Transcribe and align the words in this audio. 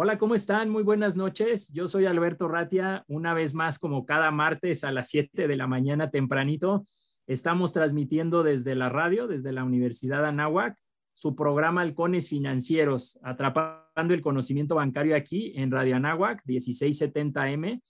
Hola, 0.00 0.16
¿cómo 0.16 0.36
están? 0.36 0.70
Muy 0.70 0.84
buenas 0.84 1.16
noches. 1.16 1.72
Yo 1.72 1.88
soy 1.88 2.06
Alberto 2.06 2.46
Ratia, 2.46 3.04
una 3.08 3.34
vez 3.34 3.56
más 3.56 3.80
como 3.80 4.06
cada 4.06 4.30
martes 4.30 4.84
a 4.84 4.92
las 4.92 5.08
7 5.08 5.48
de 5.48 5.56
la 5.56 5.66
mañana 5.66 6.08
tempranito. 6.08 6.86
Estamos 7.26 7.72
transmitiendo 7.72 8.44
desde 8.44 8.76
la 8.76 8.90
radio, 8.90 9.26
desde 9.26 9.50
la 9.50 9.64
Universidad 9.64 10.24
Anáhuac, 10.24 10.78
su 11.14 11.34
programa 11.34 11.80
Halcones 11.80 12.28
Financieros, 12.28 13.18
atrapando 13.24 14.14
el 14.14 14.22
conocimiento 14.22 14.76
bancario 14.76 15.16
aquí 15.16 15.52
en 15.56 15.72
Radio 15.72 15.96
Anáhuac 15.96 16.44
1670M. 16.46 17.82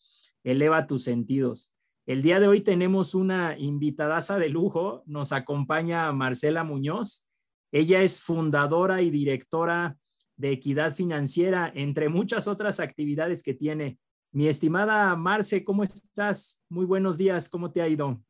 Eleva 0.44 0.86
tus 0.86 1.04
sentidos. 1.04 1.74
El 2.06 2.22
día 2.22 2.40
de 2.40 2.48
hoy 2.48 2.62
tenemos 2.62 3.14
una 3.14 3.58
invitadaza 3.58 4.38
de 4.38 4.48
lujo. 4.48 5.02
Nos 5.04 5.32
acompaña 5.32 6.10
Marcela 6.12 6.64
Muñoz. 6.64 7.28
Ella 7.70 8.00
es 8.00 8.22
fundadora 8.22 9.02
y 9.02 9.10
directora 9.10 9.98
de 10.38 10.52
equidad 10.52 10.92
financiera, 10.92 11.70
entre 11.74 12.08
muchas 12.08 12.48
otras 12.48 12.80
actividades 12.80 13.42
que 13.42 13.54
tiene. 13.54 13.98
Mi 14.30 14.46
estimada 14.46 15.14
Marce, 15.16 15.64
¿cómo 15.64 15.82
estás? 15.82 16.62
Muy 16.68 16.86
buenos 16.86 17.18
días, 17.18 17.48
¿cómo 17.48 17.70
te 17.70 17.82
ha 17.82 17.88
ido? 17.88 18.20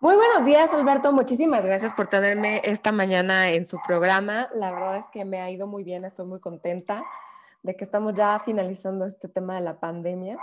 Muy 0.00 0.16
buenos 0.16 0.44
días, 0.44 0.72
Alberto. 0.74 1.12
Muchísimas 1.12 1.64
gracias 1.64 1.94
por 1.94 2.08
tenerme 2.08 2.60
esta 2.64 2.92
mañana 2.92 3.48
en 3.50 3.64
su 3.64 3.78
programa. 3.86 4.48
La 4.54 4.72
verdad 4.72 4.98
es 4.98 5.06
que 5.12 5.24
me 5.24 5.40
ha 5.40 5.50
ido 5.50 5.66
muy 5.66 5.84
bien, 5.84 6.04
estoy 6.04 6.26
muy 6.26 6.40
contenta 6.40 7.04
de 7.62 7.76
que 7.76 7.84
estamos 7.84 8.14
ya 8.14 8.40
finalizando 8.44 9.06
este 9.06 9.28
tema 9.28 9.54
de 9.54 9.60
la 9.60 9.78
pandemia. 9.78 10.36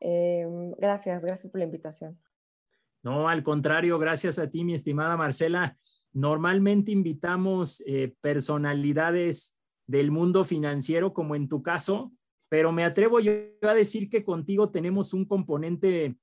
Em, 0.00 0.72
gracias, 0.78 1.24
gracias 1.24 1.50
por 1.52 1.58
la 1.58 1.66
invitación. 1.66 2.18
No, 3.02 3.28
al 3.28 3.42
contrario, 3.42 3.98
gracias 3.98 4.38
a 4.38 4.48
ti, 4.48 4.64
mi 4.64 4.74
estimada 4.74 5.16
Marcela. 5.16 5.76
Normalmente 6.12 6.90
invitamos 6.90 7.82
eh, 7.86 8.14
personalidades 8.20 9.59
del 9.90 10.12
mundo 10.12 10.44
financiero, 10.44 11.12
como 11.12 11.34
en 11.34 11.48
tu 11.48 11.62
caso, 11.62 12.12
pero 12.48 12.70
me 12.70 12.84
atrevo 12.84 13.18
yo 13.18 13.32
a 13.62 13.74
decir 13.74 14.08
que 14.08 14.24
contigo 14.24 14.70
tenemos 14.70 15.12
un 15.12 15.24
componente, 15.24 16.16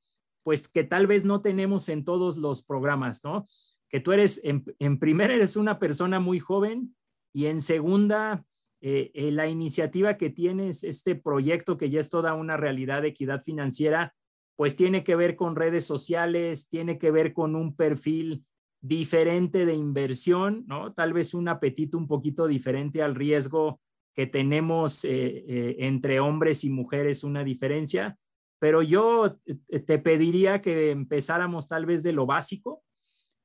pues 0.44 0.70
que 0.70 0.86
tal 0.86 1.06
vez 1.06 1.26
no 1.26 1.42
tenemos 1.42 1.90
en 1.90 2.06
todos 2.06 2.38
los 2.38 2.64
programas, 2.64 3.23
¿no? 3.23 3.45
Que 3.90 4.00
tú 4.00 4.14
eres, 4.14 4.40
en, 4.44 4.64
en 4.80 5.00
primera, 5.00 5.34
eres 5.34 5.58
una 5.58 5.80
persona 5.80 6.20
muy 6.20 6.40
joven 6.40 6.95
y 7.34 7.48
en 7.48 7.62
segunda, 7.62 8.45
eh, 8.80 9.12
eh, 9.14 9.32
la 9.32 9.48
iniciativa 9.48 10.18
que 10.18 10.30
tienes, 10.30 10.84
este 10.86 11.16
proyecto 11.16 11.78
que 11.78 11.90
ya 11.90 12.00
es 12.00 12.10
toda 12.10 12.36
una 12.36 12.56
realidad 12.56 13.02
de 13.02 13.10
equidad 13.10 13.42
financiera, 13.42 14.14
pues 14.56 14.78
tiene 14.78 15.04
que 15.04 15.16
ver 15.16 15.36
con 15.36 15.58
redes 15.58 15.86
sociales, 15.86 16.70
tiene 16.70 16.98
que 16.98 17.12
ver 17.12 17.34
con 17.34 17.56
un 17.56 17.76
perfil 17.76 18.45
diferente 18.88 19.66
de 19.66 19.74
inversión, 19.74 20.66
¿no? 20.68 20.94
Tal 20.94 21.14
vez 21.14 21.34
un 21.34 21.48
apetito 21.48 21.98
un 21.98 22.08
poquito 22.08 22.48
diferente 22.48 23.02
al 23.02 23.16
riesgo 23.16 23.82
que 24.14 24.28
tenemos 24.28 25.06
eh, 25.06 25.10
eh, 25.48 25.76
entre 25.80 26.20
hombres 26.20 26.64
y 26.64 26.70
mujeres, 26.70 27.24
una 27.24 27.44
diferencia. 27.44 28.18
Pero 28.60 28.82
yo 28.82 29.38
te 29.86 30.00
pediría 30.00 30.62
que 30.62 30.90
empezáramos 30.90 31.68
tal 31.68 31.86
vez 31.86 32.02
de 32.02 32.14
lo 32.14 32.26
básico, 32.26 32.82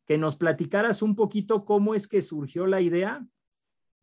que 0.06 0.16
nos 0.16 0.36
platicaras 0.36 1.02
un 1.02 1.14
poquito 1.14 1.66
cómo 1.66 1.94
es 1.94 2.08
que 2.08 2.22
surgió 2.22 2.66
la 2.66 2.80
idea 2.80 3.22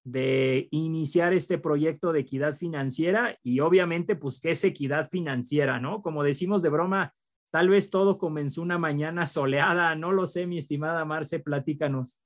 de 0.03 0.67
iniciar 0.71 1.33
este 1.33 1.57
proyecto 1.57 2.13
de 2.13 2.21
equidad 2.21 2.55
financiera 2.55 3.37
y 3.43 3.59
obviamente 3.59 4.15
pues 4.15 4.39
qué 4.39 4.51
es 4.51 4.63
equidad 4.63 5.09
financiera, 5.09 5.79
¿no? 5.79 6.01
Como 6.01 6.23
decimos 6.23 6.61
de 6.61 6.69
broma, 6.69 7.13
Tal 7.51 7.69
vez 7.69 7.89
todo 7.89 8.17
comenzó 8.17 8.61
una 8.61 8.77
mañana 8.77 9.25
soleada, 9.25 9.95
no 9.95 10.11
lo 10.11 10.25
sé, 10.25 10.45
mi 10.45 10.57
estimada 10.57 11.03
Marce, 11.05 11.39
platícanos. 11.39 12.21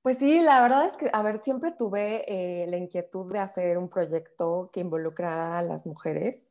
Pues 0.00 0.18
sí, 0.18 0.40
la 0.40 0.62
verdad 0.62 0.86
es 0.86 0.92
que, 0.92 1.10
a 1.12 1.22
ver, 1.22 1.42
siempre 1.42 1.72
tuve 1.72 2.24
eh, 2.28 2.66
la 2.68 2.76
inquietud 2.76 3.30
de 3.32 3.40
hacer 3.40 3.76
un 3.76 3.88
proyecto 3.88 4.70
que 4.72 4.80
involucrara 4.80 5.58
a 5.58 5.62
las 5.62 5.84
mujeres. 5.84 6.46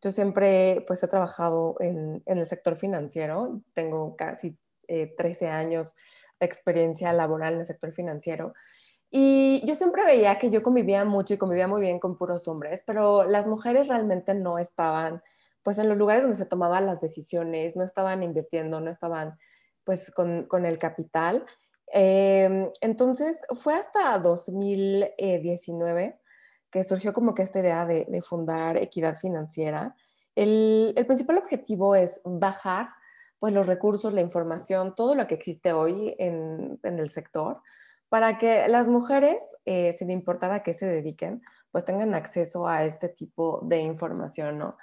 Yo 0.00 0.12
siempre, 0.12 0.84
pues, 0.86 1.02
he 1.02 1.08
trabajado 1.08 1.74
en, 1.80 2.22
el 2.24 2.46
sector 2.46 2.76
financiero. 2.76 3.60
Tengo 3.74 4.16
casi 4.16 4.56
13 4.86 5.44
eh, 5.44 5.48
años 5.48 5.94
de 6.38 6.46
experiencia 6.46 7.12
laboral 7.12 7.54
en 7.54 7.60
el 7.60 7.66
sector 7.66 7.92
financiero. 7.92 8.54
Y 9.10 9.66
yo 9.66 9.74
siempre 9.74 10.04
veía 10.04 10.38
que 10.38 10.50
yo 10.50 10.62
convivía 10.62 11.04
mucho 11.04 11.34
y 11.34 11.38
convivía 11.38 11.66
muy 11.66 11.80
bien 11.80 11.98
con 11.98 12.16
puros 12.16 12.46
hombres, 12.46 12.84
pero 12.86 13.24
las 13.24 13.48
mujeres 13.48 13.88
realmente 13.88 14.34
no 14.34 14.58
estaban 14.58 15.20
pues 15.62 15.78
en 15.78 15.88
los 15.88 15.98
lugares 15.98 16.22
donde 16.22 16.38
se 16.38 16.46
tomaban 16.46 16.86
las 16.86 17.00
decisiones, 17.00 17.76
no 17.76 17.84
estaban 17.84 18.22
invirtiendo, 18.22 18.80
no 18.80 18.90
estaban 18.90 19.38
pues 19.84 20.10
con, 20.10 20.46
el 20.64 20.78
capital. 20.78 21.44
Em, 21.92 22.70
entonces 22.80 23.38
fue 23.56 23.74
hasta 23.74 24.18
2019 24.18 26.18
que 26.70 26.84
surgió 26.84 27.12
como 27.12 27.34
que 27.34 27.42
esta 27.42 27.60
idea 27.60 27.84
de, 27.84 28.22
fundar 28.22 28.76
Equidad 28.76 29.16
Financiera. 29.16 29.96
El, 30.36 30.94
principal 31.06 31.38
objetivo 31.38 31.96
es 31.96 32.20
bajar 32.24 32.90
pues 33.40 33.52
los 33.52 33.66
recursos, 33.66 34.12
la 34.12 34.20
información, 34.20 34.94
todo 34.94 35.14
lo 35.14 35.26
que 35.26 35.34
existe 35.34 35.72
hoy 35.72 36.14
en, 36.18 36.78
el 36.82 37.10
sector, 37.10 37.62
para 38.08 38.38
que 38.38 38.68
las 38.68 38.88
mujeres, 38.88 39.42
eh, 39.64 39.92
sin 39.94 40.10
importar 40.10 40.52
a 40.52 40.62
qué 40.62 40.74
se 40.74 40.86
dediquen, 40.86 41.42
pues 41.72 41.84
tengan 41.84 42.14
acceso 42.14 42.68
a 42.68 42.84
este 42.84 43.08
tipo 43.08 43.60
de 43.62 43.78
información, 43.78 44.58
¿no? 44.58 44.76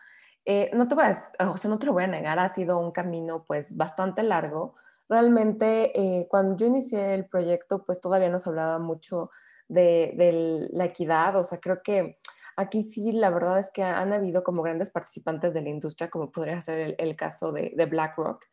Eh, 0.49 0.71
no 0.73 0.87
te 0.87 0.95
voy 0.95 1.03
o 1.39 1.57
sea, 1.57 1.69
no 1.69 1.77
te 1.77 1.85
lo 1.87 1.91
voy 1.91 2.05
a 2.05 2.07
negar, 2.07 2.39
ha 2.39 2.53
sido 2.55 2.79
un 2.79 2.91
camino 2.91 3.43
pues 3.45 3.75
bastante 3.75 4.23
largo. 4.23 4.75
Realmente 5.09 5.91
eh, 5.99 6.27
cuando 6.29 6.55
yo 6.55 6.67
inicié 6.67 7.15
el 7.15 7.25
proyecto 7.25 7.83
pues 7.85 7.99
todavía 7.99 8.29
nos 8.29 8.47
hablaba 8.47 8.79
mucho 8.79 9.29
de, 9.67 10.69
la 10.71 10.85
equidad, 10.85 11.35
o 11.35 11.43
sea, 11.43 11.59
creo 11.59 11.81
que 11.83 12.17
aquí 12.55 12.83
sí 12.83 13.11
la 13.11 13.29
verdad 13.29 13.59
es 13.59 13.69
que 13.73 13.83
han 13.83 14.13
habido 14.13 14.41
como 14.45 14.61
grandes 14.61 14.89
participantes 14.89 15.53
de 15.53 15.61
la 15.61 15.69
industria, 15.69 16.09
como 16.09 16.31
podría 16.31 16.61
ser 16.61 16.95
el, 16.97 17.15
caso 17.17 17.51
de, 17.51 17.73
BlackRock, 17.85 18.45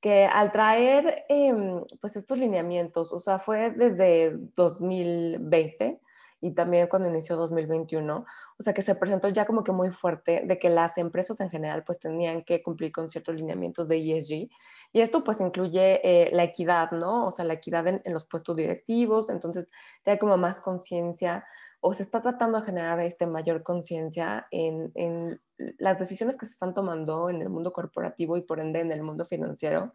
que 0.00 0.26
al 0.26 0.50
traer 0.50 1.24
em, 1.28 1.84
pues 2.00 2.16
estos 2.16 2.38
lineamientos, 2.38 3.12
o 3.12 3.20
sea, 3.20 3.38
fue 3.38 3.70
desde 3.70 4.36
2020 4.56 6.00
y 6.40 6.52
también 6.52 6.86
cuando 6.88 7.08
inició 7.08 7.36
2021, 7.36 8.24
o 8.58 8.62
sea 8.62 8.72
que 8.72 8.82
se 8.82 8.94
presentó 8.94 9.28
ya 9.28 9.46
como 9.46 9.64
que 9.64 9.72
muy 9.72 9.90
fuerte 9.90 10.42
de 10.44 10.58
que 10.58 10.68
las 10.70 10.96
empresas 10.98 11.40
en 11.40 11.50
general 11.50 11.84
pues 11.84 11.98
tenían 11.98 12.44
que 12.44 12.62
cumplir 12.62 12.92
con 12.92 13.10
ciertos 13.10 13.34
lineamientos 13.34 13.88
de 13.88 13.96
ESG 13.96 14.48
y 14.92 15.00
esto 15.00 15.24
pues 15.24 15.40
incluye 15.40 16.00
eh, 16.02 16.30
la 16.32 16.44
equidad, 16.44 16.92
¿no? 16.92 17.26
O 17.26 17.32
sea, 17.32 17.44
la 17.44 17.54
equidad 17.54 17.86
en, 17.86 18.02
los 18.06 18.24
puestos 18.26 18.56
directivos, 18.56 19.30
entonces 19.30 19.68
ya 20.04 20.12
hay 20.12 20.18
como 20.18 20.36
más 20.36 20.60
conciencia 20.60 21.44
o 21.80 21.92
se 21.94 22.02
está 22.02 22.22
tratando 22.22 22.60
de 22.60 22.66
generar 22.66 23.00
este 23.00 23.26
mayor 23.26 23.62
conciencia 23.62 24.46
en, 24.50 24.92
en 24.94 25.40
las 25.78 25.98
decisiones 25.98 26.36
que 26.36 26.46
se 26.46 26.52
están 26.52 26.74
tomando 26.74 27.30
en 27.30 27.42
el 27.42 27.48
mundo 27.48 27.72
corporativo 27.72 28.36
y 28.36 28.42
por 28.42 28.60
ende 28.60 28.80
en 28.80 28.92
el 28.92 29.02
mundo 29.02 29.26
financiero 29.26 29.92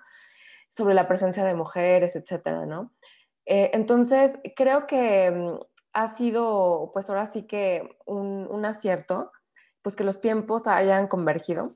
sobre 0.69 0.95
la 0.95 1.07
presencia 1.07 1.43
de 1.43 1.53
mujeres, 1.53 2.15
etcétera, 2.15 2.65
¿no? 2.65 2.91
Eh, 3.45 3.71
entonces, 3.73 4.37
creo 4.55 4.87
que 4.87 5.31
mm, 5.31 5.59
ha 5.93 6.09
sido, 6.09 6.91
pues 6.93 7.09
ahora 7.09 7.27
sí 7.27 7.43
que 7.43 7.97
un, 8.05 8.65
acierto, 8.65 9.31
pues 9.81 9.95
que 9.95 10.03
los 10.03 10.21
tiempos 10.21 10.67
hayan 10.67 11.07
convergido. 11.07 11.75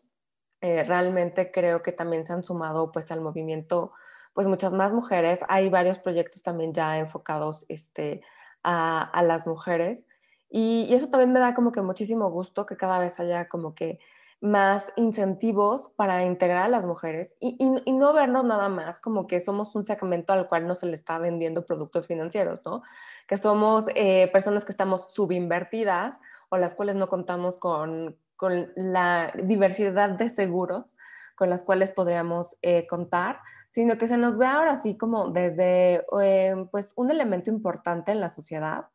Eh, 0.62 0.84
realmente 0.84 1.52
creo 1.52 1.84
que 1.84 1.92
también 1.92 2.26
se 2.26 2.34
han 2.34 2.42
sumado 2.44 2.92
pues 2.92 3.12
al 3.12 3.22
movimiento 3.22 3.94
pues 4.34 4.48
muchas 4.48 4.74
más 4.74 4.94
mujeres. 4.94 5.40
Hay 5.48 5.70
varios 5.70 6.00
proyectos 6.00 6.42
también 6.44 6.74
ya 6.74 6.98
enfocados 6.98 7.66
este, 7.70 8.22
a, 8.64 9.22
las 9.24 9.46
mujeres 9.48 10.06
y, 10.50 10.88
y, 10.90 10.96
eso 10.96 11.10
también 11.10 11.32
me 11.32 11.40
da 11.40 11.54
como 11.54 11.72
que 11.72 11.82
muchísimo 11.82 12.30
gusto 12.32 12.66
que 12.66 12.78
cada 12.78 13.00
vez 13.00 13.20
haya 13.20 13.48
como 13.48 13.76
que 13.76 14.00
más 14.40 14.92
incentivos 14.96 15.90
para 15.96 16.24
integrar 16.24 16.64
a 16.64 16.68
las 16.68 16.86
mujeres 16.86 17.34
y, 17.40 17.58
y, 17.60 17.92
no 17.92 18.14
vernos 18.14 18.46
nada 18.46 18.70
más 18.70 19.00
como 19.00 19.26
que 19.26 19.42
somos 19.42 19.76
un 19.76 19.84
segmento 19.84 20.32
al 20.32 20.48
cual 20.48 20.68
no 20.68 20.76
se 20.76 20.86
le 20.86 20.96
está 20.96 21.18
vendiendo 21.18 21.66
productos 21.66 22.06
financieros, 22.06 22.60
¿no? 22.64 22.84
Que 23.28 23.38
somos 23.38 23.86
eh, 23.96 24.30
personas 24.32 24.64
que 24.64 24.72
estamos 24.72 25.12
subinvertidas 25.12 26.20
o 26.50 26.58
las 26.58 26.76
cuales 26.76 26.96
no 26.96 27.10
contamos 27.10 27.58
con, 27.58 28.16
con 28.36 28.72
la 28.76 29.34
diversidad 29.44 30.12
de 30.12 30.30
seguros 30.30 30.96
con 31.38 31.52
las 31.52 31.62
cuales 31.62 31.92
podríamos 31.92 32.58
eh, 32.64 32.88
contar, 32.88 33.40
sino 33.70 34.00
que 34.00 34.08
se 34.08 34.18
nos 34.18 34.40
ve 34.40 34.48
ahora 34.48 34.72
así 34.72 34.98
como 34.98 35.30
desde 35.30 36.04
eh, 36.20 36.56
pues 36.72 36.94
un 36.96 37.12
elemento 37.12 37.52
importante 37.52 38.12
en 38.12 38.20
la 38.20 38.32
sociedad 38.32 38.88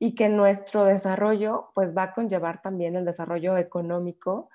y 0.00 0.16
que 0.16 0.28
nuestro 0.28 0.84
desarrollo 0.84 1.70
pues 1.72 1.96
va 1.96 2.02
a 2.02 2.12
conllevar 2.12 2.62
también 2.62 2.96
el 2.96 3.04
desarrollo 3.04 3.56
económico 3.56 4.50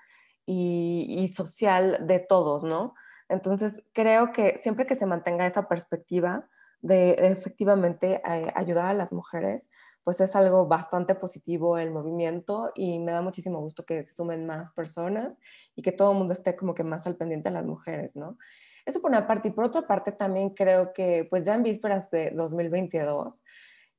y, 0.52 1.28
social 1.36 2.08
de 2.08 2.20
todos, 2.20 2.64
¿no? 2.64 2.96
Entonces, 3.30 3.84
creo 3.94 4.32
que 4.32 4.58
siempre 4.58 4.88
que 4.88 4.96
se 4.96 5.06
mantenga 5.06 5.46
esa 5.46 5.68
perspectiva 5.68 6.48
de, 6.82 7.12
efectivamente 7.20 8.22
eh, 8.28 8.52
ayudar 8.56 8.86
a 8.86 8.94
las 8.94 9.14
mujeres, 9.14 9.70
pues 10.04 10.22
es 10.22 10.36
algo 10.36 10.66
bastante 10.66 11.14
positivo 11.14 11.78
el 11.78 11.92
movimiento 11.92 12.72
y 12.74 12.98
me 12.98 13.12
da 13.12 13.22
muchísimo 13.22 13.60
gusto 13.60 13.86
que 13.86 14.04
se 14.04 14.14
sumen 14.14 14.48
más 14.48 14.72
personas 14.72 15.38
y 15.76 15.84
que 15.84 15.92
todo 15.92 16.14
el 16.14 16.18
mundo 16.18 16.34
esté 16.34 16.56
como 16.56 16.74
que 16.74 16.84
más 16.84 17.06
al 17.06 17.16
pendiente 17.16 17.50
de 17.50 17.54
las 17.54 17.66
mujeres, 17.66 18.16
¿no? 18.16 18.38
Eso 18.86 19.02
por 19.02 19.12
una 19.12 19.28
parte. 19.28 19.50
Y 19.50 19.52
por 19.52 19.66
otra 19.66 19.86
parte 19.86 20.12
también 20.12 20.50
creo 20.52 20.94
que 20.94 21.28
pues 21.30 21.44
ya 21.44 21.54
en 21.54 21.64
vísperas 21.64 22.10
de 22.10 22.32
2022 22.32 23.40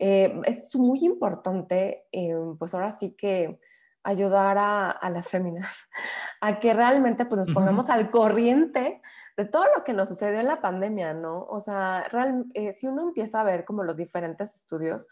eh, 0.00 0.40
es 0.46 0.74
muy 0.74 1.04
importante, 1.04 2.06
eh, 2.10 2.34
pues 2.58 2.74
ahora 2.74 2.90
sí 2.90 3.12
que 3.12 3.60
ayudar 4.02 4.56
a, 4.58 5.10
las 5.10 5.28
féminas 5.28 5.66
a 6.40 6.58
que 6.58 6.72
realmente 6.72 7.26
pues 7.26 7.46
nos 7.46 7.54
pongamos 7.54 7.90
al 7.90 8.10
corriente 8.10 9.00
de 9.36 9.44
todo 9.44 9.64
lo 9.76 9.84
que 9.84 9.92
nos 9.92 10.08
sucedió 10.08 10.40
en 10.40 10.46
la 10.46 10.60
pandemia, 10.60 11.14
¿no? 11.14 11.44
O 11.44 11.60
sea, 11.60 12.04
eh, 12.54 12.72
si 12.72 12.86
uno 12.86 13.02
empieza 13.02 13.40
a 13.40 13.44
ver 13.44 13.64
como 13.64 13.84
los 13.84 13.96
diferentes 13.96 14.54
estudios 14.54 15.06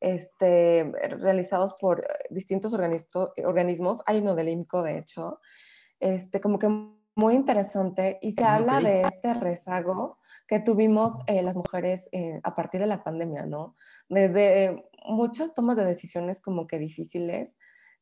este, 0.00 0.92
realizados 1.18 1.74
por 1.80 2.06
distintos 2.30 2.74
organismos, 2.74 4.02
hay 4.06 4.18
uno 4.18 4.34
del 4.34 4.50
IMCO 4.50 4.82
de 4.82 4.98
hecho, 4.98 5.40
este, 6.00 6.40
como 6.40 6.58
que 6.58 6.68
muy 7.16 7.34
interesante 7.34 8.18
y 8.20 8.32
se 8.32 8.44
habla 8.44 8.80
de 8.80 9.02
este 9.02 9.34
rezago 9.34 10.18
que 10.48 10.58
tuvimos 10.58 11.20
eh, 11.26 11.42
las 11.42 11.56
mujeres 11.56 12.08
eh, 12.12 12.40
a 12.42 12.54
partir 12.54 12.80
de 12.80 12.86
la 12.86 13.04
pandemia, 13.04 13.46
¿no? 13.46 13.76
Desde 14.08 14.84
muchas 15.06 15.54
tomas 15.54 15.76
de 15.76 15.84
decisiones 15.84 16.40
como 16.40 16.66
que 16.66 16.78
difíciles, 16.78 17.56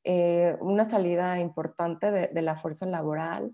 eh, 0.04 0.56
una 0.60 0.84
salida 0.84 1.38
importante 1.38 2.10
de, 2.10 2.42
la 2.42 2.56
fuerza 2.56 2.86
laboral, 2.86 3.52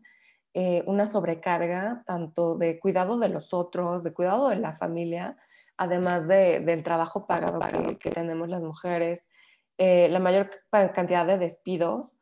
una 0.87 1.07
sobrecarga 1.07 2.03
tanto 2.05 2.57
de 2.59 2.81
cuidado 2.81 3.17
de 3.21 3.29
los 3.29 3.55
otros, 3.55 4.03
de 4.03 4.13
cuidado 4.13 4.49
de 4.49 4.57
la 4.57 4.75
familia, 4.75 5.37
además 5.77 6.27
del 6.27 6.83
trabajo 6.83 7.29
pagado 7.29 7.61
que, 7.61 7.97
que 7.99 8.11
tenemos 8.11 8.49
las 8.49 8.61
mujeres, 8.61 9.21
la 9.77 10.19
mayor 10.19 10.51
cantidad 10.93 11.25
de 11.27 11.39
despidos 11.39 12.15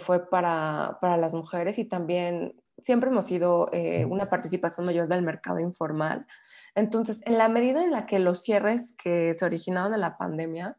fue 0.00 0.30
para, 0.30 0.96
para, 1.02 1.18
las 1.18 1.34
mujeres 1.34 1.78
y 1.78 1.84
también 1.84 2.54
siempre 2.84 3.10
hemos 3.10 3.26
sido 3.26 3.68
eh, 3.72 4.04
una 4.04 4.28
participación 4.28 4.86
mayor 4.86 5.08
del 5.08 5.22
mercado 5.22 5.58
informal. 5.58 6.26
Entonces, 6.74 7.20
en 7.24 7.38
la 7.38 7.48
medida 7.48 7.82
en 7.82 7.90
la 7.90 8.06
que 8.06 8.18
los 8.18 8.42
cierres 8.42 8.94
que 9.02 9.34
se 9.34 9.44
originaron 9.44 9.94
en 9.94 10.00
la 10.00 10.18
pandemia, 10.18 10.76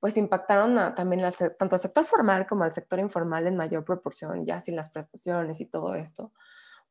pues 0.00 0.16
impactaron 0.16 0.94
también 0.94 1.22
tanto 1.58 1.76
al 1.76 1.80
sector 1.80 2.04
formal 2.04 2.46
como 2.46 2.64
al 2.64 2.74
sector 2.74 2.98
informal 2.98 3.46
en 3.46 3.56
mayor 3.56 3.84
proporción, 3.84 4.46
ya 4.46 4.60
sin 4.60 4.74
las 4.74 4.90
prestaciones 4.90 5.60
y 5.60 5.66
todo 5.66 5.94
esto, 5.94 6.32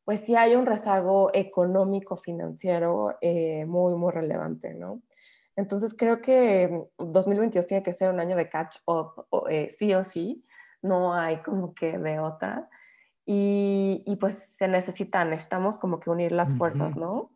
pues 0.05 0.21
sí 0.21 0.35
hay 0.35 0.55
un 0.55 0.65
rezago 0.65 1.31
económico 1.33 2.15
financiero 2.15 3.17
eh, 3.21 3.65
muy, 3.65 3.95
muy 3.95 4.11
relevante, 4.11 4.73
¿no? 4.73 5.01
Entonces 5.55 5.93
creo 5.97 6.21
que 6.21 6.85
2022 6.97 7.67
tiene 7.67 7.83
que 7.83 7.93
ser 7.93 8.09
un 8.11 8.19
año 8.19 8.37
de 8.37 8.47
catch 8.47 8.77
up, 8.85 9.27
eh, 9.49 9.75
sí 9.77 9.93
o 9.93 10.03
sí, 10.03 10.45
no 10.81 11.13
hay 11.13 11.41
como 11.41 11.73
que 11.73 11.97
de 11.97 12.19
otra. 12.19 12.69
Y, 13.25 14.17
pues 14.19 14.55
se 14.57 14.67
necesitan, 14.67 15.29
necesitamos 15.29 15.77
como 15.77 15.99
que 15.99 16.09
unir 16.09 16.31
las 16.31 16.57
fuerzas, 16.57 16.95
¿no? 16.95 17.31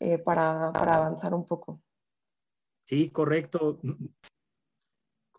Eh, 0.00 0.16
para, 0.16 0.68
avanzar 0.68 1.34
un 1.34 1.46
poco. 1.46 1.82
Sí, 2.84 3.10
correcto. 3.10 3.78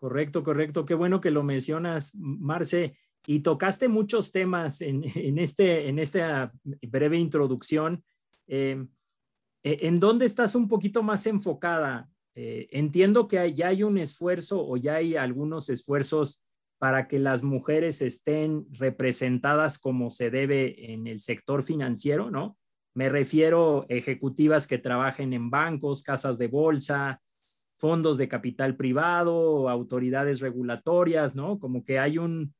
Correcto, 0.06 0.44
correcto. 0.44 0.86
Qué 0.86 0.94
bueno 0.94 1.20
que 1.20 1.32
lo 1.32 1.42
mencionas, 1.42 2.14
Marce. 2.14 2.96
Y 3.26 3.40
tocaste 3.40 3.88
muchos 3.88 4.30
temas 4.30 4.80
en, 4.80 5.02
este, 5.40 5.88
en 5.88 5.98
esta 5.98 6.52
breve 6.62 7.16
introducción. 7.16 8.04
Em, 8.46 8.88
e, 9.64 9.88
¿En 9.88 9.98
dónde 9.98 10.24
estás 10.24 10.54
un 10.54 10.68
poquito 10.68 11.02
más 11.02 11.26
enfocada? 11.26 12.08
Eh, 12.36 12.68
entiendo 12.70 13.26
que 13.26 13.52
ya 13.52 13.66
hay 13.66 13.82
un 13.82 13.98
esfuerzo 13.98 14.64
o 14.64 14.76
ya 14.76 14.94
hay 14.94 15.16
algunos 15.16 15.70
esfuerzos 15.70 16.46
para 16.78 17.08
que 17.08 17.18
las 17.18 17.42
mujeres 17.42 18.00
estén 18.00 18.64
representadas 18.74 19.76
como 19.76 20.12
se 20.12 20.30
debe 20.30 20.92
en 20.92 21.08
el 21.08 21.20
sector 21.20 21.64
financiero, 21.64 22.30
¿no? 22.30 22.56
Me 22.94 23.08
refiero 23.08 23.82
a 23.82 23.86
ejecutivas 23.92 24.68
que 24.68 24.78
trabajen 24.78 25.32
en 25.32 25.50
bancos, 25.50 26.04
casas 26.04 26.38
de 26.38 26.46
bolsa, 26.46 27.20
fondos 27.78 28.18
de 28.18 28.28
capital 28.28 28.76
privado, 28.76 29.68
autoridades 29.68 30.40
regulatorias, 30.40 31.36
¿no? 31.36 31.58
Como 31.58 31.84
que 31.84 31.98
hay 31.98 32.18
un, 32.18 32.54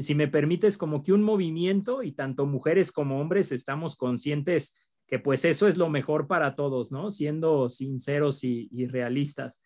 si 0.00 0.14
me 0.14 0.28
permites, 0.28 0.76
como 0.76 1.02
que 1.02 1.12
un 1.12 1.22
movimiento 1.22 2.02
y 2.02 2.12
tanto 2.12 2.46
mujeres 2.46 2.92
como 2.92 3.20
hombres 3.20 3.52
estamos 3.52 3.96
conscientes 3.96 4.76
que 5.08 5.18
pues 5.18 5.44
eso 5.46 5.66
es 5.66 5.78
lo 5.78 5.88
mejor 5.88 6.26
para 6.26 6.54
todos, 6.54 6.92
¿no? 6.92 7.10
Siendo 7.10 7.68
sinceros 7.70 8.44
y, 8.44 8.68
realistas. 8.86 9.64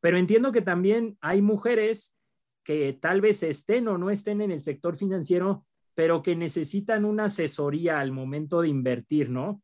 Pero 0.00 0.16
entiendo 0.16 0.50
que 0.50 0.62
también 0.62 1.18
hay 1.20 1.42
mujeres 1.42 2.16
que 2.64 2.94
tal 2.94 3.20
vez 3.20 3.42
estén 3.42 3.86
o 3.88 3.98
no 3.98 4.10
estén 4.10 4.40
en 4.40 4.50
el 4.50 4.62
sector 4.62 4.96
financiero, 4.96 5.66
pero 5.94 6.22
que 6.22 6.34
necesitan 6.34 7.04
una 7.04 7.26
asesoría 7.26 8.00
al 8.00 8.12
momento 8.12 8.62
de 8.62 8.68
invertir, 8.68 9.28
¿no? 9.28 9.62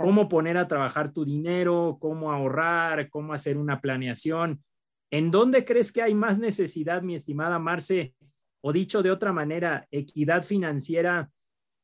Cómo 0.00 0.30
poner 0.30 0.56
a 0.56 0.66
trabajar 0.66 1.12
tu 1.12 1.26
dinero, 1.26 1.98
cómo 2.00 2.32
ahorrar, 2.32 3.10
cómo 3.10 3.34
hacer 3.34 3.58
una 3.58 3.82
planeación. 3.82 4.64
¿En 5.10 5.30
dónde 5.30 5.66
crees 5.66 5.92
que 5.92 6.00
hay 6.00 6.14
más 6.14 6.38
necesidad, 6.38 7.02
mi 7.02 7.14
estimada 7.14 7.58
Marce? 7.58 8.14
O 8.62 8.72
dicho 8.72 9.02
de 9.02 9.10
otra 9.10 9.34
manera, 9.34 9.86
equidad 9.90 10.42
financiera, 10.42 11.30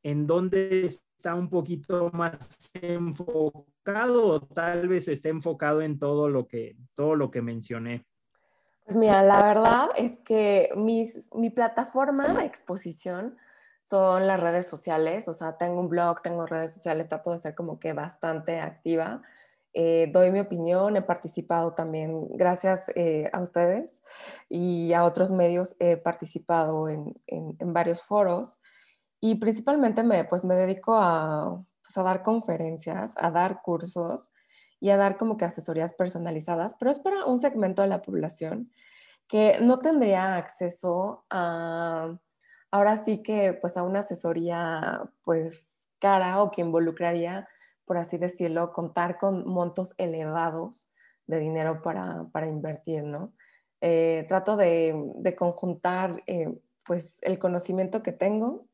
¿en 0.02 0.26
dónde 0.26 0.84
está 0.84 1.34
un 1.34 1.50
poquito 1.50 2.10
más 2.14 2.70
enfocado 2.80 4.26
o 4.26 4.40
tal 4.40 4.88
vez 4.88 5.08
esté 5.08 5.28
enfocado 5.28 5.82
en 5.82 5.98
todo 5.98 6.30
lo 6.30 6.46
que, 6.46 6.74
todo 6.94 7.16
lo 7.16 7.30
que 7.30 7.42
mencioné? 7.42 8.06
Pues 8.86 8.96
mira, 8.96 9.22
la 9.22 9.42
verdad 9.44 9.88
es 9.94 10.20
que 10.20 10.70
mi 10.74 11.50
plataforma 11.50 12.28
de 12.28 12.46
exposición 12.46 13.36
son 13.88 14.26
las 14.26 14.40
redes 14.40 14.66
sociales, 14.66 15.28
o 15.28 15.34
sea, 15.34 15.56
tengo 15.56 15.80
un 15.80 15.88
blog, 15.88 16.22
tengo 16.22 16.46
redes 16.46 16.72
sociales, 16.72 17.08
trato 17.08 17.32
de 17.32 17.38
ser 17.38 17.54
como 17.54 17.78
que 17.78 17.92
bastante 17.92 18.60
activa. 18.60 19.22
Eh, 19.72 20.08
doy 20.12 20.30
mi 20.30 20.40
opinión, 20.40 20.96
he 20.96 21.02
participado 21.02 21.74
también, 21.74 22.28
gracias 22.30 22.90
eh, 22.94 23.30
a 23.32 23.42
ustedes 23.42 24.02
y 24.48 24.92
a 24.94 25.04
otros 25.04 25.30
medios, 25.30 25.76
he 25.78 25.96
participado 25.98 26.88
en, 26.88 27.14
varios 27.60 28.02
foros 28.02 28.58
y 29.20 29.36
principalmente 29.36 30.02
me, 30.02 30.24
pues 30.24 30.44
me 30.44 30.54
dedico 30.54 30.94
a, 30.96 31.62
pues 31.82 31.96
a 31.98 32.02
dar 32.02 32.22
conferencias, 32.22 33.14
a 33.18 33.30
dar 33.30 33.60
cursos 33.62 34.32
y 34.80 34.90
a 34.90 34.96
dar 34.96 35.18
como 35.18 35.36
que 35.36 35.44
asesorías 35.44 35.94
personalizadas, 35.94 36.74
pero 36.78 36.90
es 36.90 36.98
para 36.98 37.26
un 37.26 37.38
segmento 37.38 37.82
de 37.82 37.88
la 37.88 38.02
población 38.02 38.72
que 39.28 39.58
no 39.60 39.78
tendría 39.78 40.36
acceso 40.36 41.24
a, 41.30 42.16
ahora 42.70 42.96
sí 42.96 43.22
que 43.22 43.52
pues 43.54 43.76
a 43.76 43.82
una 43.82 44.00
asesoría 44.00 45.02
pues 45.22 45.76
cara 45.98 46.42
o 46.42 46.50
que 46.50 46.62
involucraría, 46.62 47.48
por 47.84 47.98
así 47.98 48.18
decirlo, 48.18 48.72
contar 48.72 49.18
con 49.18 49.46
montos 49.46 49.94
elevados 49.98 50.88
de 51.26 51.38
dinero 51.38 51.82
para, 51.82 52.26
para 52.32 52.46
invertir, 52.46 53.04
¿no? 53.04 53.32
Eh, 53.80 54.24
trato 54.28 54.56
de, 54.56 54.94
de 55.16 55.36
conjuntar 55.36 56.22
eh, 56.26 56.48
pues 56.82 57.18
el 57.22 57.38
conocimiento 57.38 58.02
que 58.02 58.12
tengo 58.12 58.66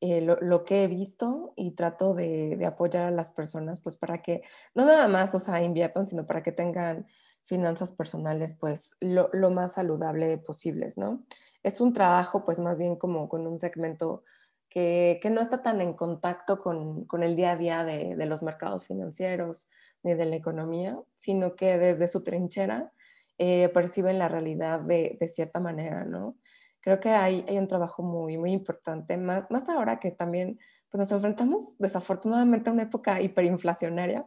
eh, 0.00 0.20
lo, 0.20 0.64
que 0.64 0.84
he 0.84 0.86
visto 0.86 1.54
y 1.56 1.72
trato 1.72 2.14
de, 2.14 2.64
apoyar 2.64 3.06
a 3.06 3.10
las 3.10 3.30
personas, 3.32 3.80
pues 3.80 3.96
para 3.96 4.22
que 4.22 4.42
no 4.72 4.86
nada 4.86 5.08
más, 5.08 5.34
o 5.34 5.40
sea, 5.40 5.60
inviertan, 5.60 6.06
sino 6.06 6.24
para 6.24 6.40
que 6.44 6.52
tengan 6.52 7.08
finanzas 7.46 7.90
personales, 7.90 8.54
pues 8.54 8.94
lo, 9.00 9.28
más 9.50 9.72
saludable 9.72 10.38
posibles, 10.38 10.96
¿no? 10.96 11.24
Es 11.62 11.80
un 11.80 11.92
trabajo, 11.92 12.44
pues 12.44 12.58
más 12.58 12.78
bien 12.78 12.96
como 12.96 13.28
con 13.28 13.46
un 13.46 13.60
segmento 13.60 14.24
que, 14.68 15.20
no 15.30 15.40
está 15.40 15.62
tan 15.62 15.80
en 15.80 15.94
contacto 15.94 16.60
con, 16.60 17.06
el 17.22 17.36
día 17.36 17.52
a 17.52 17.56
día 17.56 17.84
de, 17.84 18.14
los 18.26 18.42
mercados 18.42 18.86
financieros 18.86 19.68
ni 20.02 20.14
de 20.14 20.26
la 20.26 20.36
economía, 20.36 20.98
sino 21.16 21.56
que 21.56 21.78
desde 21.78 22.08
su 22.08 22.22
trinchera 22.22 22.92
eh, 23.38 23.68
perciben 23.70 24.18
la 24.18 24.28
realidad 24.28 24.80
de, 24.80 25.16
de 25.20 25.28
cierta 25.28 25.60
manera, 25.60 26.04
¿no? 26.04 26.36
creo 26.80 27.00
que 27.00 27.10
hay, 27.10 27.44
hay 27.46 27.58
un 27.58 27.66
trabajo 27.66 28.02
muy, 28.02 28.38
muy 28.38 28.52
importante, 28.52 29.16
más, 29.16 29.50
más 29.50 29.68
ahora 29.68 29.98
que 29.98 30.10
también 30.10 30.58
pues 30.90 30.98
nos 30.98 31.12
enfrentamos 31.12 31.76
desafortunadamente 31.78 32.70
a 32.70 32.72
una 32.72 32.84
época 32.84 33.20
hiperinflacionaria, 33.20 34.26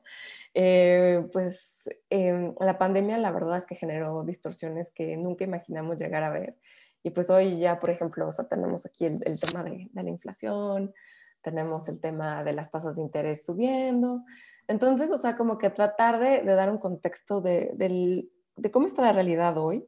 eh, 0.53 1.25
pues 1.33 1.89
eh, 2.11 2.53
la 2.59 2.77
pandemia 2.77 3.17
la 3.17 3.31
verdad 3.31 3.57
es 3.57 3.65
que 3.65 3.73
generó 3.73 4.23
distorsiones 4.23 4.91
que 4.91 5.17
nunca 5.17 5.43
imaginamos 5.43 5.97
llegar 5.97 6.21
a 6.21 6.29
ver. 6.29 6.55
Y 7.03 7.11
pues 7.11 7.29
hoy 7.29 7.59
ya, 7.59 7.79
por 7.79 7.89
ejemplo, 7.89 8.27
o 8.27 8.31
sea, 8.31 8.47
tenemos 8.47 8.85
aquí 8.85 9.05
el, 9.05 9.19
el 9.25 9.39
tema 9.39 9.63
de, 9.63 9.89
de, 9.91 10.03
la 10.03 10.09
inflación, 10.09 10.93
tenemos 11.41 11.87
el 11.87 11.99
tema 11.99 12.43
de 12.43 12.53
las 12.53 12.69
tasas 12.71 12.95
de 12.95 13.01
interés 13.01 13.45
subiendo. 13.45 14.23
Entonces, 14.67 15.11
o 15.11 15.17
sea, 15.17 15.35
como 15.35 15.57
que 15.57 15.69
tratar 15.69 16.19
de, 16.19 16.43
de 16.43 16.53
dar 16.53 16.69
un 16.69 16.77
contexto 16.77 17.41
de, 17.41 17.71
de 17.75 18.71
cómo 18.71 18.87
está 18.87 19.01
la 19.01 19.13
realidad 19.13 19.57
hoy 19.57 19.87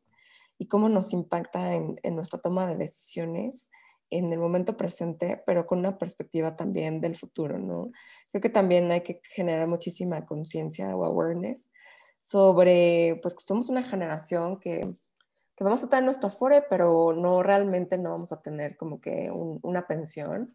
y 0.58 0.68
cómo 0.68 0.90
nos 0.90 1.14
impacta 1.14 1.74
en, 1.74 1.98
nuestra 2.16 2.40
toma 2.40 2.68
de 2.68 2.76
decisiones 2.76 3.70
en 4.10 4.32
el 4.32 4.40
momento 4.40 4.78
presente, 4.78 5.42
pero 5.46 5.66
con 5.66 5.80
una 5.80 5.98
perspectiva 5.98 6.56
también 6.56 7.02
del 7.02 7.16
futuro, 7.16 7.58
¿no? 7.58 7.92
Creo 8.32 8.42
que 8.42 8.50
también 8.50 8.92
hay 8.92 9.02
que 9.02 9.22
generar 9.24 9.68
muchísima 9.68 10.26
conciencia 10.26 10.96
o 10.96 11.04
awareness 11.04 11.68
sobre, 12.22 13.20
pues, 13.22 13.34
que 13.34 13.44
somos 13.44 13.70
una 13.70 13.84
generación 13.84 14.60
que, 14.60 14.94
que 15.56 15.64
vamos 15.64 15.84
a 15.84 15.90
tener 15.90 16.04
nuestro 16.04 16.28
afore, 16.28 16.64
pero 16.70 17.14
no 17.14 17.44
realmente 17.44 17.98
no 17.98 18.12
vamos 18.12 18.32
a 18.32 18.42
tener 18.42 18.78
como 18.78 19.00
que 19.00 19.32
una 19.32 19.88
pensión. 19.88 20.54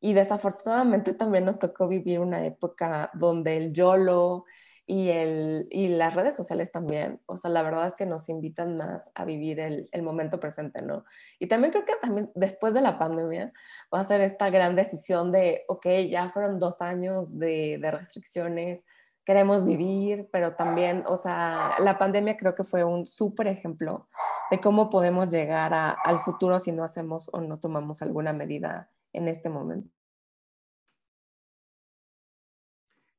Y 0.00 0.14
desafortunadamente 0.14 1.14
también 1.14 1.44
nos 1.44 1.58
tocó 1.58 1.88
vivir 1.88 2.20
una 2.20 2.44
época 2.44 3.10
donde 3.14 3.56
el 3.56 3.72
YOLO 3.72 4.44
y, 4.84 5.10
el, 5.10 5.68
y 5.70 5.88
las 5.88 6.14
redes 6.14 6.34
sociales 6.34 6.72
también, 6.72 7.20
o 7.26 7.36
sea, 7.36 7.50
la 7.50 7.62
verdad 7.62 7.86
es 7.86 7.94
que 7.94 8.04
nos 8.04 8.28
invitan 8.28 8.76
más 8.76 9.12
a 9.14 9.24
vivir 9.24 9.60
el, 9.60 9.88
el, 9.92 10.02
momento 10.02 10.40
presente, 10.40 10.82
¿no? 10.82 11.04
Y 11.38 11.46
también 11.46 11.72
creo 11.72 11.84
que 11.84 11.94
también 12.02 12.32
después 12.34 12.74
de 12.74 12.80
la 12.80 12.98
pandemia 12.98 13.52
va 13.94 14.00
a 14.00 14.04
ser 14.04 14.20
esta 14.20 14.50
gran 14.50 14.74
decisión 14.74 15.30
de, 15.30 15.62
ok, 15.68 15.86
ya 16.10 16.30
fueron 16.30 16.58
dos 16.58 16.82
años 16.82 17.38
de, 17.38 17.78
de 17.80 17.90
restricciones, 17.92 18.84
queremos 19.24 19.64
vivir, 19.64 20.28
pero 20.32 20.56
también, 20.56 21.04
o 21.06 21.16
sea, 21.16 21.76
la 21.78 21.96
pandemia 21.96 22.36
creo 22.36 22.56
que 22.56 22.64
fue 22.64 22.82
un 22.82 23.06
súper 23.06 23.46
ejemplo 23.46 24.08
de 24.52 24.60
cómo 24.60 24.90
podemos 24.90 25.32
llegar 25.32 25.72
a, 25.72 25.92
al 25.92 26.20
futuro 26.20 26.60
si 26.60 26.72
no 26.72 26.84
hacemos 26.84 27.30
o 27.32 27.40
no 27.40 27.58
tomamos 27.58 28.02
alguna 28.02 28.34
medida 28.34 28.90
en 29.14 29.26
este 29.26 29.48
momento. 29.48 29.88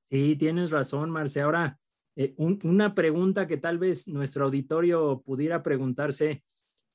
Sí, 0.04 0.36
tienes 0.36 0.70
razón, 0.70 1.10
Marce. 1.10 1.42
Ahora, 1.42 1.80
eh, 2.16 2.36
una 2.38 2.94
pregunta 2.94 3.48
que 3.48 3.58
tal 3.58 3.80
vez 3.80 4.08
nuestro 4.08 4.46
auditorio 4.46 5.24
pudiera 5.26 5.64
preguntarse, 5.64 6.44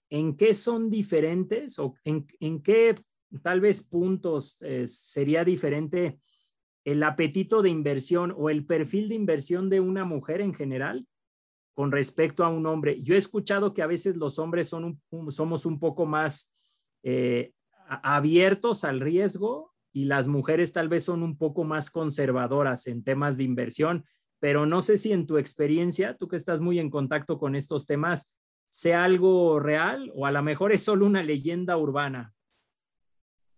¿en 0.08 0.36
qué 0.36 0.54
son 0.54 0.88
diferentes 0.88 1.76
o 1.80 1.96
en, 2.04 2.24
en 2.38 2.62
qué 2.62 2.94
tal 3.42 3.60
vez 3.60 3.82
puntos 3.82 4.62
eh, 4.62 4.86
sería 4.86 5.42
diferente 5.42 6.20
el 6.84 7.02
apetito 7.02 7.60
de 7.60 7.70
inversión 7.70 8.32
o 8.36 8.50
el 8.50 8.64
perfil 8.64 9.08
de 9.08 9.16
inversión 9.16 9.68
de 9.68 9.80
una 9.80 10.04
mujer 10.04 10.40
en 10.40 10.54
general 10.54 11.08
con 11.78 11.92
respecto 11.92 12.44
a 12.44 12.48
un 12.48 12.66
hombre? 12.66 13.00
Yo 13.04 13.14
he 13.14 13.18
escuchado 13.18 13.72
que 13.72 13.82
a 13.82 13.86
veces 13.86 14.16
los 14.16 14.40
hombres 14.40 14.68
somos 14.68 15.64
un 15.64 15.78
poco 15.78 16.06
más 16.06 16.56
eh, 17.04 17.52
abiertos 18.02 18.82
al 18.82 18.98
riesgo 18.98 19.72
y 19.92 20.06
las 20.06 20.26
mujeres 20.26 20.72
tal 20.72 20.88
vez 20.88 21.04
son 21.04 21.22
un 21.22 21.38
poco 21.38 21.62
más 21.62 21.92
conservadoras 21.92 22.88
en 22.88 23.04
temas 23.04 23.36
de 23.36 23.44
inversión, 23.44 24.04
pero 24.40 24.66
no 24.66 24.82
sé 24.82 24.98
si 24.98 25.12
en 25.12 25.28
tu 25.28 25.38
experiencia, 25.38 26.16
tú 26.16 26.26
que 26.26 26.34
estás 26.34 26.60
muy 26.60 26.80
en 26.80 26.90
contacto 26.90 27.38
con 27.38 27.54
estos 27.54 27.86
temas, 27.86 28.34
sea 28.70 29.04
algo 29.04 29.60
real 29.60 30.10
o 30.16 30.26
a 30.26 30.32
lo 30.32 30.42
mejor 30.42 30.72
es 30.72 30.82
solo 30.82 31.06
una 31.06 31.22
leyenda 31.22 31.76
urbana. 31.76 32.34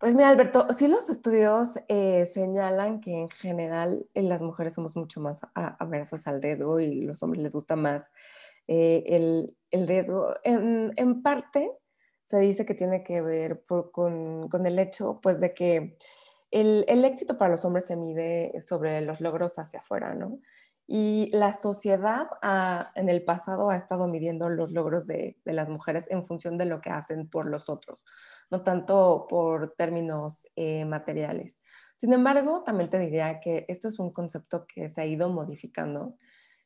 Pues 0.00 0.14
mira, 0.14 0.30
Alberto, 0.30 0.66
sí 0.72 0.88
los 0.88 1.10
estudios 1.10 1.78
eh, 1.88 2.24
señalan 2.24 3.02
que 3.02 3.12
en 3.12 3.28
general 3.28 4.06
eh, 4.14 4.22
las 4.22 4.40
mujeres 4.40 4.72
somos 4.72 4.96
mucho 4.96 5.20
más 5.20 5.42
aversas 5.54 6.26
al 6.26 6.40
riesgo 6.40 6.80
y 6.80 7.02
los 7.02 7.22
hombres 7.22 7.42
les 7.42 7.52
gusta 7.52 7.76
más 7.76 8.10
eh, 8.66 9.02
el, 9.04 9.58
el, 9.70 9.86
riesgo. 9.86 10.34
En, 10.42 10.92
en, 10.96 11.22
parte 11.22 11.70
se 12.24 12.38
dice 12.38 12.64
que 12.64 12.72
tiene 12.72 13.04
que 13.04 13.20
ver 13.20 13.62
con, 13.92 14.48
con, 14.48 14.66
el 14.66 14.78
hecho 14.78 15.20
pues 15.20 15.38
de 15.38 15.52
que 15.52 15.98
el, 16.50 16.86
el, 16.88 17.04
éxito 17.04 17.36
para 17.36 17.50
los 17.50 17.66
hombres 17.66 17.84
se 17.84 17.96
mide 17.96 18.54
sobre 18.66 19.02
los 19.02 19.20
logros 19.20 19.58
hacia 19.58 19.80
afuera, 19.80 20.14
¿no? 20.14 20.38
Y 20.86 21.30
la 21.32 21.52
sociedad 21.52 22.26
en 22.96 23.08
el 23.10 23.22
pasado 23.22 23.70
ha 23.70 23.76
estado 23.76 24.08
midiendo 24.08 24.48
los 24.48 24.72
logros 24.72 25.06
de, 25.06 25.36
de, 25.44 25.52
las 25.52 25.68
mujeres 25.68 26.10
en 26.10 26.24
función 26.24 26.56
de 26.58 26.64
lo 26.64 26.80
que 26.80 26.90
hacen 26.90 27.28
por 27.28 27.46
los 27.46 27.68
otros, 27.68 28.04
no 28.50 28.62
tanto 28.62 29.26
por 29.28 29.74
términos 29.76 30.46
eh, 30.56 30.84
materiales. 30.84 31.58
Sin 31.96 32.12
embargo, 32.12 32.62
también 32.64 32.90
te 32.90 32.98
diría 32.98 33.40
que 33.40 33.64
esto 33.68 33.88
es 33.88 33.98
un 33.98 34.12
concepto 34.12 34.66
que 34.66 34.88
se 34.88 35.02
ha 35.02 35.06
ido 35.06 35.28
modificando, 35.28 36.16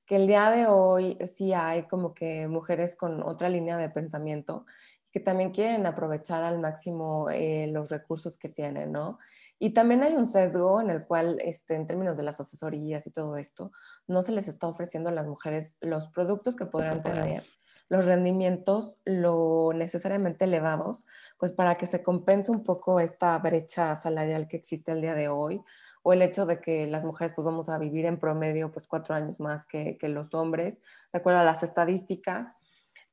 que 0.06 0.16
el 0.16 0.26
día 0.26 0.50
de 0.50 0.66
hoy 0.66 1.18
sí 1.26 1.52
hay 1.52 1.84
como 1.88 2.14
que 2.14 2.46
mujeres 2.46 2.94
con 2.96 3.22
otra 3.22 3.48
línea 3.48 3.76
de 3.76 3.88
pensamiento 3.88 4.66
que 5.14 5.20
también 5.20 5.52
quieren 5.52 5.86
aprovechar 5.86 6.42
al 6.42 6.58
máximo 6.58 7.30
eh, 7.30 7.68
los 7.68 7.88
recursos 7.88 8.36
que 8.36 8.48
tienen, 8.48 8.90
¿no? 8.90 9.20
Y 9.60 9.70
también 9.70 10.02
hay 10.02 10.14
un 10.16 10.26
sesgo 10.26 10.80
en 10.80 10.90
el 10.90 11.06
cual, 11.06 11.38
este, 11.40 11.76
en 11.76 11.86
términos 11.86 12.16
de 12.16 12.24
las 12.24 12.40
asesorías 12.40 13.06
y 13.06 13.12
todo 13.12 13.36
esto, 13.36 13.70
no 14.08 14.24
se 14.24 14.32
les 14.32 14.48
está 14.48 14.66
ofreciendo 14.66 15.10
a 15.10 15.12
las 15.12 15.28
mujeres 15.28 15.76
los 15.80 16.08
productos 16.08 16.56
que 16.56 16.66
podrán 16.66 17.04
tener, 17.04 17.44
los 17.88 18.06
rendimientos 18.06 18.96
lo 19.04 19.72
necesariamente 19.74 20.44
elevados, 20.44 21.04
pues 21.38 21.52
para 21.52 21.76
que 21.76 21.86
se 21.86 22.02
compense 22.02 22.50
un 22.50 22.64
poco 22.64 23.00
esta 23.00 23.36
brecha 23.38 23.94
salarial 23.96 24.48
que 24.48 24.56
existe 24.56 24.92
al 24.92 25.00
día 25.00 25.14
de 25.14 25.28
hoy, 25.28 25.60
o 26.02 26.12
el 26.12 26.22
hecho 26.22 26.46
de 26.46 26.60
que 26.60 26.86
las 26.86 27.04
mujeres 27.04 27.32
pues 27.34 27.44
vamos 27.44 27.68
a 27.68 27.78
vivir 27.78 28.04
en 28.04 28.18
promedio 28.18 28.70
pues 28.70 28.86
cuatro 28.86 29.14
años 29.14 29.40
más 29.40 29.66
que, 29.66 29.96
que 29.98 30.08
los 30.08 30.34
hombres, 30.34 30.78
de 31.12 31.18
acuerdo 31.18 31.40
a 31.40 31.44
las 31.44 31.62
estadísticas. 31.62 32.48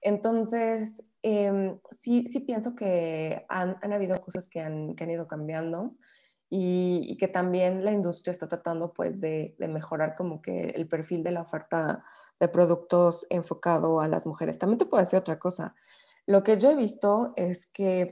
Entonces, 0.02 1.04
eh, 1.24 1.78
sí, 1.92 2.28
sí 2.28 2.40
pienso 2.40 2.76
que 2.76 3.46
han, 3.50 3.78
han 3.82 3.94
habido 3.94 4.20
cosas 4.20 4.48
que 4.48 4.60
han, 4.60 4.96
que 4.96 5.04
han 5.04 5.12
ido 5.12 5.28
cambiando 5.28 5.94
y, 6.54 7.16
que 7.18 7.30
también 7.30 7.86
la 7.86 7.94
industria 7.94 8.34
está 8.34 8.50
tratando 8.50 8.92
pues 8.92 9.22
de, 9.22 9.56
mejorar 9.58 10.16
como 10.18 10.42
que 10.42 10.72
el 10.76 10.86
perfil 10.86 11.24
de 11.24 11.32
la 11.32 11.44
oferta 11.44 12.04
de 12.42 12.50
productos 12.50 13.26
enfocado 13.30 14.02
a 14.02 14.10
las 14.10 14.28
mujeres. 14.28 14.60
También 14.60 14.78
te 14.78 14.86
puedo 14.86 15.02
decir 15.02 15.18
otra 15.18 15.40
cosa. 15.40 15.74
Lo 16.26 16.44
que 16.44 16.58
yo 16.58 16.70
he 16.70 16.76
visto 16.76 17.32
es 17.38 17.68
que 17.68 18.12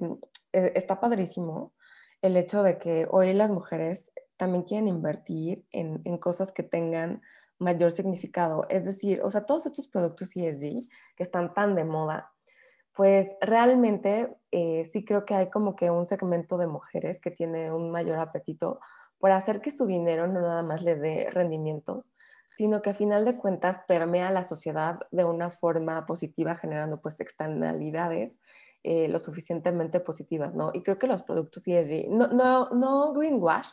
eh, 0.53 0.71
está 0.75 1.01
padrísimo 1.01 1.73
el 2.21 2.37
hecho 2.37 2.63
de 2.63 2.77
que 2.77 3.07
hoy 3.11 3.33
las 3.33 3.51
mujeres 3.51 4.09
también 4.37 4.63
quieren 4.63 4.87
invertir 4.87 5.65
en, 5.71 6.01
en 6.05 6.17
cosas 6.17 6.53
que 6.53 6.63
tengan 6.63 7.21
mayor 7.57 7.91
significado. 7.91 8.65
Es 8.69 8.85
decir, 8.85 9.19
o 9.21 9.29
sea, 9.31 9.45
todos 9.45 9.65
estos 9.65 9.89
productos 9.89 10.33
ESG 10.37 10.87
que 11.17 11.23
están 11.23 11.53
tan 11.53 11.75
de 11.75 11.83
moda, 11.83 12.31
pues 12.95 13.35
realmente 13.41 14.35
eh, 14.51 14.85
sí 14.85 15.05
creo 15.05 15.25
que 15.25 15.35
hay 15.35 15.49
como 15.49 15.75
que 15.75 15.89
un 15.89 16.05
segmento 16.05 16.57
de 16.57 16.67
mujeres 16.67 17.19
que 17.21 17.31
tiene 17.31 17.71
un 17.71 17.91
mayor 17.91 18.19
apetito 18.19 18.79
por 19.19 19.31
hacer 19.31 19.61
que 19.61 19.71
su 19.71 19.85
dinero 19.85 20.27
no 20.27 20.41
nada 20.41 20.63
más 20.63 20.81
le 20.81 20.95
dé 20.95 21.29
rendimientos, 21.29 22.05
sino 22.55 22.81
que 22.81 22.89
a 22.89 22.93
final 22.93 23.25
de 23.25 23.37
cuentas 23.37 23.81
permea 23.87 24.31
la 24.31 24.43
sociedad 24.43 24.99
de 25.11 25.23
una 25.23 25.49
forma 25.49 26.05
positiva, 26.05 26.55
generando 26.55 27.01
pues 27.01 27.19
externalidades 27.19 28.39
eh, 28.83 29.07
lo 29.09 29.19
suficientemente 29.19 29.99
positivas, 29.99 30.53
¿no? 30.53 30.71
Y 30.73 30.83
creo 30.83 30.97
que 30.97 31.07
los 31.07 31.21
productos 31.23 31.67
ESG, 31.67 32.09
no, 32.09 32.27
no, 32.27 32.69
no 32.69 33.13
greenwash, 33.13 33.67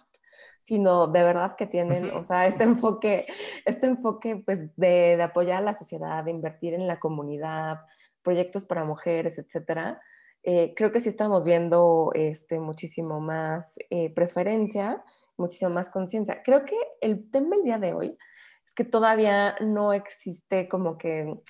sino 0.62 1.06
de 1.06 1.22
verdad 1.22 1.54
que 1.56 1.66
tienen, 1.66 2.10
o 2.10 2.24
sea, 2.24 2.46
este 2.46 2.64
enfoque, 2.64 3.24
este 3.64 3.86
enfoque 3.86 4.42
pues 4.44 4.76
de, 4.76 5.16
de, 5.16 5.22
apoyar 5.22 5.58
a 5.58 5.64
la 5.64 5.74
sociedad, 5.74 6.24
de 6.24 6.32
invertir 6.32 6.74
en 6.74 6.88
la 6.88 6.98
comunidad, 6.98 7.80
proyectos 8.26 8.64
para 8.64 8.84
mujeres, 8.84 9.38
etcétera. 9.38 10.02
Eh, 10.42 10.74
creo 10.76 10.90
que 10.90 11.00
sí 11.00 11.08
estamos 11.08 11.44
viendo 11.44 12.10
este, 12.14 12.58
muchísimo 12.58 13.20
más 13.20 13.76
eh, 13.88 14.12
preferencia, 14.12 15.04
muchísimo 15.36 15.70
más 15.70 15.90
conciencia. 15.90 16.42
Creo 16.42 16.64
que 16.64 16.76
el 17.00 17.30
tema 17.30 17.54
del 17.54 17.64
día 17.64 17.78
de 17.78 17.94
hoy 17.94 18.18
es 18.66 18.74
que 18.74 18.82
todavía 18.82 19.54
no 19.60 19.92
existe 19.92 20.68
como 20.68 20.98
que 20.98 21.40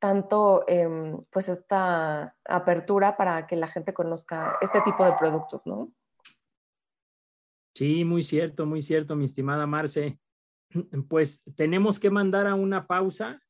tanto 0.00 0.64
eh, 0.66 0.88
pues 1.30 1.48
esta 1.48 2.34
apertura 2.44 3.16
para 3.16 3.46
que 3.46 3.54
la 3.54 3.68
gente 3.68 3.94
conozca 3.94 4.58
este 4.60 4.80
tipo 4.80 5.04
de 5.04 5.12
productos, 5.12 5.64
¿no? 5.66 5.92
Sí, 7.76 8.04
muy 8.04 8.22
cierto, 8.22 8.66
muy 8.66 8.82
cierto, 8.82 9.14
mi 9.14 9.24
estimada 9.24 9.66
Marce. 9.66 10.18
Pues 11.08 11.44
tenemos 11.54 12.00
que 12.00 12.10
mandar 12.10 12.48
a 12.48 12.56
una 12.56 12.88
pausa, 12.88 13.40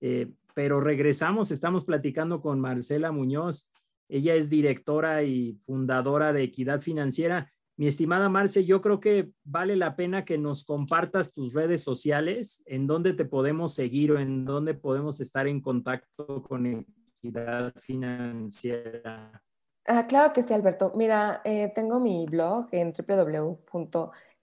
eh, 0.00 0.32
pero 0.54 0.80
regresamos, 0.80 1.50
estamos 1.50 1.84
platicando 1.84 2.40
con 2.40 2.60
Marcela 2.60 3.12
Muñoz. 3.12 3.70
Ella 4.08 4.34
es 4.34 4.48
directora 4.48 5.22
y 5.24 5.54
fundadora 5.64 6.32
de 6.32 6.44
Equidad 6.44 6.80
Financiera. 6.80 7.50
Mi 7.76 7.88
estimada 7.88 8.28
Marce, 8.28 8.64
yo 8.64 8.80
creo 8.80 9.00
que 9.00 9.32
vale 9.42 9.74
la 9.74 9.96
pena 9.96 10.24
que 10.24 10.38
nos 10.38 10.64
compartas 10.64 11.32
tus 11.32 11.54
redes 11.54 11.82
sociales, 11.82 12.62
en 12.66 12.86
dónde 12.86 13.14
te 13.14 13.24
podemos 13.24 13.74
seguir 13.74 14.12
o 14.12 14.20
en 14.20 14.44
dónde 14.44 14.74
podemos 14.74 15.20
estar 15.20 15.48
en 15.48 15.60
contacto 15.60 16.42
con 16.42 16.66
Equidad 16.66 17.74
Financiera. 17.76 19.42
Ah, 19.86 20.06
claro 20.06 20.32
que 20.32 20.42
sí, 20.42 20.54
Alberto. 20.54 20.92
Mira, 20.94 21.42
eh, 21.44 21.72
tengo 21.74 21.98
mi 21.98 22.24
blog 22.26 22.68
en 22.70 22.94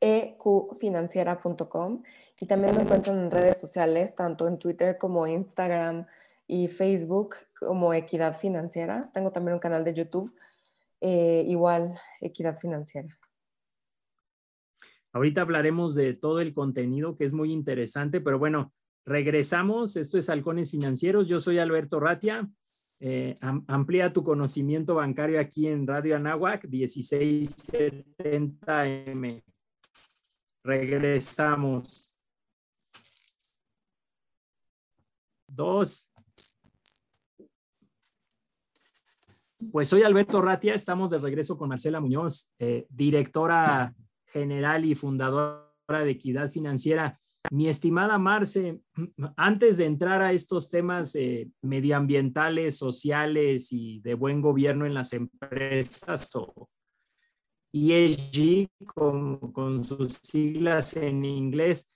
www.eqfinanciera.com 0.01 2.03
y 2.39 2.45
también 2.47 2.75
me 2.75 2.81
encuentro 2.81 3.13
en 3.13 3.29
redes 3.29 3.59
sociales, 3.59 4.15
tanto 4.15 4.47
en 4.47 4.57
Twitter 4.57 4.97
como 4.97 5.27
Instagram 5.27 6.07
y 6.47 6.67
Facebook 6.67 7.35
como 7.57 7.93
Equidad 7.93 8.35
Financiera. 8.37 9.01
Tengo 9.13 9.31
también 9.31 9.53
un 9.53 9.59
canal 9.59 9.83
de 9.83 9.93
YouTube, 9.93 10.33
eh, 10.99 11.45
igual 11.47 11.93
Equidad 12.19 12.57
Financiera. 12.57 13.15
Ahorita 15.13 15.41
hablaremos 15.41 15.93
de 15.93 16.13
todo 16.13 16.39
el 16.39 16.53
contenido 16.53 17.17
que 17.17 17.25
es 17.25 17.33
muy 17.33 17.51
interesante, 17.51 18.21
pero 18.21 18.39
bueno, 18.39 18.71
regresamos. 19.05 19.97
Esto 19.97 20.17
es 20.17 20.29
Halcones 20.29 20.71
Financieros. 20.71 21.27
Yo 21.27 21.37
soy 21.39 21.59
Alberto 21.59 21.99
Ratia. 21.99 22.49
Eh, 23.03 23.35
amplía 23.67 24.13
tu 24.13 24.23
conocimiento 24.23 24.95
bancario 24.95 25.39
aquí 25.39 25.67
en 25.67 25.85
Radio 25.85 26.15
Anáhuac 26.15 26.65
1670M. 26.65 29.43
Regresamos. 30.63 32.13
Dos. 35.47 36.11
Pues 39.71 39.89
soy 39.89 40.03
Alberto 40.03 40.41
Ratia, 40.41 40.73
estamos 40.73 41.11
de 41.11 41.19
regreso 41.19 41.57
con 41.57 41.69
Marcela 41.69 41.99
Muñoz, 41.99 42.53
eh, 42.57 42.87
directora 42.89 43.93
general 44.25 44.85
y 44.85 44.95
fundadora 44.95 45.67
de 45.87 46.11
Equidad 46.11 46.49
Financiera. 46.51 47.19
Mi 47.51 47.67
estimada 47.67 48.17
Marce, 48.17 48.81
antes 49.35 49.77
de 49.77 49.85
entrar 49.85 50.21
a 50.21 50.31
estos 50.31 50.69
temas 50.69 51.15
eh, 51.15 51.49
medioambientales, 51.61 52.77
sociales 52.77 53.71
y 53.71 53.99
de 54.01 54.13
buen 54.13 54.41
gobierno 54.41 54.85
en 54.85 54.93
las 54.93 55.13
empresas 55.13 56.35
o 56.35 56.69
ESG 57.73 58.67
con, 58.85 59.37
con 59.51 59.83
sus 59.83 60.13
siglas 60.23 60.95
en 60.97 61.25
inglés, 61.25 61.91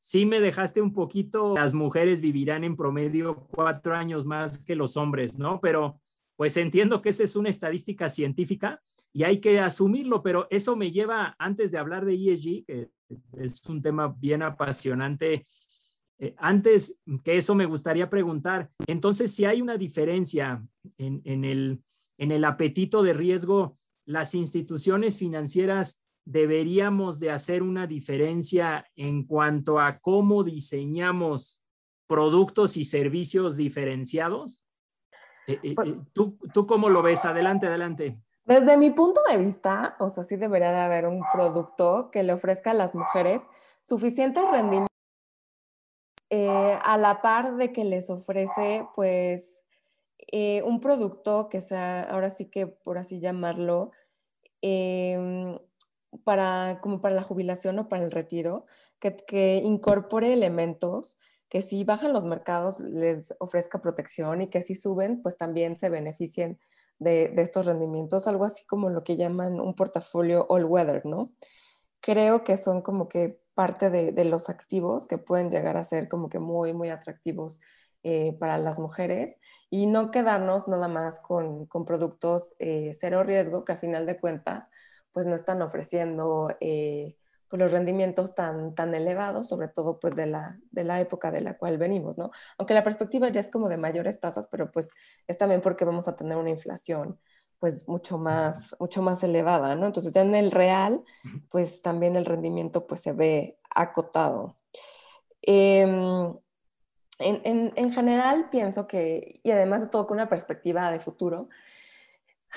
sí 0.00 0.26
me 0.26 0.40
dejaste 0.40 0.82
un 0.82 0.92
poquito, 0.92 1.54
las 1.54 1.72
mujeres 1.72 2.20
vivirán 2.20 2.62
en 2.62 2.76
promedio 2.76 3.46
cuatro 3.50 3.94
años 3.94 4.26
más 4.26 4.58
que 4.58 4.76
los 4.76 4.98
hombres, 4.98 5.38
¿no? 5.38 5.60
Pero 5.60 5.98
pues 6.36 6.56
entiendo 6.56 7.00
que 7.00 7.08
esa 7.08 7.24
es 7.24 7.36
una 7.36 7.48
estadística 7.48 8.08
científica 8.10 8.82
y 9.12 9.22
hay 9.22 9.40
que 9.40 9.60
asumirlo, 9.60 10.22
pero 10.22 10.46
eso 10.50 10.76
me 10.76 10.90
lleva, 10.90 11.34
antes 11.38 11.70
de 11.70 11.78
hablar 11.78 12.04
de 12.04 12.14
ESG, 12.14 12.64
que 12.66 12.90
es 13.38 13.64
un 13.66 13.80
tema 13.80 14.14
bien 14.18 14.42
apasionante, 14.42 15.46
eh, 16.18 16.34
antes 16.36 17.00
que 17.22 17.36
eso 17.36 17.54
me 17.54 17.66
gustaría 17.66 18.10
preguntar, 18.10 18.70
entonces 18.86 19.32
si 19.34 19.44
hay 19.44 19.62
una 19.62 19.78
diferencia 19.78 20.62
en, 20.98 21.22
en, 21.24 21.44
el, 21.44 21.82
en 22.18 22.30
el 22.30 22.44
apetito 22.44 23.02
de 23.02 23.14
riesgo, 23.14 23.78
las 24.04 24.34
instituciones 24.34 25.18
financieras 25.18 26.02
deberíamos 26.24 27.20
de 27.20 27.30
hacer 27.30 27.62
una 27.62 27.86
diferencia 27.86 28.86
en 28.96 29.24
cuanto 29.24 29.78
a 29.78 29.98
cómo 29.98 30.42
diseñamos 30.42 31.60
productos 32.06 32.76
y 32.76 32.84
servicios 32.84 33.56
diferenciados? 33.56 34.64
Eh, 35.46 35.58
eh, 35.62 35.74
pues 35.74 35.88
eh, 35.88 35.96
¿tú, 36.12 36.38
¿Tú 36.52 36.66
cómo 36.66 36.88
lo 36.88 37.02
ves? 37.02 37.24
Adelante, 37.24 37.66
adelante. 37.66 38.18
Desde 38.44 38.76
mi 38.76 38.90
punto 38.90 39.22
de 39.28 39.38
vista, 39.38 39.96
o 39.98 40.10
sea, 40.10 40.24
sí 40.24 40.36
debería 40.36 40.70
de 40.70 40.80
haber 40.80 41.06
un 41.06 41.22
producto 41.32 42.10
que 42.10 42.22
le 42.22 42.32
ofrezca 42.34 42.72
a 42.72 42.74
las 42.74 42.94
mujeres 42.94 43.42
suficiente 43.82 44.40
rendimiento 44.42 44.88
a 46.30 46.96
la 46.98 47.22
par 47.22 47.56
de 47.56 47.72
que 47.72 47.84
les 47.84 48.10
ofrece, 48.10 48.88
pues, 48.94 49.63
un 50.64 50.80
producto 50.80 51.48
que 51.48 51.60
sea, 51.62 52.02
ahora 52.02 52.30
sí 52.30 52.46
que 52.46 52.66
por 52.66 52.98
así 52.98 53.20
llamarlo, 53.20 53.92
em, 54.62 55.58
para, 56.24 56.80
como 56.80 57.00
para 57.00 57.14
la 57.14 57.22
jubilación 57.22 57.78
o 57.78 57.88
para 57.88 58.04
el 58.04 58.10
retiro, 58.10 58.66
que, 59.00 59.16
que 59.16 59.56
incorpore 59.64 60.32
elementos 60.32 61.18
que 61.54 61.62
si 61.62 61.84
bajan 61.84 62.12
los 62.12 62.24
mercados 62.24 62.80
les 62.80 63.32
ofrezca 63.38 63.80
protección 63.80 64.42
y 64.42 64.48
que 64.48 64.62
si 64.64 64.74
suben, 64.74 65.22
pues 65.22 65.36
también 65.36 65.76
se 65.76 65.88
beneficien 65.88 66.58
de, 66.98 67.28
de, 67.28 67.42
estos 67.42 67.66
rendimientos, 67.66 68.26
algo 68.26 68.44
así 68.44 68.64
como 68.66 68.90
lo 68.90 69.04
que 69.04 69.16
llaman 69.16 69.60
un 69.60 69.74
portafolio 69.76 70.46
all 70.48 70.64
weather, 70.64 71.06
¿no? 71.06 71.30
Creo 72.00 72.42
que 72.42 72.56
son 72.56 72.82
como 72.82 73.08
que 73.08 73.40
parte 73.54 73.88
de, 73.88 74.10
de 74.10 74.24
los 74.24 74.48
activos 74.48 75.06
que 75.06 75.18
pueden 75.18 75.50
llegar 75.50 75.76
a 75.76 75.84
ser 75.84 76.08
como 76.08 76.28
que 76.28 76.40
muy, 76.40 76.72
muy 76.72 76.88
atractivos 76.90 77.60
eh, 78.04 78.36
para 78.38 78.58
las 78.58 78.78
mujeres 78.78 79.34
y 79.70 79.86
no 79.86 80.10
quedarnos 80.10 80.68
nada 80.68 80.88
más 80.88 81.20
con, 81.20 81.66
con 81.66 81.84
productos 81.84 82.52
eh, 82.58 82.92
cero 83.00 83.22
riesgo, 83.24 83.64
que 83.64 83.72
a 83.72 83.76
final 83.78 84.06
de 84.06 84.20
cuentas 84.20 84.68
pues 85.10 85.26
no 85.26 85.34
están 85.34 85.62
ofreciendo 85.62 86.54
eh, 86.60 87.16
pues 87.48 87.60
los 87.62 87.72
rendimientos 87.72 88.34
tan, 88.34 88.74
tan 88.74 88.94
elevados, 88.94 89.48
sobre 89.48 89.68
todo 89.68 89.98
pues 90.00 90.14
de 90.16 90.26
la, 90.26 90.58
de 90.70 90.84
la 90.84 91.00
época 91.00 91.30
de 91.30 91.40
la 91.40 91.56
cual 91.56 91.78
venimos, 91.78 92.18
¿no? 92.18 92.30
Aunque 92.58 92.74
la 92.74 92.84
perspectiva 92.84 93.28
ya 93.30 93.40
es 93.40 93.50
como 93.50 93.68
de 93.68 93.76
mayores 93.76 94.20
tasas, 94.20 94.48
pero 94.48 94.70
pues 94.70 94.90
es 95.26 95.38
también 95.38 95.60
porque 95.60 95.84
vamos 95.84 96.06
a 96.08 96.16
tener 96.16 96.36
una 96.36 96.50
inflación 96.50 97.18
pues 97.58 97.88
mucho 97.88 98.18
más, 98.18 98.76
mucho 98.78 99.00
más 99.00 99.22
elevada, 99.22 99.74
¿no? 99.76 99.86
Entonces 99.86 100.12
ya 100.12 100.20
en 100.20 100.34
el 100.34 100.50
real, 100.50 101.02
pues 101.48 101.80
también 101.80 102.16
el 102.16 102.26
rendimiento 102.26 102.86
pues 102.86 103.00
se 103.00 103.12
ve 103.12 103.56
acotado. 103.74 104.58
Em, 105.40 106.34
en, 107.18 107.40
en, 107.44 107.72
en, 107.76 107.92
general 107.92 108.48
pienso 108.50 108.86
que, 108.86 109.40
y 109.42 109.50
además 109.50 109.82
de 109.82 109.88
todo 109.88 110.06
con 110.06 110.16
una 110.16 110.28
perspectiva 110.28 110.90
de 110.90 111.00
futuro, 111.00 111.48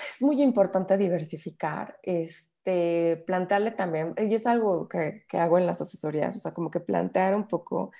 es 0.10 0.22
muy 0.22 0.42
importante 0.42 0.98
diversificar, 0.98 2.00
este, 2.04 3.24
plantearle 3.26 3.72
también, 3.72 4.14
y 4.18 4.34
es 4.34 4.48
algo 4.48 4.88
que, 4.88 5.26
que, 5.28 5.38
hago 5.38 5.58
en 5.58 5.66
las 5.68 5.82
asesorías, 5.82 6.36
o 6.36 6.40
sea, 6.40 6.54
como 6.54 6.72
que 6.72 6.80
plantear 6.80 7.36
un 7.36 7.48
poco 7.48 7.92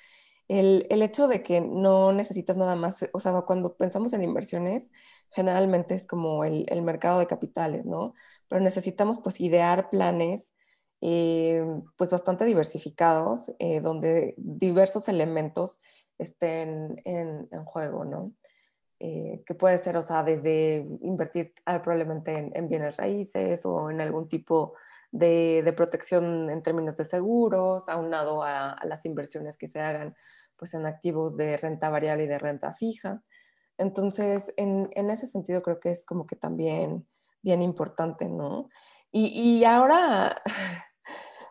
el, 0.48 0.86
el, 0.90 1.02
hecho 1.02 1.28
de 1.28 1.42
que 1.42 1.60
no 1.60 2.12
necesitas 2.12 2.56
nada 2.56 2.76
más, 2.76 3.06
o 3.12 3.20
sea, 3.20 3.32
cuando 3.42 3.76
pensamos 3.76 4.12
en 4.12 4.22
inversiones, 4.22 4.90
generalmente 5.30 5.94
es 5.94 6.06
como 6.06 6.44
el, 6.44 6.66
el 6.68 6.82
mercado 6.82 7.18
de 7.18 7.26
capitales, 7.26 7.84
¿no? 7.84 8.14
Pero 8.48 8.60
necesitamos 8.62 9.18
pues 9.22 9.40
idear 9.40 9.90
planes 9.90 10.54
eh, 11.00 11.64
pues 11.96 12.10
bastante 12.10 12.44
diversificados, 12.44 13.52
eh, 13.58 13.80
donde 13.80 14.34
diversos 14.38 15.08
elementos 15.08 15.78
estén 16.18 17.00
en, 17.04 17.48
en 17.50 17.64
juego, 17.64 18.04
¿no? 18.04 18.32
Eh, 19.00 19.42
que 19.46 19.54
puede 19.54 19.78
ser, 19.78 19.96
o 19.96 20.02
sea, 20.02 20.24
desde 20.24 20.84
invertir 21.02 21.54
ah, 21.66 21.80
probablemente 21.80 22.50
en, 22.52 22.68
bienes 22.68 22.96
raíces 22.96 23.64
o 23.64 23.90
en 23.90 24.00
algún 24.00 24.28
tipo 24.28 24.74
de, 25.12 25.62
de, 25.64 25.72
protección 25.72 26.50
en 26.50 26.62
términos 26.64 26.96
de 26.96 27.04
seguros, 27.04 27.88
aunado 27.88 28.42
a, 28.42 28.72
a 28.72 28.86
las 28.86 29.04
inversiones 29.06 29.56
que 29.56 29.68
se 29.68 29.80
hagan 29.80 30.16
pues 30.56 30.74
en 30.74 30.84
activos 30.86 31.36
de 31.36 31.56
renta 31.56 31.90
variable 31.90 32.24
y 32.24 32.26
de 32.26 32.38
renta 32.38 32.74
fija. 32.74 33.22
Entonces, 33.78 34.52
en, 34.56 34.90
en 34.94 35.10
ese 35.10 35.28
sentido 35.28 35.62
creo 35.62 35.78
que 35.78 35.92
es 35.92 36.04
como 36.04 36.26
que 36.26 36.34
también 36.34 37.06
bien 37.42 37.62
importante, 37.62 38.28
¿no? 38.28 38.68
Y, 39.12 39.28
y 39.28 39.64
ahora, 39.64 40.42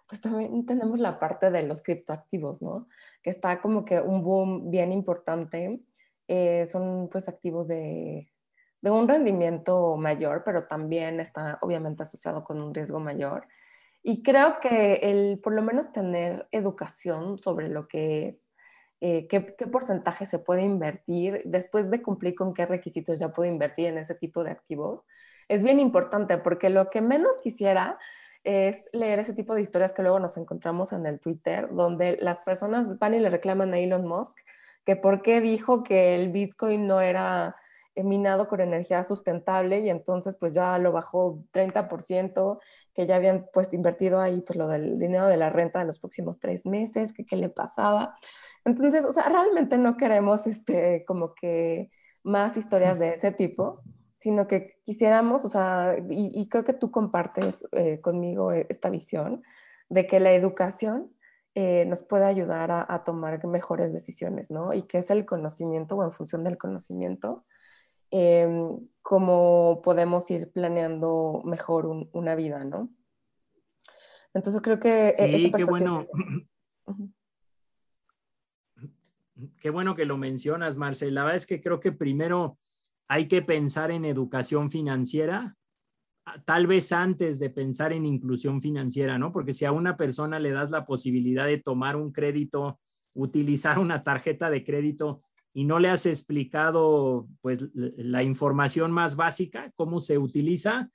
pues 0.07 0.21
también 0.21 0.65
tenemos 0.65 0.99
la 0.99 1.19
parte 1.19 1.51
de 1.51 1.63
los 1.63 1.83
criptoactivos, 1.83 2.61
¿no? 2.61 2.87
Que 3.21 3.29
está 3.29 3.61
como 3.61 3.85
que 3.85 3.99
un 3.99 4.23
boom 4.23 4.71
bien 4.71 4.91
importante 4.91 5.81
eh, 6.27 6.65
son 6.67 7.09
pues 7.11 7.27
activos 7.27 7.67
de, 7.67 8.31
de, 8.81 8.91
un 8.91 9.07
rendimiento 9.07 9.97
mayor, 9.97 10.43
pero 10.45 10.65
también 10.65 11.19
está 11.19 11.57
obviamente 11.61 12.03
asociado 12.03 12.43
con 12.43 12.61
un 12.61 12.73
riesgo 12.73 12.99
mayor. 12.99 13.47
Y 14.03 14.23
creo 14.23 14.59
que 14.61 14.95
el 15.03 15.39
por 15.43 15.53
lo 15.53 15.61
menos 15.61 15.91
tener 15.91 16.47
educación 16.51 17.37
sobre 17.39 17.67
lo 17.69 17.87
que 17.87 18.29
es, 18.29 18.49
eh, 19.01 19.27
qué, 19.27 19.55
qué, 19.57 19.67
porcentaje 19.67 20.25
se 20.25 20.39
puede 20.39 20.63
invertir, 20.63 21.41
después 21.45 21.91
de 21.91 22.01
cumplir 22.01 22.35
con 22.35 22.53
qué 22.53 22.65
requisitos 22.65 23.19
ya 23.19 23.33
puedo 23.33 23.49
invertir 23.51 23.87
en 23.87 23.97
ese 23.97 24.15
tipo 24.15 24.43
de 24.43 24.51
activos, 24.51 25.03
es 25.49 25.63
bien 25.63 25.79
importante 25.79 26.37
porque 26.37 26.69
lo 26.69 26.89
que 26.89 27.01
menos 27.01 27.37
quisiera 27.43 27.99
es 28.47 28.85
leer 28.93 29.19
ese 29.19 29.33
tipo 29.33 29.53
de 29.53 29.61
historias 29.61 29.93
que 29.93 30.01
luego 30.01 30.19
nos 30.19 30.37
encontramos 30.37 30.93
en 30.93 31.05
el 31.05 31.19
Twitter, 31.19 31.67
donde 31.71 32.17
las 32.21 32.39
personas 32.39 32.97
van 32.97 33.13
y 33.13 33.19
le 33.19 33.29
reclaman 33.29 33.73
a 33.73 33.79
Elon 33.79 34.07
Musk 34.07 34.37
que 34.87 34.95
por 34.95 35.21
qué 35.21 35.41
dijo 35.41 35.83
que 35.83 36.15
el 36.15 36.31
Bitcoin 36.31 36.87
no 36.87 37.01
era 37.01 37.57
minado 37.97 38.47
con 38.47 38.61
energía 38.61 39.03
sustentable 39.03 39.79
y 39.79 39.89
entonces 39.89 40.37
pues 40.39 40.53
ya 40.53 40.77
lo 40.77 40.93
bajó 40.93 41.43
30%, 41.51 42.59
que 42.93 43.05
ya 43.05 43.17
habían 43.17 43.49
pues 43.51 43.73
invertido 43.73 44.21
ahí 44.21 44.39
pues 44.39 44.57
lo 44.57 44.69
del 44.69 44.97
dinero 44.97 45.27
de 45.27 45.35
la 45.35 45.49
renta 45.49 45.79
de 45.79 45.85
los 45.85 45.99
próximos 45.99 46.39
tres 46.39 46.65
meses, 46.65 47.11
que 47.11 47.25
qué 47.25 47.35
le 47.35 47.49
pasaba. 47.49 48.15
Entonces, 48.63 49.03
o 49.03 49.11
sea, 49.11 49.27
realmente 49.27 49.77
no 49.77 49.97
queremos 49.97 50.47
este 50.47 51.03
como 51.05 51.33
que 51.33 51.91
más 52.23 52.55
historias 52.55 52.97
de 52.97 53.15
ese 53.15 53.33
tipo, 53.33 53.81
sino 54.17 54.47
que 54.47 54.79
quisiéramos, 54.83 55.45
o 55.45 55.49
sea, 55.49 55.97
y, 56.09 56.31
y 56.39 56.49
creo 56.49 56.63
que 56.63 56.73
tú 56.73 56.91
compartes 56.91 57.65
eh, 57.71 58.01
conmigo 58.01 58.51
esta 58.51 58.89
visión 58.89 59.43
de 59.89 60.07
que 60.07 60.19
la 60.19 60.33
educación 60.33 61.13
eh, 61.59 61.85
nos 61.85 62.03
puede 62.03 62.25
ayudar 62.25 62.69
a, 62.71 63.03
tomar 63.03 63.43
mejores 63.47 63.91
decisiones, 63.91 64.51
¿no? 64.51 64.75
Y 64.75 64.83
que 64.83 64.99
es 64.99 65.09
el 65.09 65.25
conocimiento 65.25 65.95
o 65.95 66.03
en 66.03 66.11
función 66.11 66.43
del 66.43 66.55
conocimiento, 66.55 67.45
em, 68.11 68.77
cómo 69.01 69.81
podemos 69.83 70.29
ir 70.29 70.51
planeando 70.51 71.41
mejor 71.45 71.87
una 72.11 72.35
vida, 72.35 72.63
¿no? 72.63 72.89
Entonces 74.35 74.61
creo 74.61 74.79
que... 74.79 75.09
E, 75.17 75.39
sí, 75.39 75.51
qué 75.51 75.63
bueno. 75.63 76.05
Qué 79.59 79.71
bueno 79.71 79.95
que 79.95 80.05
lo 80.05 80.17
mencionas, 80.17 80.77
Marcela. 80.77 81.21
La 81.21 81.23
verdad 81.23 81.37
es 81.37 81.47
que 81.47 81.59
creo 81.59 81.79
que 81.79 81.91
primero 81.91 82.59
hay 83.07 83.27
que 83.27 83.41
pensar 83.41 83.91
en 83.91 84.05
educación 84.05 84.71
financiera 84.71 85.55
tal 86.45 86.67
vez 86.67 86.91
antes 86.91 87.39
de 87.39 87.49
pensar 87.49 87.93
en 87.93 88.05
inclusión 88.05 88.61
financiera, 88.61 89.17
¿no? 89.17 89.31
Porque 89.31 89.53
si 89.53 89.65
a 89.65 89.71
una 89.71 89.97
persona 89.97 90.39
le 90.39 90.51
das 90.51 90.69
la 90.69 90.85
posibilidad 90.85 91.45
de 91.45 91.59
tomar 91.59 91.95
un 91.95 92.11
crédito, 92.11 92.79
utilizar 93.13 93.79
una 93.79 94.03
tarjeta 94.03 94.49
de 94.49 94.63
crédito 94.63 95.21
y 95.53 95.65
no 95.65 95.79
le 95.79 95.89
has 95.89 96.05
explicado 96.05 97.27
pues 97.41 97.63
la 97.73 98.23
información 98.23 98.91
más 98.91 99.15
básica, 99.15 99.71
cómo 99.75 99.99
se 99.99 100.17
utiliza, 100.17 100.89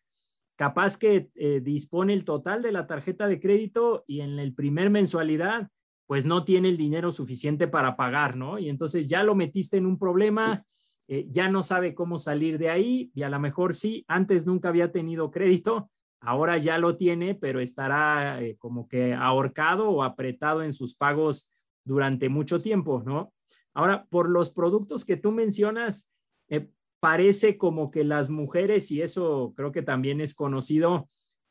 capaz 0.56 0.96
que 0.96 1.30
eh, 1.34 1.60
dispone 1.60 2.12
el 2.12 2.24
total 2.24 2.62
de 2.62 2.72
la 2.72 2.86
tarjeta 2.86 3.26
de 3.26 3.40
crédito 3.40 4.04
y 4.06 4.20
en 4.20 4.38
el 4.38 4.54
primer 4.54 4.90
mensualidad 4.90 5.68
pues 6.06 6.26
no 6.26 6.44
tiene 6.44 6.68
el 6.68 6.76
dinero 6.76 7.10
suficiente 7.10 7.68
para 7.68 7.96
pagar, 7.96 8.36
¿no? 8.36 8.58
Y 8.58 8.68
entonces 8.68 9.08
ya 9.08 9.22
lo 9.22 9.34
metiste 9.34 9.78
en 9.78 9.86
un 9.86 9.98
problema, 9.98 10.62
eh, 11.08 11.26
ya 11.28 11.48
no 11.48 11.62
sabe 11.62 11.94
cómo 11.94 12.18
salir 12.18 12.58
de 12.58 12.70
ahí 12.70 13.10
y 13.14 13.22
a 13.22 13.28
lo 13.28 13.38
mejor 13.40 13.74
sí, 13.74 14.04
antes 14.08 14.46
nunca 14.46 14.68
había 14.68 14.92
tenido 14.92 15.30
crédito, 15.30 15.90
ahora 16.20 16.56
ya 16.58 16.78
lo 16.78 16.96
tiene, 16.96 17.34
pero 17.34 17.60
estará 17.60 18.42
eh, 18.42 18.56
como 18.58 18.88
que 18.88 19.14
ahorcado 19.14 19.90
o 19.90 20.02
apretado 20.02 20.62
en 20.62 20.72
sus 20.72 20.94
pagos 20.94 21.50
durante 21.84 22.28
mucho 22.28 22.60
tiempo, 22.60 23.02
¿no? 23.04 23.32
Ahora, 23.74 24.06
por 24.10 24.28
los 24.28 24.50
productos 24.50 25.04
que 25.04 25.16
tú 25.16 25.32
mencionas, 25.32 26.12
eh, 26.48 26.68
parece 27.00 27.58
como 27.58 27.90
que 27.90 28.04
las 28.04 28.30
mujeres, 28.30 28.90
y 28.92 29.02
eso 29.02 29.52
creo 29.56 29.72
que 29.72 29.82
también 29.82 30.20
es 30.20 30.34
conocido, 30.34 31.08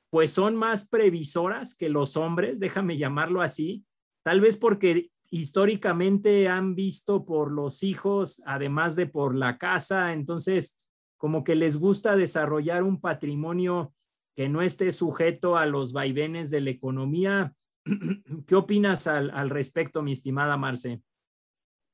pues 0.10 0.32
son 0.32 0.56
más 0.56 0.88
previsoras 0.88 1.76
que 1.76 1.90
los 1.90 2.16
hombres, 2.16 2.60
déjame 2.60 2.98
llamarlo 2.98 3.42
así, 3.42 3.84
tal 4.24 4.40
vez 4.40 4.58
porque 4.58 5.10
históricamente 5.32 6.48
han 6.48 6.76
visto 6.76 7.26
por 7.26 7.52
los 7.52 7.82
hijos, 7.82 8.44
además 8.46 8.96
de 8.96 9.08
por 9.08 9.34
la 9.34 9.58
casa, 9.58 10.14
entonces 10.14 10.80
como 11.18 11.44
que 11.44 11.56
les 11.56 11.78
gusta 11.78 12.16
desarrollar 12.16 12.84
un 12.84 13.00
patrimonio 13.00 13.94
que 14.36 14.50
no 14.50 14.62
esté 14.62 14.92
sujeto 14.92 15.58
a 15.58 15.66
los 15.66 15.94
vaivenes 15.94 16.50
de 16.50 16.62
la 16.62 16.70
economía. 16.70 17.54
¿Qué 18.48 18.56
opinas 18.56 19.08
al, 19.08 19.50
respecto, 19.50 20.02
mi 20.02 20.12
estimada 20.14 20.58
Marce? 20.58 21.02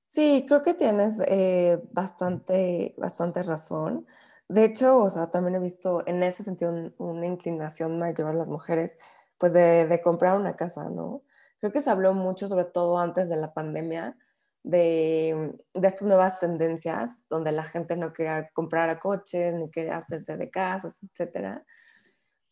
Sí, 0.09 0.45
creo 0.47 0.61
que 0.61 0.73
tienes 0.73 1.15
eh, 1.27 1.79
bastante, 1.91 2.95
bastante 2.97 3.43
razón. 3.43 4.05
De 4.47 4.63
hecho, 4.63 4.99
o 4.99 5.09
sea, 5.09 5.29
también 5.29 5.55
he 5.55 5.59
visto 5.59 6.07
en 6.07 6.23
ese 6.23 6.43
sentido 6.43 6.93
una 6.97 7.25
inclinación 7.25 7.99
mayor 7.99 8.29
a 8.29 8.33
las 8.33 8.47
mujeres, 8.47 8.97
pues 9.37 9.53
de, 9.53 9.99
comprar 10.03 10.39
una 10.39 10.55
casa, 10.55 10.89
¿no? 10.89 11.23
Creo 11.59 11.71
que 11.71 11.81
se 11.81 11.89
habló 11.89 12.13
mucho, 12.13 12.47
sobre 12.47 12.65
todo 12.65 12.99
antes 12.99 13.29
de 13.29 13.35
la 13.35 13.53
pandemia, 13.53 14.15
de, 14.63 15.55
estas 15.73 16.07
nuevas 16.07 16.39
tendencias 16.39 17.25
donde 17.29 17.51
la 17.51 17.63
gente 17.63 17.95
no 17.95 18.13
quería 18.13 18.49
comprar 18.53 18.99
coches 18.99 19.53
ni 19.53 19.71
quería 19.71 19.97
hacerse 19.97 20.37
de 20.37 20.49
casas, 20.49 20.95
etcétera 21.01 21.63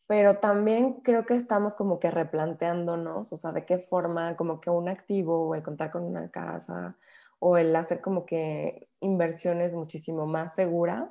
pero 0.07 0.37
también 0.37 1.01
creo 1.01 1.25
que 1.25 1.35
estamos 1.35 1.75
como 1.75 1.99
que 1.99 2.11
replanteándonos, 2.11 3.31
o 3.33 3.37
sea, 3.37 3.51
de 3.51 3.65
qué 3.65 3.79
forma 3.79 4.35
como 4.35 4.61
que 4.61 4.69
un 4.69 4.87
activo 4.87 5.47
o 5.47 5.55
el 5.55 5.63
contar 5.63 5.91
con 5.91 6.03
una 6.03 6.29
casa 6.29 6.95
o 7.39 7.57
el 7.57 7.75
hacer 7.75 8.01
como 8.01 8.25
que 8.25 8.87
inversiones 8.99 9.73
muchísimo 9.73 10.25
más 10.27 10.53
seguras 10.55 11.09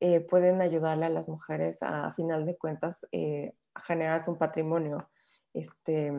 eh, 0.00 0.20
pueden 0.20 0.62
ayudarle 0.62 1.06
a 1.06 1.10
las 1.10 1.28
mujeres 1.28 1.82
a, 1.82 2.06
a 2.06 2.14
final 2.14 2.46
de 2.46 2.56
cuentas 2.56 3.06
eh, 3.12 3.52
a 3.74 3.80
generarse 3.82 4.30
un 4.30 4.38
patrimonio. 4.38 5.10
Este, 5.52 6.12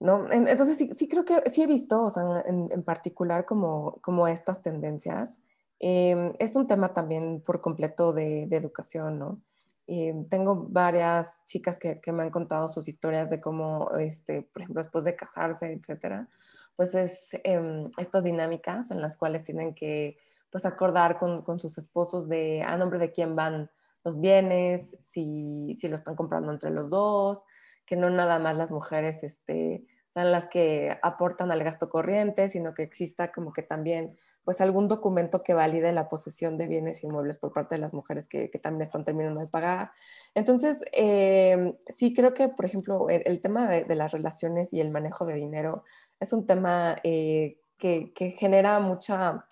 ¿no? 0.00 0.30
Entonces 0.30 0.76
sí, 0.76 0.90
sí, 0.94 1.08
creo 1.08 1.24
que 1.24 1.48
sí 1.50 1.62
he 1.62 1.66
visto, 1.66 2.04
o 2.04 2.10
sea, 2.10 2.42
en, 2.46 2.68
en 2.70 2.82
particular 2.82 3.44
como, 3.44 3.98
como 4.02 4.28
estas 4.28 4.62
tendencias. 4.62 5.38
Eh, 5.80 6.34
es 6.38 6.56
un 6.56 6.66
tema 6.66 6.92
también 6.94 7.42
por 7.42 7.60
completo 7.60 8.12
de, 8.12 8.46
de 8.46 8.56
educación, 8.56 9.18
¿no? 9.18 9.40
Eh, 9.88 10.14
tengo 10.30 10.66
varias 10.68 11.44
chicas 11.46 11.78
que, 11.78 12.00
que, 12.00 12.12
me 12.12 12.24
han 12.24 12.30
contado 12.30 12.68
sus 12.68 12.88
historias 12.88 13.30
de 13.30 13.40
cómo, 13.40 13.90
este, 13.98 14.42
por 14.42 14.62
ejemplo, 14.62 14.82
después 14.82 15.04
de 15.04 15.14
casarse, 15.14 15.72
etcétera, 15.72 16.28
pues 16.74 16.94
es 16.94 17.34
eh, 17.44 17.88
estas 17.96 18.24
dinámicas 18.24 18.90
en 18.90 19.00
las 19.00 19.16
cuales 19.16 19.44
tienen 19.44 19.74
que 19.74 20.18
pues 20.50 20.66
acordar 20.66 21.18
con, 21.18 21.42
con, 21.42 21.60
sus 21.60 21.78
esposos 21.78 22.28
de 22.28 22.62
a 22.62 22.76
nombre 22.76 22.98
de 22.98 23.12
quién 23.12 23.36
van 23.36 23.70
los 24.04 24.20
bienes, 24.20 24.96
si, 25.04 25.76
si 25.78 25.88
lo 25.88 25.96
están 25.96 26.16
comprando 26.16 26.52
entre 26.52 26.70
los 26.70 26.90
dos, 26.90 27.38
que 27.86 27.96
no 27.96 28.10
nada 28.10 28.38
más 28.38 28.56
las 28.56 28.72
mujeres 28.72 29.22
este, 29.22 29.86
son 30.16 30.32
las 30.32 30.48
que 30.48 30.98
aportan 31.02 31.52
al 31.52 31.62
gasto 31.62 31.90
corriente, 31.90 32.48
sino 32.48 32.72
que 32.72 32.82
exista 32.82 33.30
como 33.32 33.52
que 33.52 33.62
también 33.62 34.16
pues 34.44 34.62
algún 34.62 34.88
documento 34.88 35.42
que 35.42 35.52
valide 35.52 35.92
la 35.92 36.08
posesión 36.08 36.56
de 36.56 36.68
bienes 36.68 37.04
inmuebles 37.04 37.36
por 37.36 37.52
parte 37.52 37.74
de 37.74 37.82
las 37.82 37.92
mujeres 37.92 38.26
que, 38.26 38.48
que 38.48 38.58
también 38.58 38.82
están 38.82 39.04
terminando 39.04 39.40
de 39.40 39.46
pagar. 39.46 39.90
Entonces, 40.34 40.78
eh, 40.92 41.74
sí 41.88 42.14
creo 42.14 42.32
que, 42.32 42.48
por 42.48 42.64
ejemplo, 42.64 43.10
el, 43.10 43.40
tema 43.42 43.68
de, 43.68 43.84
de, 43.84 43.94
las 43.94 44.12
relaciones 44.12 44.72
y 44.72 44.80
el 44.80 44.90
manejo 44.90 45.26
de 45.26 45.34
dinero 45.34 45.84
es 46.18 46.32
un 46.32 46.46
tema 46.46 46.96
eh, 47.04 47.58
que, 47.76 48.14
que, 48.14 48.30
genera 48.30 48.80
mucha, 48.80 49.44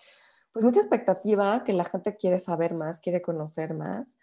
pues 0.51 0.65
mucha 0.65 0.79
expectativa, 0.79 1.63
que 1.63 1.73
la 1.73 1.83
gente 1.83 2.15
quiere 2.15 2.39
saber 2.39 2.73
más, 2.73 2.99
quiere 3.01 3.21
conocer 3.21 3.75
más. 3.75 4.17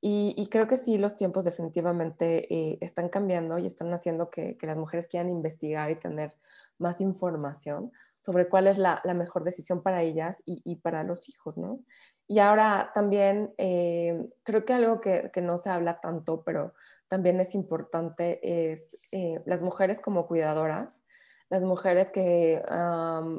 Y, 0.00 0.48
creo 0.50 0.66
que 0.66 0.76
sí, 0.76 0.98
los 0.98 1.16
tiempos 1.16 1.44
definitivamente 1.44 2.52
eh, 2.54 2.78
están 2.80 3.08
cambiando 3.08 3.58
y 3.58 3.66
están 3.66 3.92
haciendo 3.92 4.30
que, 4.30 4.56
las 4.60 4.76
mujeres 4.76 5.08
quieran 5.08 5.30
investigar 5.30 5.90
y 5.90 5.96
tener 5.96 6.36
más 6.78 7.00
información 7.00 7.92
sobre 8.20 8.48
cuál 8.48 8.66
es 8.66 8.78
la, 8.78 9.00
mejor 9.14 9.42
decisión 9.44 9.82
para 9.82 10.02
ellas 10.02 10.42
y, 10.44 10.76
para 10.76 11.02
los 11.02 11.28
hijos, 11.28 11.56
¿no? 11.56 11.80
Y 12.28 12.40
ahora 12.40 12.90
también 12.94 13.54
eh, 13.56 14.28
creo 14.42 14.64
que 14.64 14.74
algo 14.74 15.00
que, 15.00 15.30
no 15.42 15.58
se 15.58 15.70
habla 15.70 16.00
tanto, 16.00 16.42
pero 16.44 16.74
también 17.08 17.40
es 17.40 17.54
importante, 17.54 18.72
es 18.72 18.98
eh, 19.12 19.40
las 19.46 19.62
mujeres 19.62 20.00
como 20.00 20.26
cuidadoras, 20.26 21.02
las 21.48 21.62
mujeres 21.62 22.10
que 22.10 22.60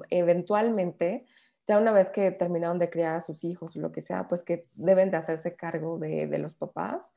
eventualmente 0.09 1.25
ya 1.67 1.77
una 1.77 1.91
vez 1.91 2.09
que 2.09 2.31
terminaron 2.31 2.79
de 2.79 2.89
criar 2.89 3.15
a 3.15 3.21
sus 3.21 3.43
hijos 3.43 3.75
o 3.75 3.79
lo 3.79 3.91
que 3.91 4.01
sea, 4.01 4.27
pues 4.27 4.43
que 4.43 4.67
deben 4.73 5.11
de 5.11 5.17
hacerse 5.17 5.55
cargo 5.55 5.99
de, 5.99 6.27
de 6.27 6.37
los 6.37 6.55
papás. 6.55 7.11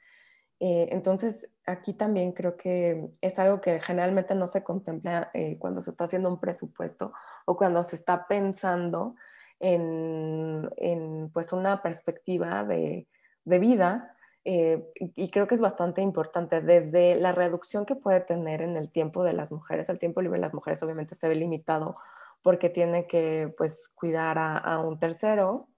Eh, 0.59 0.89
entonces, 0.91 1.49
aquí 1.65 1.95
también 1.95 2.33
creo 2.33 2.57
que 2.57 3.09
es 3.23 3.39
algo 3.39 3.61
que 3.63 3.81
generalmente 3.81 4.35
no 4.35 4.47
se 4.47 4.63
contempla 4.63 5.31
eh, 5.33 5.57
cuando 5.59 5.81
se 5.81 5.91
está 5.91 6.05
haciendo 6.05 6.29
un 6.29 6.39
presupuesto 6.39 7.15
o 7.47 7.57
cuando 7.57 7.83
se 7.85 7.97
está 7.97 8.27
pensando 8.27 9.15
en, 9.59 10.69
en 10.77 11.31
pues 11.33 11.53
una 11.53 11.81
perspectiva 11.81 12.65
de, 12.65 13.07
de 13.45 13.59
vida. 13.59 14.17
Eh, 14.45 14.85
y 14.97 15.31
creo 15.31 15.47
que 15.47 15.55
es 15.55 15.61
bastante 15.61 16.03
importante 16.03 16.61
desde 16.61 17.15
la 17.15 17.33
reducción 17.33 17.87
que 17.87 17.95
puede 17.95 18.21
tener 18.21 18.63
en 18.63 18.77
el 18.77 18.91
tiempo 18.91 19.23
de 19.23 19.33
las 19.33 19.53
mujeres. 19.53 19.89
El 19.89 19.99
tiempo 19.99 20.21
libre 20.21 20.39
de 20.39 20.47
las 20.47 20.55
mujeres 20.55 20.83
obviamente 20.83 21.15
se 21.15 21.29
ve 21.29 21.37
limitado 21.37 21.97
porque 22.43 22.71
tiene 22.71 23.07
que 23.07 23.53
pues 23.57 23.89
cuidar 23.95 24.39
a, 24.39 24.79
un 24.81 24.99
tercero. 24.99 25.69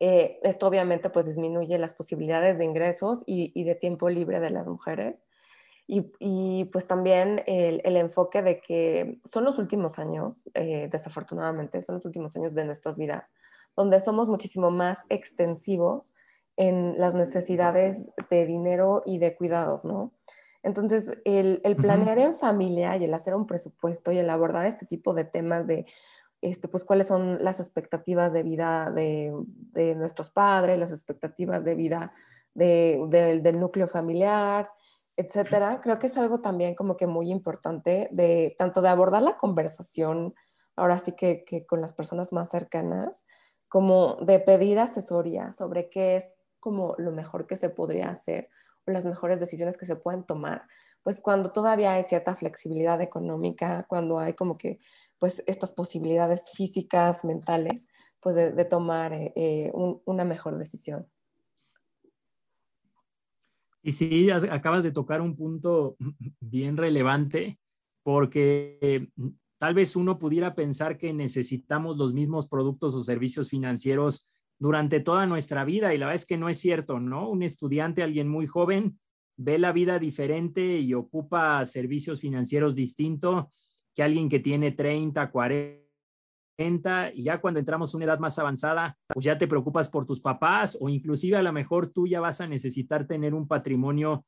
Eh, 0.00 0.40
esto 0.42 0.66
obviamente 0.66 1.10
pues 1.10 1.26
disminuye 1.26 1.78
las 1.78 1.94
posibilidades 1.94 2.58
de 2.58 2.64
ingresos 2.64 3.22
y, 3.26 3.64
de 3.64 3.74
tiempo 3.74 4.08
libre 4.08 4.40
de 4.40 4.50
las 4.50 4.66
mujeres. 4.66 5.22
Y, 5.86 6.64
pues 6.72 6.86
también 6.86 7.42
el, 7.46 7.96
enfoque 7.96 8.40
de 8.40 8.60
que 8.62 9.20
son 9.30 9.44
los 9.44 9.58
últimos 9.58 9.98
años, 9.98 10.36
eh, 10.54 10.88
desafortunadamente, 10.90 11.82
son 11.82 11.96
los 11.96 12.06
últimos 12.06 12.34
años 12.34 12.54
de 12.54 12.64
nuestras 12.64 12.96
vidas, 12.96 13.30
donde 13.76 14.00
somos 14.00 14.28
muchísimo 14.28 14.70
más 14.70 15.00
extensivos 15.10 16.14
en 16.56 16.98
las 16.98 17.14
necesidades 17.14 17.98
de 18.30 18.46
dinero 18.46 19.02
y 19.04 19.18
de 19.18 19.34
cuidados, 19.36 19.84
¿no? 19.84 20.12
Entonces, 20.62 21.12
el, 21.24 21.60
planear 21.76 22.18
en 22.18 22.34
familia 22.34 22.96
y 22.96 23.04
el 23.04 23.14
hacer 23.14 23.34
un 23.34 23.46
presupuesto 23.46 24.12
y 24.12 24.18
el 24.18 24.30
abordar 24.30 24.66
este 24.66 24.86
tipo 24.86 25.12
de 25.12 25.24
temas 25.24 25.66
de, 25.66 25.86
este, 26.40 26.68
pues, 26.68 26.84
cuáles 26.84 27.08
son 27.08 27.42
las 27.42 27.58
expectativas 27.58 28.32
de 28.32 28.42
vida 28.42 28.90
de, 28.90 29.32
nuestros 29.96 30.30
padres, 30.30 30.78
las 30.78 30.92
expectativas 30.92 31.64
de 31.64 31.74
vida 31.74 32.12
del 32.54 33.58
núcleo 33.58 33.88
familiar, 33.88 34.70
etcétera, 35.16 35.80
creo 35.82 35.98
que 35.98 36.06
es 36.06 36.16
algo 36.16 36.40
también 36.40 36.74
como 36.74 36.96
que 36.96 37.06
muy 37.06 37.30
importante 37.30 38.08
de 38.12 38.54
tanto 38.58 38.80
de 38.82 38.88
abordar 38.88 39.22
la 39.22 39.36
conversación, 39.36 40.34
ahora 40.76 40.98
sí 40.98 41.12
que, 41.12 41.44
que 41.44 41.66
con 41.66 41.80
las 41.80 41.92
personas 41.92 42.32
más 42.32 42.50
cercanas, 42.50 43.24
como 43.68 44.16
de 44.16 44.38
pedir 44.38 44.78
asesoría 44.78 45.52
sobre 45.54 45.88
qué 45.90 46.16
es 46.16 46.34
como 46.60 46.94
lo 46.98 47.10
mejor 47.10 47.46
que 47.46 47.56
se 47.56 47.70
podría 47.70 48.10
hacer 48.10 48.48
las 48.86 49.04
mejores 49.04 49.40
decisiones 49.40 49.76
que 49.76 49.86
se 49.86 49.96
pueden 49.96 50.24
tomar, 50.24 50.66
pues 51.02 51.20
cuando 51.20 51.52
todavía 51.52 51.92
hay 51.92 52.04
cierta 52.04 52.34
flexibilidad 52.34 53.00
económica, 53.00 53.84
cuando 53.88 54.18
hay 54.18 54.34
como 54.34 54.58
que 54.58 54.80
pues 55.18 55.42
estas 55.46 55.72
posibilidades 55.72 56.44
físicas, 56.52 57.24
mentales, 57.24 57.86
pues 58.20 58.34
de, 58.34 58.64
tomar 58.64 59.12
eh, 59.12 59.32
eh, 59.36 59.72
una 59.74 60.24
mejor 60.24 60.58
decisión. 60.58 61.06
Y 63.82 63.92
sí, 63.92 64.30
acabas 64.30 64.84
de 64.84 64.92
tocar 64.92 65.20
un 65.20 65.36
punto 65.36 65.96
bien 66.40 66.76
relevante 66.76 67.58
porque 68.04 69.08
tal 69.58 69.74
vez 69.74 69.94
uno 69.94 70.18
pudiera 70.18 70.54
pensar 70.54 70.98
que 70.98 71.12
necesitamos 71.12 71.96
los 71.96 72.12
mismos 72.12 72.48
productos 72.48 72.94
o 72.94 73.02
servicios 73.02 73.48
financieros 73.48 74.28
durante 74.58 75.00
toda 75.00 75.26
nuestra 75.26 75.64
vida 75.64 75.94
y 75.94 75.98
la 75.98 76.06
verdad 76.06 76.16
es 76.16 76.26
que 76.26 76.36
no 76.36 76.48
es 76.48 76.58
cierto, 76.58 77.00
¿no? 77.00 77.28
Un 77.28 77.42
estudiante, 77.42 78.02
alguien 78.02 78.28
muy 78.28 78.46
joven, 78.46 78.98
ve 79.36 79.58
la 79.58 79.72
vida 79.72 79.98
diferente 79.98 80.78
y 80.78 80.94
ocupa 80.94 81.64
servicios 81.66 82.20
financieros 82.20 82.74
distintos 82.74 83.46
que 83.94 84.02
alguien 84.02 84.28
que 84.28 84.40
tiene 84.40 84.72
30, 84.72 85.30
40 85.30 85.82
y 87.14 87.24
ya 87.24 87.40
cuando 87.40 87.60
entramos 87.60 87.92
a 87.92 87.96
una 87.96 88.06
edad 88.06 88.18
más 88.18 88.38
avanzada, 88.38 88.96
pues 89.08 89.24
ya 89.24 89.38
te 89.38 89.48
preocupas 89.48 89.88
por 89.88 90.06
tus 90.06 90.20
papás 90.20 90.78
o 90.80 90.88
inclusive 90.88 91.36
a 91.36 91.42
lo 91.42 91.52
mejor 91.52 91.88
tú 91.88 92.06
ya 92.06 92.20
vas 92.20 92.40
a 92.40 92.46
necesitar 92.46 93.06
tener 93.06 93.34
un 93.34 93.48
patrimonio 93.48 94.24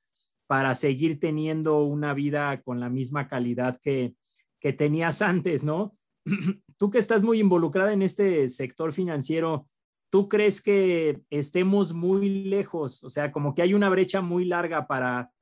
para 0.46 0.74
seguir 0.74 1.20
teniendo 1.20 1.82
una 1.84 2.12
vida 2.12 2.60
con 2.62 2.80
la 2.80 2.90
misma 2.90 3.28
calidad 3.28 3.78
que, 3.82 4.14
que 4.60 4.72
tenías 4.72 5.22
antes, 5.22 5.64
¿no? 5.64 5.96
Tú 6.76 6.90
que 6.90 6.98
estás 6.98 7.22
muy 7.22 7.38
involucrada 7.38 7.92
en 7.92 8.02
este 8.02 8.48
sector 8.48 8.92
financiero, 8.92 9.68
¿tú 10.14 10.28
crees 10.28 10.62
que 10.62 11.24
estemos 11.28 11.92
muy 11.92 12.44
lejos? 12.44 13.02
O 13.02 13.10
sea, 13.10 13.32
como 13.32 13.52
que 13.52 13.62
hay 13.62 13.74
una 13.74 13.88
brecha 13.88 14.20
muy 14.20 14.44
larga 14.44 14.86
para 14.86 15.32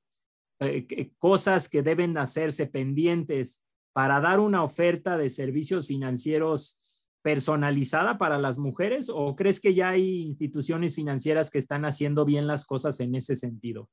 eh, 0.60 1.12
cosas 1.18 1.68
que 1.68 1.82
deben 1.82 2.16
hacerse 2.16 2.68
pendientes 2.68 3.62
para 3.92 4.18
dar 4.18 4.40
una 4.40 4.64
oferta 4.64 5.18
de 5.18 5.28
servicios 5.28 5.88
financieros 5.88 6.80
personalizada 7.20 8.16
para 8.16 8.38
las 8.38 8.56
mujeres 8.56 9.10
o 9.14 9.36
crees 9.36 9.60
que 9.60 9.74
ya 9.74 9.90
hay 9.90 10.22
instituciones 10.22 10.94
financieras 10.94 11.50
que 11.50 11.58
están 11.58 11.84
haciendo 11.84 12.24
bien 12.24 12.46
las 12.46 12.64
cosas 12.64 12.98
en 13.00 13.14
ese 13.14 13.36
sentido? 13.36 13.90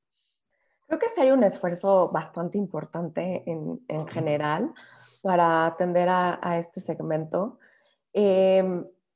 Creo 0.86 0.98
que 0.98 1.10
sí 1.10 1.20
hay 1.20 1.30
un 1.30 1.44
esfuerzo 1.44 2.08
bastante 2.10 2.56
importante 2.56 3.42
en, 3.44 3.84
en 3.86 4.08
general 4.08 4.72
para 5.20 5.66
atender 5.66 6.08
a, 6.08 6.40
a 6.42 6.58
este 6.58 6.80
segmento. 6.80 7.58
Eh, 8.14 8.64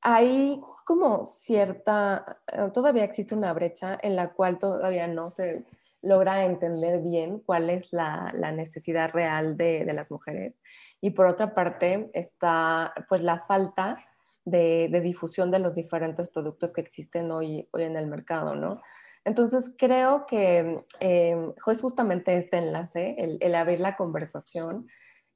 hay 0.01 0.61
como 0.85 1.25
cierta, 1.25 2.37
eh, 2.47 2.69
todavía 2.73 3.03
existe 3.03 3.35
una 3.35 3.51
brecha 3.53 3.97
en 4.01 4.15
la 4.15 4.33
cual 4.33 4.59
todavía 4.59 5.07
no 5.07 5.31
se 5.31 5.65
logra 6.01 6.45
entender 6.45 7.01
bien 7.01 7.39
cuál 7.39 7.71
es 7.71 7.91
la, 7.91 8.31
la 8.33 8.51
necesidad 8.51 9.11
real 9.11 9.57
de, 9.57 9.83
de, 9.83 9.93
las 9.93 10.11
mujeres. 10.11 10.53
Y 11.01 11.09
por 11.09 11.25
otra 11.25 11.55
parte 11.55 12.11
está 12.13 12.93
pues 13.09 13.23
la 13.23 13.39
falta 13.39 13.97
de, 14.45 14.87
de, 14.91 15.01
difusión 15.01 15.49
de 15.49 15.57
los 15.59 15.73
diferentes 15.73 16.29
productos 16.29 16.71
que 16.71 16.81
existen 16.81 17.31
hoy, 17.31 17.67
hoy 17.71 17.83
en 17.83 17.97
el 17.97 18.05
mercado, 18.05 18.55
¿no? 18.55 18.81
Entonces, 19.25 19.71
creo 19.75 20.27
que 20.27 20.85
eh, 20.99 21.53
es 21.65 21.81
justamente 21.81 22.37
este 22.37 22.57
enlace, 22.57 23.15
el, 23.17 23.39
el 23.41 23.55
abrir 23.55 23.79
la 23.79 23.97
conversación, 23.97 24.87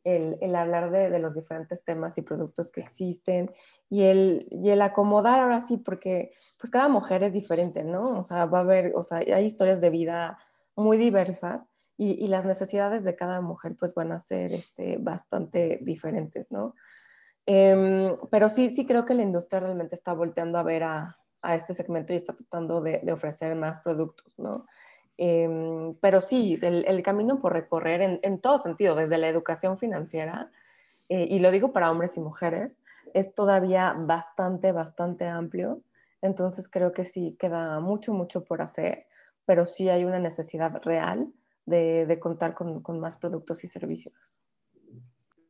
el, 0.04 0.56
hablar 0.56 0.92
de, 0.92 1.20
los 1.20 1.34
diferentes 1.34 1.84
temas 1.84 2.18
y 2.18 2.22
productos 2.22 2.72
que 2.72 2.82
existen 2.82 3.52
y 3.90 4.04
el, 4.04 4.82
acomodar 4.82 5.40
ahora 5.40 5.60
sí, 5.60 5.78
porque 5.78 6.32
pues 6.60 6.72
cada 6.72 6.88
mujer 6.88 7.24
es 7.24 7.34
diferente, 7.34 7.84
¿no? 7.84 8.20
O 8.20 8.24
sea, 8.24 8.46
va 8.46 8.60
a 8.60 8.62
haber, 8.62 8.94
o 8.96 9.04
sea, 9.04 9.18
hay 9.20 9.46
historias 9.46 9.82
de 9.82 9.90
vida 9.90 10.38
muy 10.76 10.98
diversas 10.98 11.64
y, 11.98 12.28
las 12.28 12.46
necesidades 12.46 13.04
de 13.04 13.16
cada 13.16 13.42
mujer 13.42 13.76
pues 13.78 13.94
van 13.94 14.14
a 14.14 14.20
ser 14.20 14.54
este, 14.54 14.98
bastante 14.98 15.80
diferentes, 15.82 16.50
¿no? 16.50 16.76
Eh, 17.46 18.16
pero 18.32 18.48
sí, 18.48 18.70
sí 18.70 18.86
creo 18.86 19.06
que 19.06 19.16
la 19.16 19.24
industria 19.24 19.60
realmente 19.60 19.96
está 19.96 20.14
volteando 20.14 20.58
a 20.60 20.64
ver 20.64 20.84
a, 20.84 21.18
a 21.42 21.56
este 21.56 21.74
segmento 21.74 22.14
y 22.14 22.16
está 22.16 22.34
tratando 22.34 22.82
de, 22.82 23.00
de 23.04 23.12
ofrecer 23.12 23.56
más 23.56 23.82
productos, 23.82 24.38
¿no? 24.38 24.66
Eh, 25.22 25.94
pero 26.00 26.22
sí, 26.22 26.58
el, 26.62 27.04
camino 27.04 27.40
por 27.40 27.52
recorrer 27.52 28.20
en, 28.22 28.40
todo 28.40 28.60
sentido, 28.60 28.96
desde 28.96 29.18
la 29.18 29.28
educación 29.28 29.78
financiera, 29.78 30.50
eh, 31.10 31.28
y 31.30 31.40
lo 31.40 31.52
digo 31.52 31.74
para 31.74 31.92
hombres 31.92 32.16
y 32.16 32.22
mujeres, 32.22 32.78
es 33.14 33.36
todavía 33.36 33.94
bastante, 33.98 34.72
bastante 34.72 35.26
amplio. 35.28 35.82
Entonces 36.22 36.70
creo 36.70 36.94
que 36.94 37.04
sí 37.04 37.36
queda 37.38 37.82
mucho, 37.82 38.14
mucho 38.14 38.46
por 38.46 38.62
hacer, 38.62 39.08
pero 39.46 39.66
sí 39.66 39.90
hay 39.90 40.06
una 40.06 40.20
necesidad 40.20 40.82
real 40.84 41.28
de, 41.66 42.06
de 42.06 42.20
contar 42.20 42.54
con, 42.54 42.82
con, 42.82 43.02
más 43.02 43.18
productos 43.18 43.66
y 43.66 43.68
servicios. 43.68 44.38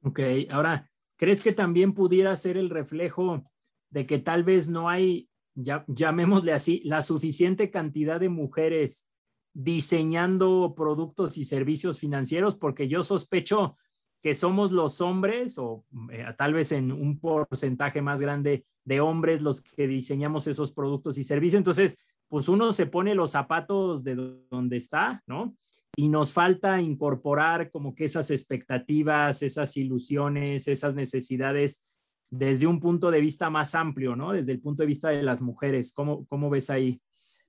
Ok, 0.01 0.19
ahora, 0.49 0.89
¿crees 1.15 1.43
que 1.43 1.51
también 1.51 1.93
pudiera 1.93 2.35
ser 2.35 2.57
el 2.57 2.71
reflejo 2.71 3.43
de 3.91 4.07
que 4.07 4.17
tal 4.17 4.43
vez 4.43 4.67
no 4.67 4.89
hay 4.89 5.29
ya, 5.53 5.83
llamémosle 5.87 6.53
así, 6.53 6.81
la 6.85 7.03
suficiente 7.03 7.69
cantidad 7.69 8.19
de 8.19 8.29
mujeres 8.29 9.08
diseñando 9.53 10.73
productos 10.75 11.37
y 11.37 11.45
servicios 11.45 11.99
financieros, 11.99 12.55
porque 12.55 12.87
yo 12.87 13.03
sospecho 13.03 13.77
que 14.21 14.35
somos 14.35 14.71
los 14.71 15.01
hombres, 15.01 15.57
o 15.57 15.85
eh, 16.11 16.25
tal 16.37 16.53
vez 16.53 16.71
en 16.71 16.91
un 16.91 17.19
porcentaje 17.19 18.01
más 18.01 18.19
grande 18.19 18.65
de 18.83 18.99
hombres, 18.99 19.41
los 19.41 19.61
que 19.61 19.87
diseñamos 19.87 20.47
esos 20.47 20.71
productos 20.71 21.17
y 21.17 21.23
servicios. 21.23 21.59
Entonces, 21.59 21.97
pues 22.27 22.49
uno 22.49 22.71
se 22.71 22.85
pone 22.85 23.15
los 23.15 23.31
zapatos 23.31 24.03
de 24.03 24.15
donde 24.49 24.77
está, 24.77 25.23
¿no? 25.25 25.55
Y 25.95 26.09
nos 26.09 26.33
falta 26.33 26.81
incorporar 26.81 27.71
como 27.71 27.95
que 27.95 28.05
esas 28.05 28.29
expectativas, 28.29 29.41
esas 29.41 29.75
ilusiones, 29.77 30.67
esas 30.67 30.95
necesidades 30.95 31.87
desde 32.29 32.67
un 32.67 32.79
punto 32.79 33.09
de 33.09 33.21
vista 33.21 33.49
más 33.49 33.73
amplio, 33.73 34.15
¿no? 34.15 34.33
Desde 34.33 34.51
el 34.51 34.61
punto 34.61 34.83
de 34.83 34.87
vista 34.87 35.09
de 35.09 35.23
las 35.23 35.41
mujeres. 35.41 35.91
¿Cómo, 35.93 36.25
cómo 36.27 36.49
ves 36.49 36.69
ahí? 36.69 37.01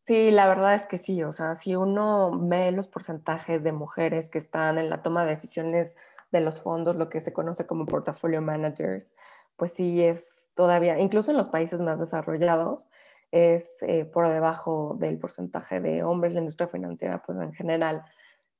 Sí, 0.02 0.30
la 0.30 0.48
verdad 0.48 0.74
es 0.74 0.86
que 0.86 0.98
sí, 0.98 1.22
o 1.22 1.32
sea, 1.32 1.56
si 1.56 1.76
uno 1.76 2.32
ve 2.40 2.72
los 2.72 2.88
porcentajes 2.88 3.62
de 3.62 3.72
mujeres 3.72 4.28
que 4.30 4.38
están 4.38 4.78
en 4.78 4.90
la 4.90 5.02
toma 5.02 5.24
de 5.24 5.30
decisiones 5.32 5.94
de 6.32 6.40
los 6.40 6.60
fondos, 6.62 6.96
lo 6.96 7.08
que 7.08 7.20
se 7.20 7.32
conoce 7.32 7.66
como 7.66 7.86
portfolio 7.86 8.40
managers, 8.42 9.12
pues 9.56 9.72
sí 9.74 10.02
es 10.02 10.48
todavía, 10.54 10.98
incluso 10.98 11.30
en 11.30 11.36
los 11.36 11.48
países 11.50 11.80
más 11.80 11.98
desarrollados, 12.00 12.88
es 13.30 13.82
eh, 13.82 14.04
por 14.04 14.28
debajo 14.28 14.96
del 14.98 15.18
porcentaje 15.18 15.80
de 15.80 16.02
hombres. 16.02 16.34
La 16.34 16.40
industria 16.40 16.68
financiera, 16.68 17.22
pues 17.22 17.38
en 17.38 17.52
general, 17.52 18.02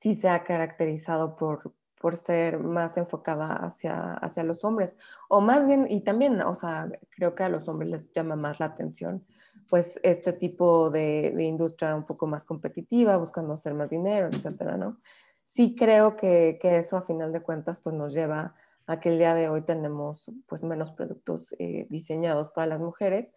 sí 0.01 0.15
se 0.15 0.29
ha 0.29 0.45
caracterizado 0.45 1.37
por, 1.37 1.75
por 2.01 2.17
ser 2.17 2.59
más 2.61 2.97
enfocada 2.97 3.55
hacia, 3.55 4.15
hacia 4.15 4.43
los 4.45 4.65
hombres. 4.65 4.97
O 5.29 5.41
más 5.41 5.67
bien, 5.67 5.87
y 5.89 6.03
también, 6.03 6.41
o 6.43 6.55
sea, 6.55 6.89
creo 7.11 7.35
que 7.35 7.43
a 7.45 7.49
los 7.49 7.69
hombres 7.69 7.91
les 7.91 8.13
llama 8.13 8.37
más 8.37 8.61
la 8.61 8.67
atención, 8.67 9.27
pues 9.71 10.01
este 10.03 10.33
tipo 10.33 10.91
de, 10.91 11.33
de 11.35 11.45
industria 11.45 11.95
un 11.95 12.05
poco 12.05 12.27
más 12.27 12.45
competitiva, 12.45 13.17
buscando 13.17 13.55
hacer 13.55 13.73
más 13.73 13.89
dinero, 13.89 14.27
etcétera, 14.27 14.77
¿no? 14.77 14.99
Sí 15.45 15.77
creo 15.77 16.17
que, 16.17 16.59
que, 16.61 16.79
eso 16.79 16.97
a 16.97 17.03
final 17.03 17.33
de 17.33 17.41
cuentas 17.41 17.81
pues 17.81 17.95
nos 17.95 18.13
lleva 18.13 18.55
a 18.87 18.99
que 18.99 19.11
el 19.11 19.19
día 19.19 19.35
de 19.35 19.49
hoy 19.49 19.63
tenemos 19.63 20.31
pues 20.47 20.65
menos 20.65 20.91
productos 20.91 21.55
eh, 21.59 21.87
diseñados 21.89 22.51
para 22.51 22.67
las 22.67 22.81
mujeres. 22.81 23.29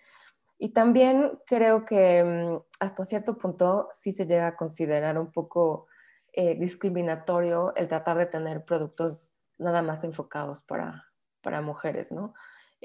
Y 0.57 0.69
también 0.69 1.39
creo 1.45 1.85
que 1.85 2.23
mm, 2.23 2.57
hasta 2.79 3.05
cierto 3.05 3.37
punto 3.37 3.89
sí 3.93 4.11
se 4.11 4.25
llega 4.25 4.47
a 4.47 4.55
considerar 4.55 5.19
un 5.19 5.31
poco 5.31 5.87
eh, 6.33 6.55
discriminatorio 6.55 7.75
el 7.75 7.87
tratar 7.87 8.17
de 8.17 8.25
tener 8.25 8.65
productos 8.65 9.31
nada 9.59 9.83
más 9.83 10.03
enfocados 10.03 10.63
para, 10.63 11.05
para 11.41 11.61
mujeres, 11.61 12.11
¿no? 12.11 12.33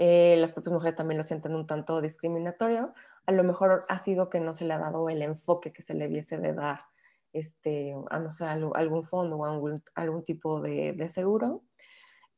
Eh, 0.00 0.36
las 0.38 0.52
propias 0.52 0.74
mujeres 0.74 0.94
también 0.94 1.18
lo 1.18 1.24
sienten 1.24 1.56
un 1.56 1.66
tanto 1.66 2.00
discriminatorio. 2.00 2.94
A 3.26 3.32
lo 3.32 3.42
mejor 3.42 3.84
ha 3.88 3.98
sido 3.98 4.30
que 4.30 4.38
no 4.38 4.54
se 4.54 4.64
le 4.64 4.74
ha 4.74 4.78
dado 4.78 5.08
el 5.08 5.22
enfoque 5.22 5.72
que 5.72 5.82
se 5.82 5.94
le 5.94 6.06
hubiese 6.06 6.38
de 6.38 6.54
dar 6.54 6.82
este, 7.32 7.96
a 8.08 8.20
no 8.20 8.30
sé, 8.30 8.44
algún 8.44 9.02
fondo 9.02 9.38
o 9.38 9.44
algún, 9.44 9.82
algún 9.96 10.24
tipo 10.24 10.60
de, 10.60 10.92
de 10.92 11.08
seguro. 11.08 11.64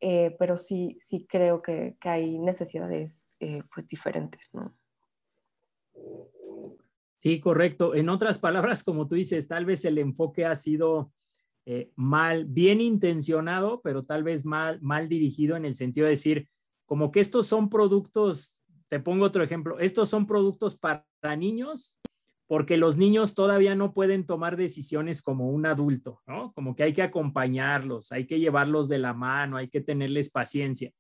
Eh, 0.00 0.34
pero 0.38 0.56
sí, 0.56 0.96
sí 1.00 1.26
creo 1.28 1.60
que, 1.60 1.98
que 2.00 2.08
hay 2.08 2.38
necesidades 2.38 3.22
eh, 3.40 3.62
pues 3.74 3.86
diferentes, 3.86 4.48
¿no? 4.54 4.74
Sí, 7.18 7.40
correcto. 7.40 7.94
En 7.94 8.08
otras 8.08 8.38
palabras, 8.38 8.82
como 8.82 9.06
tú 9.06 9.16
dices, 9.16 9.48
tal 9.48 9.66
vez 9.66 9.84
el 9.84 9.98
enfoque 9.98 10.46
ha 10.46 10.56
sido 10.56 11.12
mal, 11.94 12.46
bien 12.46 12.80
intencionado, 12.80 13.82
pero 13.82 14.04
tal 14.04 14.24
vez 14.24 14.46
mal, 14.46 14.80
mal 14.80 15.10
dirigido 15.10 15.56
en 15.56 15.66
el 15.66 15.76
sentido 15.76 16.06
de 16.06 16.12
decir, 16.12 16.48
como 16.90 17.12
que 17.12 17.20
estos 17.20 17.46
son 17.46 17.70
productos, 17.70 18.64
te 18.88 18.98
pongo 18.98 19.24
otro 19.24 19.44
ejemplo, 19.44 19.78
estos 19.78 20.08
son 20.08 20.26
productos 20.26 20.76
para 20.76 21.06
niños 21.38 22.00
porque 22.48 22.76
los 22.76 22.96
niños 22.96 23.36
todavía 23.36 23.76
no 23.76 23.94
pueden 23.94 24.26
tomar 24.26 24.56
decisiones 24.56 25.22
como 25.22 25.50
un 25.50 25.66
adulto, 25.66 26.20
¿no? 26.26 26.52
Como 26.52 26.74
que 26.74 26.82
hay 26.82 26.92
que 26.92 27.02
acompañarlos, 27.02 28.10
hay 28.10 28.26
que 28.26 28.40
llevarlos 28.40 28.88
de 28.88 28.98
la 28.98 29.14
mano, 29.14 29.56
hay 29.56 29.68
que 29.68 29.80
tenerles 29.80 30.32
paciencia. 30.32 30.90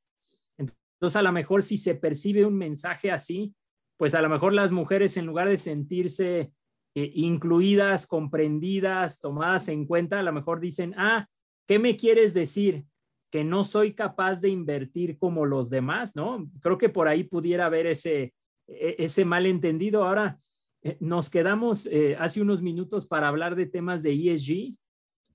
Entonces, 0.56 1.16
a 1.16 1.22
lo 1.22 1.32
mejor 1.32 1.64
si 1.64 1.76
se 1.76 1.96
percibe 1.96 2.46
un 2.46 2.56
mensaje 2.56 3.10
así, 3.10 3.52
pues 3.96 4.14
a 4.14 4.22
lo 4.22 4.28
mejor 4.28 4.52
las 4.52 4.70
mujeres 4.70 5.16
en 5.16 5.26
lugar 5.26 5.48
de 5.48 5.56
sentirse 5.56 6.52
eh, 6.94 7.12
incluidas, 7.16 8.06
comprendidas, 8.06 9.18
tomadas 9.18 9.66
en 9.66 9.86
cuenta, 9.86 10.20
a 10.20 10.22
lo 10.22 10.32
mejor 10.32 10.60
dicen, 10.60 10.94
ah, 10.96 11.26
¿qué 11.66 11.80
me 11.80 11.96
quieres 11.96 12.32
decir? 12.32 12.84
Que 13.30 13.44
no 13.44 13.64
soy 13.64 13.94
capaz 13.94 14.40
de 14.40 14.48
invertir 14.48 15.18
como 15.18 15.46
los 15.46 15.70
demás, 15.70 16.16
¿no? 16.16 16.50
Creo 16.60 16.78
que 16.78 16.88
por 16.88 17.08
ahí 17.08 17.24
pudiera 17.24 17.66
haber 17.66 17.86
ese, 17.86 18.34
e, 18.66 18.96
ese 18.98 19.24
malentendido. 19.24 20.04
Ahora, 20.04 20.38
eh, 20.82 20.96
nos 21.00 21.30
quedamos 21.30 21.86
eh, 21.86 22.16
hace 22.18 22.42
unos 22.42 22.62
minutos 22.62 23.06
para 23.06 23.28
hablar 23.28 23.56
de 23.56 23.66
temas 23.66 24.02
de 24.02 24.12
ESG. 24.12 24.76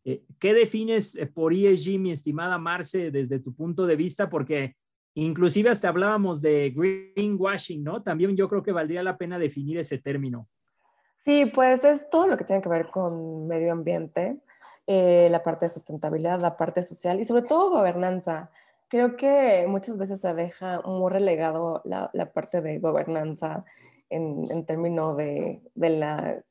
Eh, 0.03 0.23
¿Qué 0.39 0.53
defines 0.53 1.17
por 1.34 1.53
ESG, 1.53 1.99
mi 1.99 2.12
estimada 2.12 2.58
Marce, 2.58 3.12
desde 3.12 3.39
tu 3.39 3.55
punto 3.55 3.88
de 3.88 3.95
vista? 3.95 4.29
Porque 4.29 4.75
Inclusive 5.17 5.69
hasta 5.69 5.88
hablábamos 5.88 6.41
de 6.41 6.71
greenwashing, 6.75 7.81
¿no? 7.81 8.03
También 8.03 8.36
yo 8.36 8.49
creo 8.49 8.62
que 8.62 8.73
valdría 8.73 9.01
la 9.01 9.17
pena 9.17 9.39
definir 9.39 9.77
ese 9.77 9.97
término. 9.97 10.49
Sí, 11.23 11.45
pues 11.45 11.86
es 11.86 12.10
todo 12.10 12.27
lo 12.27 12.38
que 12.38 12.43
tiene 12.43 12.62
que 12.62 12.67
ver 12.67 12.89
con 12.89 13.47
medio 13.47 13.71
ambiente, 13.71 14.38
eh, 14.88 15.30
la 15.32 15.43
parte 15.43 15.65
de 15.65 15.69
sustentabilidad, 15.69 16.39
la 16.41 16.58
parte 16.58 16.84
social 16.84 17.19
y 17.19 17.26
sobre 17.26 17.43
todo 17.43 17.71
gobernanza. 17.71 18.52
Creo 18.88 19.15
que 19.15 19.65
muchas 19.67 19.98
veces 19.98 20.21
se 20.21 20.34
deja 20.34 20.82
muy 20.82 21.12
relegado 21.12 21.82
la, 21.86 22.12
parte 22.34 22.62
de 22.62 22.80
gobernanza 22.80 23.65
en, 24.10 24.43
en 24.52 24.65
términos 24.65 25.17
de, 25.17 25.62
de, 25.74 25.89
la, 25.89 26.43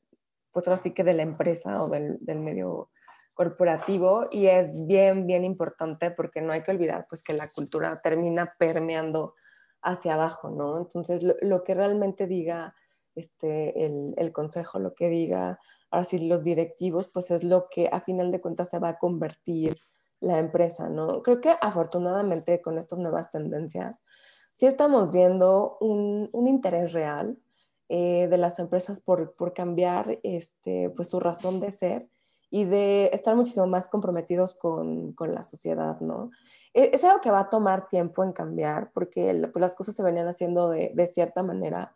pues 0.51 0.67
ahora 0.67 0.81
sí 0.81 0.91
que 0.91 1.03
de 1.03 1.13
la 1.13 1.23
empresa 1.23 1.81
o 1.81 1.89
del, 1.89 2.17
del 2.19 2.39
medio 2.39 2.89
corporativo 3.33 4.27
y 4.31 4.47
es 4.47 4.85
bien, 4.87 5.27
bien 5.27 5.43
importante 5.43 6.11
porque 6.11 6.41
no 6.41 6.53
hay 6.53 6.63
que 6.63 6.71
olvidar 6.71 7.05
pues 7.09 7.21
que 7.21 7.33
la 7.33 7.47
cultura 7.47 8.01
termina 8.01 8.55
permeando 8.57 9.35
hacia 9.81 10.15
abajo, 10.15 10.49
¿no? 10.49 10.79
Entonces, 10.79 11.21
lo, 11.21 11.35
lo 11.41 11.63
que 11.63 11.75
realmente 11.75 12.27
diga 12.27 12.73
este, 13.13 13.85
el, 13.85 14.13
el, 14.17 14.31
consejo, 14.31 14.79
lo 14.79 14.93
que 14.95 15.09
diga, 15.09 15.59
ahora 15.95 16.03
sí, 16.03 16.27
los 16.27 16.43
directivos, 16.43 17.07
pues 17.07 17.31
es 17.31 17.43
lo 17.43 17.69
que 17.69 17.89
a 17.91 18.01
final 18.01 18.31
de 18.31 18.41
cuentas 18.41 18.69
se 18.69 18.79
va 18.79 18.89
a 18.89 18.97
convertir 18.97 19.77
la 20.19 20.39
empresa, 20.39 20.89
¿no? 20.89 21.23
Creo 21.23 21.39
que 21.39 21.55
afortunadamente 21.61 22.61
con 22.61 22.77
estas 22.77 22.99
nuevas 22.99 23.31
tendencias, 23.31 24.01
sí 24.53 24.65
estamos 24.65 25.11
viendo 25.11 25.77
un, 25.79 26.29
un 26.33 26.47
interés 26.47 26.93
real 26.93 27.37
eh, 27.89 28.27
de 28.29 28.37
las 28.37 28.59
empresas 28.59 28.99
por, 28.99 29.35
por, 29.35 29.53
cambiar 29.53 30.19
este, 30.23 30.89
pues, 30.89 31.09
su 31.09 31.19
razón 31.19 31.59
de 31.59 31.71
ser 31.71 32.09
y 32.49 32.65
de 32.65 33.09
estar 33.13 33.35
muchísimo 33.35 33.67
más 33.67 33.87
comprometidos 33.87 34.55
con, 34.55 35.13
con 35.13 35.33
la 35.33 35.43
sociedad, 35.43 35.99
¿no? 36.01 36.31
E, 36.73 36.91
es, 36.93 37.03
algo 37.03 37.21
que 37.21 37.31
va 37.31 37.41
a 37.41 37.49
tomar 37.49 37.87
tiempo 37.87 38.23
en 38.23 38.33
cambiar 38.33 38.91
porque 38.93 39.49
pues, 39.53 39.61
las 39.61 39.75
cosas 39.75 39.95
se 39.95 40.03
venían 40.03 40.27
haciendo 40.27 40.69
de, 40.69 40.91
de 40.93 41.07
cierta 41.07 41.43
manera, 41.43 41.95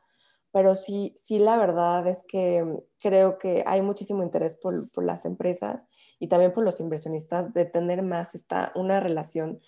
pero 0.52 0.76
sí, 0.76 1.16
sí 1.22 1.40
la 1.40 1.58
verdad 1.58 2.08
es 2.08 2.24
que 2.28 2.66
creo 3.00 3.38
que 3.38 3.64
hay 3.66 3.82
muchísimo 3.82 4.24
interés 4.24 4.56
por, 4.56 4.90
por 4.90 5.04
las 5.04 5.26
empresas 5.26 5.84
y 6.20 6.28
también 6.28 6.54
por 6.54 6.64
los 6.64 6.80
inversionistas 6.80 7.54
de 7.54 7.66
tener 7.66 8.02
más 8.02 8.36
esta, 8.36 8.72
una 8.76 9.00
relación 9.00 9.60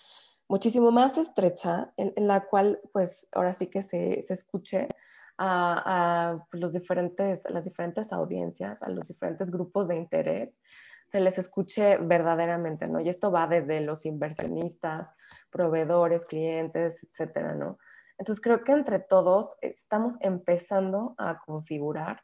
muchísimo 0.48 0.92
más 0.92 1.18
estrecha 1.18 1.94
en, 1.96 2.28
la 2.28 2.46
cual 2.46 2.82
pues 2.92 3.28
ahora 3.32 3.54
sí 3.54 3.68
que 3.68 3.82
se, 3.84 4.22
se 4.22 4.34
escuche 4.34 4.90
a, 5.38 6.46
pues, 6.52 6.62
los 6.62 6.74
diferentes, 6.74 7.42
las 7.50 7.64
diferentes 7.64 8.12
audiencias, 8.12 8.84
a 8.84 8.90
los 8.90 9.06
diferentes 9.06 9.50
grupos 9.50 9.88
de 9.88 9.96
interés, 9.96 10.60
se 11.08 11.20
les 11.20 11.38
escuche 11.38 11.98
verdaderamente, 11.98 12.88
¿no? 12.88 13.00
Y 13.02 13.10
esto 13.10 13.32
va 13.32 13.48
desde 13.48 13.82
los 13.82 14.06
inversionistas, 14.06 15.10
proveedores, 15.50 16.26
clientes, 16.26 17.04
etcétera, 17.04 17.56
¿no? 17.56 17.78
Entonces 18.22 18.40
creo 18.40 18.64
que 18.64 18.72
entre 18.72 19.00
todos 19.00 19.56
estamos 19.62 20.14
empezando 20.20 21.16
a 21.18 21.40
configurar 21.40 22.22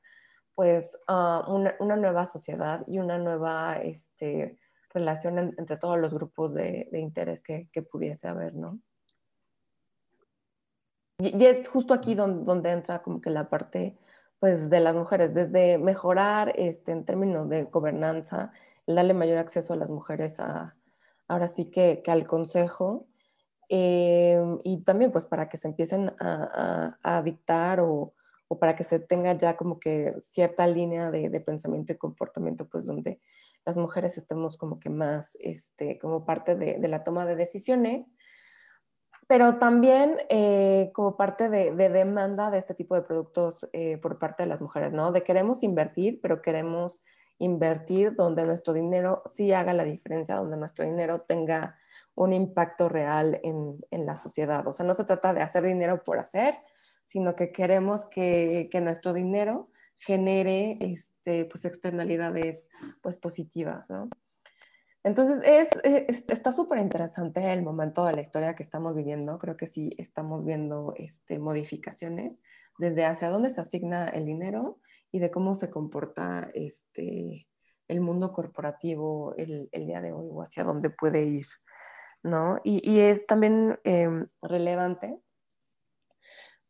pues 0.54 0.96
ah, 1.08 1.44
una, 1.48 1.96
nueva 1.96 2.28
sociedad 2.28 2.84
y 2.86 3.00
una 3.00 3.18
nueva 3.18 3.78
este, 3.82 4.60
relación 4.94 5.56
entre 5.58 5.76
todos 5.78 5.98
los 5.98 6.14
grupos 6.14 6.54
de, 6.54 6.88
interés 6.92 7.42
que, 7.42 7.68
pudiese 7.82 8.28
haber, 8.28 8.54
¿no? 8.54 8.80
Y, 11.18 11.44
es 11.44 11.68
justo 11.68 11.96
aquí 11.96 12.14
donde, 12.14 12.70
entra 12.70 13.02
como 13.02 13.20
que 13.20 13.32
la 13.32 13.50
parte 13.50 13.98
pues 14.38 14.70
de 14.70 14.80
las 14.80 14.94
mujeres, 14.94 15.34
desde 15.34 15.80
mejorar 15.80 16.54
este, 16.58 16.92
en 16.92 17.06
términos 17.06 17.50
de 17.50 17.64
gobernanza, 17.64 18.52
darle 18.86 19.16
mayor 19.16 19.40
acceso 19.40 19.74
a 19.74 19.78
las 19.78 19.90
mujeres 19.90 20.40
a, 20.40 20.76
ahora 21.28 21.48
sí 21.48 21.72
que 21.72 22.04
al 22.06 22.28
consejo, 22.28 23.07
eh, 23.70 24.42
y 24.64 24.84
también 24.84 25.12
pues 25.12 25.26
para 25.26 25.50
que 25.50 25.58
se 25.58 25.68
empiecen 25.68 26.10
a, 26.20 26.98
a, 27.04 27.18
a 27.18 27.22
dictar 27.22 27.80
o, 27.80 28.14
o, 28.48 28.60
para 28.60 28.76
que 28.76 28.84
se 28.84 29.00
tenga 29.00 29.34
ya 29.34 29.58
como 29.58 29.80
que 29.80 30.16
cierta 30.22 30.66
línea 30.68 31.12
de, 31.12 31.30
de, 31.30 31.42
pensamiento 31.42 31.94
y 31.94 31.98
comportamiento 31.98 32.68
pues 32.68 32.86
donde 32.86 33.22
las 33.66 33.78
mujeres 33.78 34.18
estemos 34.18 34.58
como 34.58 34.80
que 34.80 34.90
más 34.90 35.38
este, 35.42 36.00
como 36.00 36.26
parte 36.26 36.56
de, 36.56 36.80
de 36.80 36.88
la 36.88 37.04
toma 37.04 37.26
de 37.26 37.36
decisiones 37.36 38.06
pero 39.28 39.58
también 39.58 40.18
eh, 40.30 40.92
como 40.94 41.18
parte 41.18 41.50
de, 41.50 41.76
de, 41.76 41.90
demanda 41.90 42.50
de 42.50 42.58
este 42.58 42.74
tipo 42.74 42.96
de 42.96 43.02
productos 43.02 43.68
eh, 43.74 43.98
por 43.98 44.20
parte 44.20 44.44
de 44.44 44.50
las 44.50 44.62
mujeres, 44.62 44.94
¿no? 44.94 45.12
De 45.12 45.24
queremos 45.24 45.64
invertir, 45.64 46.20
pero 46.22 46.42
queremos 46.42 47.04
invertir 47.40 48.16
donde 48.16 48.44
nuestro 48.46 48.74
dinero 48.74 49.24
sí 49.26 49.54
haga 49.54 49.74
la 49.74 49.84
diferencia, 49.84 50.36
donde 50.36 50.58
nuestro 50.58 50.86
dinero 50.86 51.22
tenga 51.22 51.78
un 52.16 52.34
impacto 52.34 52.90
real 52.90 53.40
en, 53.44 53.80
en 53.92 54.06
la 54.06 54.16
sociedad. 54.16 54.68
O 54.68 54.74
sea, 54.74 54.86
no 54.86 54.94
se 54.94 55.06
trata 55.06 55.34
de 55.34 55.42
hacer 55.42 55.64
dinero 55.64 56.04
por 56.04 56.20
hacer, 56.20 56.56
sino 57.06 57.36
que 57.36 57.52
queremos 57.52 58.06
que, 58.08 58.70
que 58.72 58.82
nuestro 58.82 59.14
dinero 59.14 59.70
genere 60.00 60.78
este, 60.80 61.46
pues, 61.46 61.66
externalidades 61.66 62.70
pues, 63.02 63.18
positivas, 63.18 63.90
¿no? 63.90 64.10
Entonces, 65.04 65.40
es, 65.46 65.70
está 66.28 66.52
súper 66.52 66.80
interesante 66.80 67.54
el 67.54 67.64
momento 67.64 68.04
de 68.04 68.14
la 68.14 68.22
historia 68.22 68.56
que 68.56 68.64
estamos 68.64 68.94
viviendo. 68.94 69.40
Creo 69.40 69.56
que 69.56 69.66
sí 69.66 69.96
estamos 69.98 70.44
viendo 70.44 70.94
este, 70.98 71.40
modificaciones 71.40 72.42
desde 72.78 73.06
hacia 73.06 73.30
dónde 73.30 73.50
se 73.50 73.62
asigna 73.62 74.10
el 74.10 74.26
dinero 74.26 74.80
y 75.18 75.20
de 75.20 75.32
cómo 75.32 75.56
se 75.56 75.72
comporta 75.72 76.52
este, 76.54 77.48
el 77.88 78.02
mundo 78.02 78.32
corporativo 78.34 79.34
el, 79.36 79.68
día 79.72 80.00
de 80.00 80.12
hoy 80.12 80.28
o 80.32 80.44
hacia 80.44 80.64
dónde 80.64 80.92
puede 80.92 81.24
ir, 81.24 81.48
¿no? 82.22 82.60
Y, 82.64 82.88
y 82.88 83.00
es 83.00 83.26
también 83.26 83.80
eh, 83.84 84.10
relevante, 84.44 85.20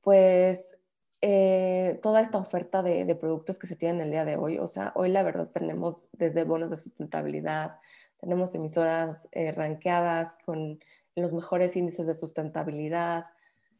pues, 0.02 0.78
eh, 1.20 2.00
toda 2.02 2.22
esta 2.22 2.38
oferta 2.38 2.82
de, 2.82 3.04
de, 3.04 3.16
productos 3.16 3.60
que 3.60 3.68
se 3.68 3.76
tienen 3.76 4.00
el 4.02 4.12
día 4.12 4.24
de 4.24 4.38
hoy. 4.38 4.60
O 4.60 4.70
sea, 4.70 4.94
hoy 4.96 5.10
la 5.10 5.24
verdad 5.24 5.50
tenemos 5.54 5.98
desde 6.14 6.46
bonos 6.46 6.70
de 6.70 6.78
sustentabilidad, 6.78 7.80
tenemos 8.22 8.56
emisoras 8.56 9.28
eh, 9.34 9.52
ranqueadas 9.52 10.38
con 10.46 10.80
los 11.16 11.34
mejores 11.34 11.76
índices 11.76 12.08
de 12.08 12.16
sustentabilidad. 12.16 13.26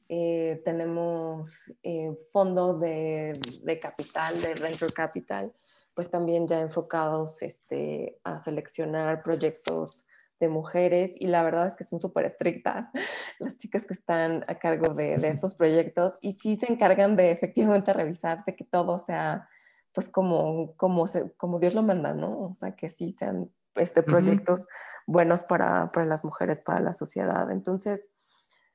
Eh, 0.10 0.62
tenemos 0.64 1.72
eh, 1.84 2.16
fondos 2.32 2.80
de, 2.80 3.34
de, 3.64 3.80
capital, 3.80 4.42
de 4.42 4.54
venture 4.56 4.94
capital, 4.94 5.54
pues 5.94 6.10
también 6.10 6.48
ya 6.48 6.62
enfocados 6.62 7.42
este, 7.42 8.20
a 8.24 8.40
seleccionar 8.40 9.22
proyectos 9.24 10.08
de 10.40 10.50
mujeres 10.50 11.14
y 11.16 11.28
la 11.28 11.44
verdad 11.44 11.68
es 11.68 11.76
que 11.76 11.84
son 11.84 12.00
súper 12.00 12.26
estrictas 12.26 12.88
las 13.40 13.58
chicas 13.58 13.86
que 13.86 13.94
están 13.94 14.46
a 14.48 14.60
cargo 14.60 14.94
de, 14.94 15.18
de, 15.18 15.30
estos 15.30 15.56
proyectos 15.56 16.18
y 16.22 16.34
sí 16.34 16.58
se 16.58 16.72
encargan 16.72 17.16
de 17.16 17.32
efectivamente 17.32 17.92
revisar 17.92 18.46
de 18.46 18.56
que 18.56 18.64
todo 18.64 19.00
sea 19.00 19.50
pues 19.98 20.10
como, 20.10 20.76
como, 20.76 21.08
se, 21.08 21.32
como 21.38 21.58
Dios 21.58 21.74
lo 21.74 21.82
manda, 21.82 22.14
¿no? 22.14 22.52
O 22.52 22.54
sea, 22.54 22.76
que 22.76 22.88
sí 22.88 23.14
sean 23.14 23.50
este, 23.74 24.04
proyectos 24.04 24.62
uh 24.62 24.64
-huh. 24.64 25.04
buenos 25.08 25.42
para, 25.42 25.88
para, 25.92 26.06
las 26.06 26.24
mujeres, 26.24 26.62
para 26.62 26.80
la 26.82 26.94
sociedad. 26.94 27.50
Entonces, 27.50 28.08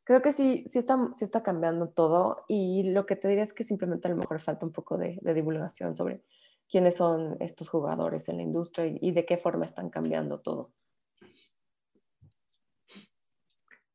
creo 0.04 0.22
que 0.22 0.32
sí, 0.32 0.66
sí 0.70 0.78
está, 0.78 1.10
sí 1.14 1.24
está 1.24 1.42
cambiando 1.42 1.88
todo 1.88 2.44
y 2.48 2.90
lo 2.90 3.06
que 3.06 3.16
te 3.16 3.28
diría 3.28 3.44
es 3.44 3.52
que 3.52 3.64
simplemente 3.64 4.08
a 4.08 4.10
lo 4.10 4.16
mejor 4.16 4.40
falta 4.40 4.66
un 4.66 4.72
poco 4.72 4.98
de, 4.98 5.18
divulgación 5.34 5.96
sobre 5.96 6.22
quiénes 6.68 6.96
son 6.96 7.36
estos 7.40 7.68
jugadores 7.68 8.28
en 8.28 8.38
la 8.38 8.42
industria 8.42 8.86
y, 8.86 8.98
y 9.00 9.12
de 9.12 9.24
qué 9.24 9.36
forma 9.36 9.64
están 9.64 9.90
cambiando 9.90 10.40
todo. 10.40 10.72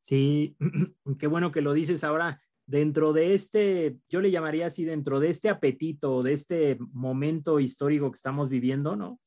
Sí, 0.00 0.56
qué 1.18 1.26
bueno 1.26 1.52
que 1.52 1.60
lo 1.60 1.72
dices 1.72 2.04
ahora. 2.04 2.40
Dentro 2.66 3.14
de 3.14 3.32
este, 3.32 3.96
yo 4.10 4.20
le 4.20 4.30
llamaría 4.30 4.66
así, 4.66 4.84
dentro 4.84 5.20
de 5.20 5.30
este 5.30 5.48
apetito, 5.48 6.22
de 6.22 6.34
este 6.34 6.76
momento 6.92 7.60
histórico 7.60 8.10
que 8.10 8.16
estamos 8.16 8.50
viviendo, 8.50 8.94
¿no? 8.94 9.18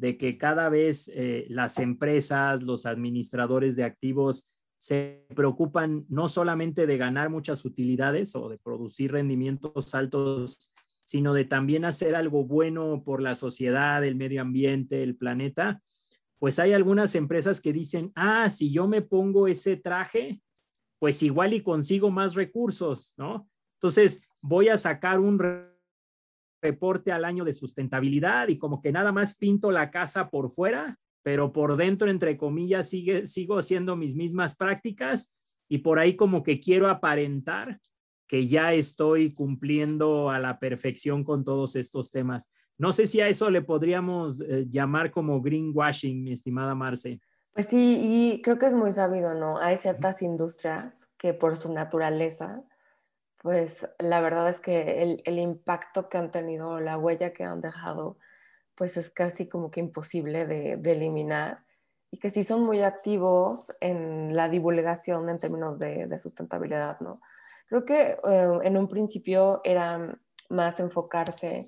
de 0.00 0.16
que 0.16 0.38
cada 0.38 0.70
vez 0.70 1.10
eh, 1.14 1.44
las 1.50 1.78
empresas, 1.78 2.62
los 2.62 2.86
administradores 2.86 3.76
de 3.76 3.84
activos 3.84 4.49
se 4.80 5.26
preocupan 5.36 6.06
no 6.08 6.26
solamente 6.26 6.86
de 6.86 6.96
ganar 6.96 7.28
muchas 7.28 7.66
utilidades 7.66 8.34
o 8.34 8.48
de 8.48 8.56
producir 8.56 9.12
rendimientos 9.12 9.94
altos, 9.94 10.72
sino 11.04 11.34
de 11.34 11.44
también 11.44 11.84
hacer 11.84 12.16
algo 12.16 12.46
bueno 12.46 13.02
por 13.04 13.20
la 13.20 13.34
sociedad, 13.34 14.02
el 14.02 14.14
medio 14.14 14.40
ambiente, 14.40 15.02
el 15.02 15.16
planeta, 15.16 15.82
pues 16.38 16.58
hay 16.58 16.72
algunas 16.72 17.14
empresas 17.14 17.60
que 17.60 17.74
dicen, 17.74 18.10
ah, 18.14 18.48
si 18.48 18.72
yo 18.72 18.88
me 18.88 19.02
pongo 19.02 19.48
ese 19.48 19.76
traje, 19.76 20.40
pues 20.98 21.22
igual 21.22 21.52
y 21.52 21.62
consigo 21.62 22.10
más 22.10 22.34
recursos, 22.34 23.12
¿no? 23.18 23.50
Entonces 23.74 24.26
voy 24.40 24.70
a 24.70 24.78
sacar 24.78 25.20
un 25.20 25.38
reporte 26.62 27.12
al 27.12 27.26
año 27.26 27.44
de 27.44 27.52
sustentabilidad 27.52 28.48
y 28.48 28.56
como 28.56 28.80
que 28.80 28.92
nada 28.92 29.12
más 29.12 29.36
pinto 29.36 29.70
la 29.70 29.90
casa 29.90 30.30
por 30.30 30.48
fuera, 30.48 30.98
pero 31.22 31.52
por 31.52 31.76
dentro, 31.76 32.10
entre 32.10 32.36
comillas, 32.36 32.88
sigue, 32.88 33.26
sigo 33.26 33.58
haciendo 33.58 33.96
mis 33.96 34.14
mismas 34.16 34.56
prácticas 34.56 35.36
y 35.68 35.78
por 35.78 35.98
ahí 35.98 36.16
como 36.16 36.42
que 36.42 36.60
quiero 36.60 36.88
aparentar 36.88 37.78
que 38.26 38.46
ya 38.46 38.72
estoy 38.72 39.34
cumpliendo 39.34 40.30
a 40.30 40.38
la 40.38 40.58
perfección 40.58 41.24
con 41.24 41.44
todos 41.44 41.76
estos 41.76 42.10
temas. 42.10 42.52
No 42.78 42.92
sé 42.92 43.06
si 43.06 43.20
a 43.20 43.28
eso 43.28 43.50
le 43.50 43.62
podríamos 43.62 44.40
eh, 44.40 44.66
llamar 44.70 45.10
como 45.10 45.40
greenwashing, 45.40 46.22
mi 46.22 46.32
estimada 46.32 46.74
Marce. 46.74 47.20
Pues 47.52 47.66
sí, 47.66 47.98
y 48.00 48.42
creo 48.42 48.58
que 48.58 48.66
es 48.66 48.74
muy 48.74 48.92
sabido, 48.92 49.34
¿no? 49.34 49.58
Hay 49.58 49.76
ciertas 49.76 50.22
industrias 50.22 51.08
que 51.18 51.34
por 51.34 51.56
su 51.56 51.72
naturaleza 51.72 52.64
pues 53.42 53.88
la 53.98 54.20
verdad 54.20 54.48
es 54.50 54.60
que 54.60 55.02
el, 55.02 55.22
el, 55.24 55.38
impacto 55.38 56.08
que 56.08 56.18
han 56.18 56.30
tenido, 56.30 56.78
la 56.78 56.98
huella 56.98 57.32
que 57.32 57.44
han 57.44 57.62
dejado, 57.62 58.18
pues 58.80 58.96
es 58.96 59.10
casi 59.10 59.46
como 59.46 59.70
que 59.70 59.80
imposible 59.80 60.46
de, 60.46 60.78
de 60.78 60.92
eliminar 60.92 61.66
y 62.10 62.16
que 62.16 62.30
sí 62.30 62.44
son 62.44 62.64
muy 62.64 62.80
activos 62.80 63.70
en 63.82 64.34
la 64.34 64.48
divulgación 64.48 65.28
en 65.28 65.38
términos 65.38 65.78
de, 65.78 66.06
de 66.06 66.18
sustentabilidad, 66.18 66.98
¿no? 67.00 67.20
Creo 67.68 67.84
que 67.84 68.12
eh, 68.12 68.58
en 68.62 68.78
un 68.78 68.88
principio 68.88 69.60
era 69.64 70.18
más 70.48 70.80
enfocarse 70.80 71.60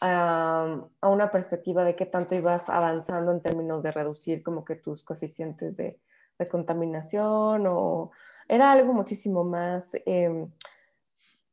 a, 0.00 0.86
a, 1.00 1.08
una 1.08 1.32
perspectiva 1.32 1.82
de 1.82 1.96
qué 1.96 2.06
tanto 2.06 2.36
ibas 2.36 2.68
avanzando 2.68 3.32
en 3.32 3.42
términos 3.42 3.82
de 3.82 3.90
reducir 3.90 4.44
como 4.44 4.64
que 4.64 4.76
tus 4.76 5.02
coeficientes 5.02 5.76
de, 5.76 5.98
de 6.38 6.46
contaminación 6.46 7.66
o 7.66 8.12
era 8.46 8.70
algo 8.70 8.92
muchísimo 8.92 9.42
más... 9.42 9.90
Eh, 10.06 10.46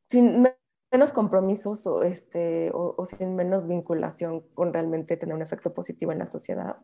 sin 0.08 0.48
menos 0.94 1.12
compromisos 1.12 1.88
o, 1.88 2.04
este, 2.04 2.70
o, 2.72 3.04
sin 3.08 3.36
menos 3.36 3.68
vinculación 3.68 4.42
con 4.54 4.72
realmente 4.72 5.18
tener 5.18 5.36
un 5.36 5.42
efecto 5.42 5.74
positivo 5.74 6.12
en 6.12 6.20
la 6.20 6.28
sociedad. 6.28 6.78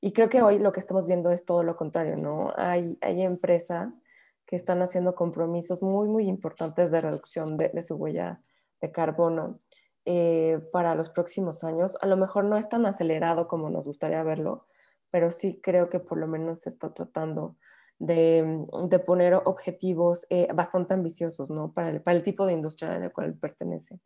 Y 0.00 0.12
creo 0.12 0.30
que 0.30 0.42
hoy 0.42 0.58
lo 0.58 0.72
que 0.72 0.80
estamos 0.80 1.06
viendo 1.06 1.30
es 1.30 1.44
todo 1.44 1.62
lo 1.62 1.76
contrario, 1.76 2.16
¿no? 2.16 2.54
Hay, 2.56 2.98
hay 3.02 3.22
empresas 3.22 4.02
que 4.46 4.56
están 4.56 4.80
haciendo 4.80 5.14
compromisos 5.14 5.82
muy, 5.82 6.08
muy 6.08 6.28
importantes 6.28 6.90
de 6.90 7.02
reducción 7.02 7.58
de, 7.58 7.82
su 7.82 7.96
huella 7.96 8.40
de 8.80 8.90
carbono 8.90 9.58
eh, 10.06 10.58
para 10.72 10.94
los 10.94 11.10
próximos 11.10 11.62
años. 11.62 11.98
A 12.00 12.06
lo 12.06 12.16
mejor 12.16 12.44
no 12.44 12.56
es 12.56 12.70
tan 12.70 12.86
acelerado 12.86 13.48
como 13.48 13.68
nos 13.68 13.84
gustaría 13.84 14.22
verlo, 14.22 14.66
pero 15.10 15.30
sí 15.30 15.60
creo 15.62 15.90
que 15.90 16.00
por 16.00 16.16
lo 16.16 16.26
menos 16.26 16.60
se 16.60 16.70
está 16.70 16.94
tratando 16.94 17.56
de, 18.02 18.66
de 18.88 18.98
poner 18.98 19.34
objetivos 19.34 20.26
eh, 20.28 20.48
bastante 20.52 20.92
ambiciosos, 20.92 21.48
¿no? 21.50 21.72
Para 21.72 21.90
el, 21.90 22.02
para 22.02 22.16
el 22.16 22.24
tipo 22.24 22.44
de 22.44 22.52
industria 22.52 22.96
al 22.96 23.12
cual 23.12 23.34
pertenece. 23.34 24.00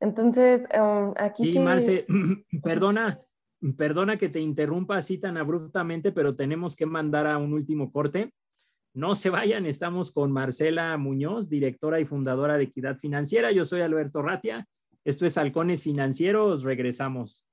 Entonces, 0.00 0.66
um, 0.76 1.14
aquí 1.16 1.44
sí... 1.44 1.52
sí... 1.52 1.58
Marce, 1.60 2.06
perdona, 2.64 3.20
perdona 3.76 4.16
que 4.16 4.28
te 4.28 4.40
interrumpa 4.40 4.96
así 4.96 5.18
tan 5.18 5.36
abruptamente, 5.36 6.10
pero 6.10 6.34
tenemos 6.34 6.74
que 6.74 6.84
mandar 6.84 7.28
a 7.28 7.38
un 7.38 7.52
último 7.52 7.92
corte. 7.92 8.34
No 8.92 9.14
se 9.14 9.30
vayan, 9.30 9.66
estamos 9.66 10.10
con 10.10 10.32
Marcela 10.32 10.96
Muñoz, 10.98 11.48
directora 11.48 12.00
y 12.00 12.04
fundadora 12.04 12.56
de 12.56 12.64
Equidad 12.64 12.96
Financiera. 12.96 13.52
Yo 13.52 13.64
soy 13.64 13.82
Alberto 13.82 14.20
Ratia. 14.20 14.66
Esto 15.04 15.26
es 15.26 15.38
Halcones 15.38 15.84
Financieros. 15.84 16.64
Regresamos. 16.64 17.46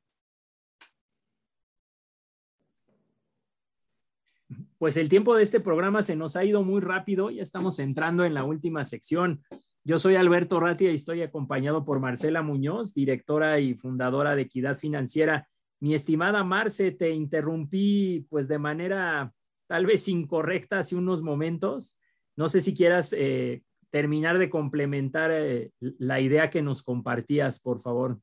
Pues 4.79 4.95
el 4.95 5.09
tiempo 5.09 5.35
de 5.35 5.43
este 5.43 5.59
programa 5.59 6.01
se 6.01 6.15
nos 6.15 6.37
ha 6.37 6.45
ido 6.45 6.63
muy 6.63 6.79
rápido. 6.79 7.29
Ya 7.29 7.43
estamos 7.43 7.79
entrando 7.79 8.23
en 8.23 8.33
la 8.33 8.45
última 8.45 8.85
sección. 8.85 9.43
Yo 9.83 9.99
soy 9.99 10.15
Alberto 10.15 10.61
Ratia 10.61 10.89
y 10.89 10.95
estoy 10.95 11.21
acompañado 11.21 11.83
por 11.83 11.99
Marcela 11.99 12.41
Muñoz, 12.43 12.93
directora 12.93 13.59
y 13.59 13.73
fundadora 13.73 14.37
de 14.37 14.43
Equidad 14.43 14.77
Financiera. 14.77 15.49
Mi 15.81 15.95
estimada 15.95 16.45
Marce, 16.45 16.91
te 16.91 17.09
interrumpí 17.09 18.25
pues 18.29 18.47
de 18.47 18.57
manera 18.57 19.33
tal 19.67 19.85
vez 19.85 20.07
incorrecta 20.07 20.79
hace 20.79 20.95
unos 20.95 21.23
momentos. 21.23 21.97
No 22.37 22.47
sé 22.47 22.61
si 22.61 22.73
quieras 22.73 23.13
eh, 23.17 23.63
terminar 23.89 24.37
de 24.37 24.49
complementar 24.49 25.29
eh, 25.33 25.71
la 25.81 26.21
idea 26.21 26.49
que 26.49 26.61
nos 26.61 26.83
compartías, 26.83 27.59
por 27.59 27.81
favor. 27.81 28.17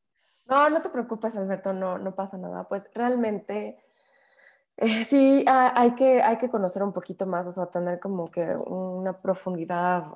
No, 0.46 0.70
no 0.70 0.80
te 0.80 0.88
preocupes, 0.88 1.36
Alberto, 1.36 1.74
no, 1.74 1.98
no 1.98 2.14
pasa 2.14 2.38
nada. 2.38 2.66
Pues 2.66 2.88
realmente 2.94 3.76
eh, 4.76 5.04
sí 5.04 5.44
hay, 5.48 5.94
que, 5.94 6.22
hay 6.22 6.38
que 6.38 6.50
conocer 6.50 6.82
un 6.82 6.92
poquito 6.92 7.26
más, 7.26 7.46
o 7.46 7.52
sea, 7.52 7.66
tener 7.66 8.00
como 8.00 8.30
que 8.30 8.56
una 8.56 9.20
profundidad 9.20 10.12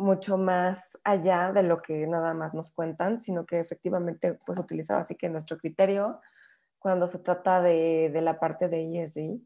mucho 0.00 0.38
más 0.38 0.98
allá 1.04 1.52
de 1.52 1.62
lo 1.62 1.82
que 1.82 2.06
nada 2.06 2.34
más 2.34 2.54
nos 2.54 2.70
cuentan, 2.72 3.20
sino 3.22 3.44
que 3.46 3.60
efectivamente 3.60 4.38
pues 4.46 4.58
utilizar 4.58 4.98
así 4.98 5.14
que 5.14 5.28
nuestro 5.28 5.58
criterio 5.58 6.20
cuando 6.78 7.06
se 7.06 7.18
trata 7.18 7.60
de, 7.60 8.10
de 8.10 8.22
la 8.22 8.40
parte 8.40 8.68
de 8.68 9.02
ESG 9.02 9.40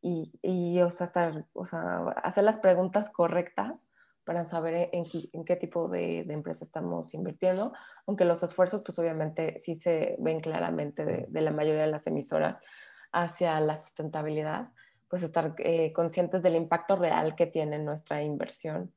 y, 0.00 0.32
y 0.42 0.80
o 0.80 0.90
sea, 0.90 1.06
estar, 1.06 1.46
o 1.52 1.64
sea, 1.66 2.08
hacer 2.22 2.44
las 2.44 2.58
preguntas 2.58 3.10
correctas 3.10 3.86
para 4.24 4.44
saber 4.44 4.90
en, 4.92 5.04
en 5.32 5.44
qué 5.44 5.56
tipo 5.56 5.88
de, 5.88 6.24
de, 6.24 6.34
empresa 6.34 6.64
estamos 6.64 7.12
invirtiendo, 7.14 7.72
aunque 8.06 8.24
los 8.24 8.42
esfuerzos 8.42 8.82
pues 8.84 8.98
obviamente 8.98 9.58
sí 9.60 9.76
se 9.76 10.16
ven 10.18 10.40
claramente 10.40 11.26
de 11.28 11.40
la 11.40 11.50
mayoría 11.50 11.82
de 11.82 11.90
las 11.90 12.06
emisoras 12.06 12.58
hacia 13.12 13.58
la 13.60 13.76
sustentabilidad, 13.76 14.72
pues 15.08 15.22
estar 15.22 15.54
eh, 15.58 15.92
conscientes 15.92 16.42
del 16.42 16.56
impacto 16.56 16.96
real 16.96 17.34
que 17.34 17.46
tiene 17.46 17.78
nuestra 17.78 18.22
inversión 18.22 18.92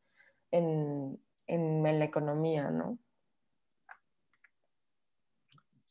en, 0.52 1.20
en, 1.48 1.84
la 1.84 2.06
economía, 2.06 2.70
¿no? 2.70 3.00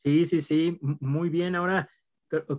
Sí, 0.03 0.25
sí, 0.25 0.41
sí, 0.41 0.79
muy 0.81 1.29
bien. 1.29 1.55
Ahora, 1.55 1.89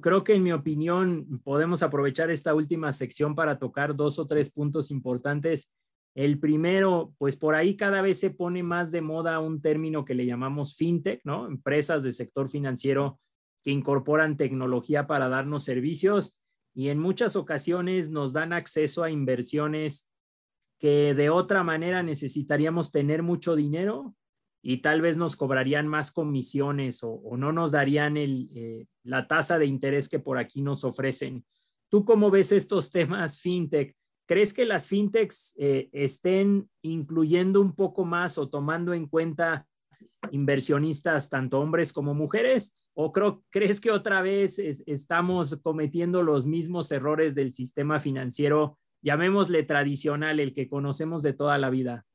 creo 0.00 0.22
que 0.22 0.34
en 0.34 0.42
mi 0.42 0.52
opinión 0.52 1.40
podemos 1.44 1.82
aprovechar 1.82 2.30
esta 2.30 2.54
última 2.54 2.92
sección 2.92 3.34
para 3.34 3.58
tocar 3.58 3.96
dos 3.96 4.18
o 4.18 4.26
tres 4.26 4.52
puntos 4.52 4.90
importantes. 4.90 5.72
El 6.14 6.38
primero, 6.38 7.14
pues 7.18 7.36
por 7.36 7.54
ahí 7.54 7.76
cada 7.76 8.02
vez 8.02 8.20
se 8.20 8.30
pone 8.30 8.62
más 8.62 8.90
de 8.90 9.00
moda 9.00 9.40
un 9.40 9.62
término 9.62 10.04
que 10.04 10.14
le 10.14 10.26
llamamos 10.26 10.76
fintech, 10.76 11.22
¿no? 11.24 11.46
Empresas 11.46 12.02
del 12.02 12.12
sector 12.12 12.48
financiero 12.48 13.18
que 13.62 13.70
incorporan 13.70 14.36
tecnología 14.36 15.06
para 15.06 15.28
darnos 15.28 15.64
servicios 15.64 16.38
y 16.74 16.88
en 16.88 16.98
muchas 16.98 17.36
ocasiones 17.36 18.10
nos 18.10 18.32
dan 18.32 18.52
acceso 18.52 19.04
a 19.04 19.10
inversiones 19.10 20.10
que 20.78 21.14
de 21.14 21.30
otra 21.30 21.62
manera 21.62 22.02
necesitaríamos 22.02 22.90
tener 22.90 23.22
mucho 23.22 23.54
dinero 23.54 24.14
y 24.62 24.78
tal 24.78 25.00
vez 25.00 25.16
nos 25.16 25.36
cobrarían 25.36 25.86
más 25.86 26.12
comisiones 26.12 27.00
o, 27.02 27.36
no 27.36 27.52
nos 27.52 27.72
darían 27.72 28.16
el, 28.16 28.50
eh, 28.54 28.86
la 29.02 29.26
tasa 29.26 29.58
de 29.58 29.66
interés 29.66 30.08
que 30.08 30.18
por 30.18 30.38
aquí 30.38 30.62
nos 30.62 30.84
ofrecen. 30.84 31.44
¿Tú 31.88 32.04
cómo 32.04 32.30
ves 32.30 32.52
estos 32.52 32.90
temas 32.90 33.40
fintech? 33.40 33.94
¿Crees 34.26 34.54
que 34.54 34.64
las 34.64 34.86
fintechs 34.86 35.54
eh, 35.58 35.90
estén 35.92 36.70
incluyendo 36.80 37.60
un 37.60 37.74
poco 37.74 38.04
más 38.04 38.38
o 38.38 38.48
tomando 38.48 38.94
en 38.94 39.06
cuenta 39.06 39.66
inversionistas, 40.30 41.28
tanto 41.28 41.60
hombres 41.60 41.92
como 41.92 42.14
mujeres? 42.14 42.76
¿O 42.94 43.12
creo, 43.12 43.42
crees 43.50 43.80
que 43.80 43.90
otra 43.90 44.20
vez 44.20 44.58
estamos 44.58 45.56
cometiendo 45.62 46.22
los 46.22 46.46
mismos 46.46 46.92
errores 46.92 47.34
del 47.34 47.54
sistema 47.54 48.00
financiero 48.00 48.78
llamémosle 49.02 49.64
tradicional, 49.64 50.40
el 50.40 50.54
que 50.54 50.68
conocemos 50.68 51.22
de 51.22 51.32
toda 51.32 51.58
la 51.58 51.70
vida? 51.70 52.06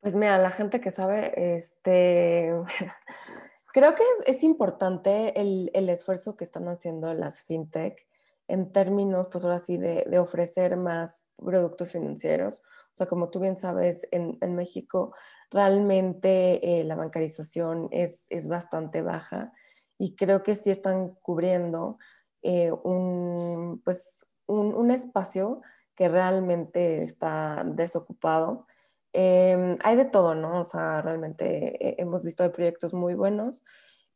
Pues 0.00 0.16
mira, 0.16 0.38
la 0.38 0.50
gente 0.50 0.80
que 0.80 0.90
sabe, 0.90 1.56
este, 1.56 2.52
creo 3.72 3.94
que 3.94 4.04
es, 4.26 4.42
importante 4.42 5.38
el, 5.38 5.70
el, 5.74 5.88
esfuerzo 5.90 6.36
que 6.36 6.44
están 6.44 6.68
haciendo 6.68 7.12
las 7.12 7.42
fintech 7.42 8.06
en 8.48 8.72
términos, 8.72 9.28
pues 9.30 9.44
ahora 9.44 9.58
sí, 9.58 9.76
de, 9.76 10.04
de 10.08 10.18
ofrecer 10.18 10.76
más 10.76 11.24
productos 11.36 11.92
financieros. 11.92 12.62
O 12.94 12.96
sea, 12.96 13.06
como 13.06 13.30
tú 13.30 13.40
bien 13.40 13.56
sabes, 13.56 14.06
en, 14.10 14.38
en 14.40 14.56
México 14.56 15.14
realmente 15.50 16.80
eh, 16.80 16.84
la 16.84 16.96
bancarización 16.96 17.88
es, 17.90 18.24
es, 18.28 18.48
bastante 18.48 19.02
baja 19.02 19.52
y 20.00 20.16
creo 20.16 20.42
que 20.42 20.56
sí 20.56 20.70
están 20.70 21.14
cubriendo 21.20 21.98
eh, 22.40 22.72
un, 22.72 23.82
pues, 23.84 24.26
un, 24.46 24.74
un 24.74 24.90
espacio 24.90 25.60
que 25.94 26.08
realmente 26.08 27.02
está 27.02 27.62
desocupado. 27.66 28.66
Em, 29.12 29.76
hay 29.84 29.96
de 29.96 30.06
todo, 30.06 30.34
¿no? 30.34 30.62
O 30.62 30.68
sea, 30.68 31.02
realmente 31.02 31.86
eh, 31.86 31.96
hemos 31.98 32.22
visto 32.22 32.42
hay 32.42 32.48
proyectos 32.48 32.94
muy 32.94 33.12
buenos 33.12 33.62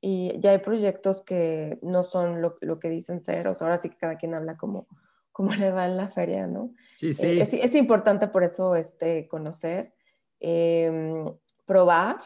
y 0.00 0.40
ya 0.40 0.52
hay 0.52 0.58
proyectos 0.58 1.20
que 1.20 1.78
no 1.82 2.02
son 2.02 2.40
lo, 2.40 2.56
lo 2.62 2.78
que 2.78 2.88
dicen 2.88 3.22
ser, 3.22 3.46
o 3.46 3.54
sea, 3.54 3.66
ahora 3.66 3.76
sí 3.76 3.90
que 3.90 3.98
cada 3.98 4.16
quien 4.16 4.32
habla 4.32 4.56
como, 4.56 4.86
como 5.32 5.50
le 5.54 5.70
va 5.70 5.84
en 5.84 5.98
la 5.98 6.06
feria, 6.06 6.46
¿no? 6.46 6.72
Sí, 6.96 7.12
sí. 7.12 7.26
Eh, 7.26 7.42
es, 7.42 7.52
es, 7.52 7.74
importante 7.74 8.26
por 8.28 8.42
eso 8.42 8.74
este, 8.74 9.28
conocer, 9.28 9.92
eh, 10.40 11.24
probar, 11.66 12.22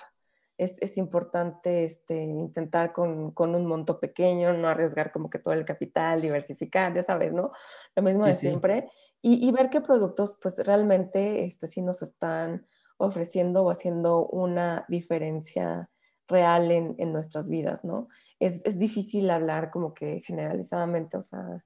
es, 0.59 0.77
es, 0.83 0.99
importante 0.99 1.85
este, 1.85 2.23
intentar 2.23 2.93
con, 2.93 3.31
con, 3.31 3.55
un 3.55 3.65
monto 3.65 3.99
pequeño, 3.99 4.53
no 4.53 4.69
arriesgar 4.69 5.13
como 5.13 5.31
que 5.31 5.39
todo 5.39 5.55
el 5.55 5.65
capital, 5.65 6.21
diversificar, 6.21 6.93
ya 6.93 7.03
sabes, 7.03 7.33
¿no? 7.33 7.53
Lo 7.97 8.03
mismo 8.03 8.25
sí, 8.25 8.29
de 8.29 8.35
siempre. 8.35 8.81
Sí 8.83 9.09
y, 9.21 9.47
y, 9.47 9.51
ver 9.51 9.69
qué 9.71 9.81
productos 9.81 10.39
pues 10.41 10.59
realmente 10.65 11.45
este, 11.45 11.67
sí 11.67 11.83
nos 11.83 12.03
están 12.03 12.67
ofreciendo 12.99 13.65
o 13.65 13.71
haciendo 13.71 14.27
una 14.29 14.85
diferencia 14.89 15.91
real 16.29 16.71
en, 16.71 16.95
en 16.99 17.13
nuestras 17.13 17.49
vidas, 17.49 17.85
¿no? 17.85 18.09
Es, 18.39 18.61
es, 18.65 18.79
difícil 18.79 19.31
hablar 19.31 19.71
como 19.71 19.95
que 19.95 20.21
generalizadamente, 20.21 21.17
o 21.17 21.23
sea, 21.23 21.65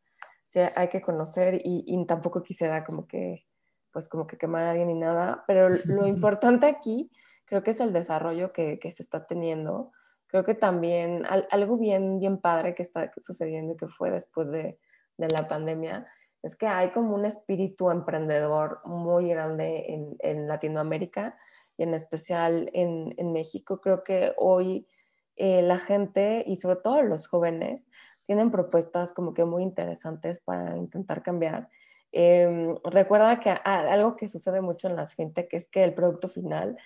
hay 0.76 0.88
que 0.88 1.02
conocer 1.02 1.54
y, 1.56 1.84
y, 1.86 2.06
tampoco 2.06 2.42
quisiera 2.42 2.84
como 2.84 3.06
que, 3.06 3.44
pues 3.90 4.08
como 4.08 4.26
que 4.26 4.38
quemar 4.38 4.64
a 4.64 4.70
alguien 4.70 4.88
ni 4.88 4.94
nada, 4.94 5.44
pero 5.46 5.68
lo 5.68 6.06
importante 6.06 6.66
aquí 6.66 7.10
creo 7.52 7.62
que 7.62 7.72
es 7.72 7.80
el 7.80 7.92
desarrollo 7.92 8.50
que, 8.50 8.78
que 8.78 8.90
se 8.90 9.02
está 9.02 9.26
teniendo. 9.26 9.92
Creo 10.26 10.42
que 10.42 10.54
también 10.54 11.26
al, 11.26 11.46
algo 11.50 11.76
bien, 11.76 12.18
bien 12.18 12.40
padre 12.40 12.74
que 12.74 12.82
está 12.82 13.12
sucediendo 13.18 13.74
y 13.74 13.76
que 13.76 13.88
fue 13.88 14.10
después 14.10 14.50
de, 14.50 14.78
de 15.18 15.28
la 15.28 15.46
pandemia 15.46 16.06
es 16.42 16.56
que 16.56 16.66
hay 16.66 16.92
como 16.92 17.14
un 17.14 17.26
espíritu 17.26 17.90
emprendedor 17.90 18.80
muy 18.86 19.28
grande 19.28 19.84
en, 19.92 20.16
en 20.20 20.48
Latinoamérica 20.48 21.36
y 21.76 21.82
en 21.82 21.92
especial 21.92 22.70
en, 22.72 23.14
en 23.18 23.34
México. 23.34 23.82
Creo 23.82 24.02
que 24.02 24.32
hoy 24.38 24.88
eh, 25.36 25.60
la 25.60 25.78
gente 25.78 26.44
y 26.46 26.56
sobre 26.56 26.76
todo 26.76 27.02
los 27.02 27.28
jóvenes 27.28 27.86
tienen 28.24 28.50
propuestas 28.50 29.12
como 29.12 29.34
que 29.34 29.44
muy 29.44 29.62
interesantes 29.62 30.40
para 30.40 30.78
intentar 30.78 31.22
cambiar. 31.22 31.68
Eh, 32.12 32.74
recuerda 32.84 33.40
que 33.40 33.50
algo 33.50 34.16
que 34.16 34.30
sucede 34.30 34.62
mucho 34.62 34.88
en 34.88 34.96
las 34.96 35.14
que 35.14 35.30
es 35.50 35.68
que 35.68 35.84
el 35.84 35.92
producto 35.92 36.30
final 36.30 36.78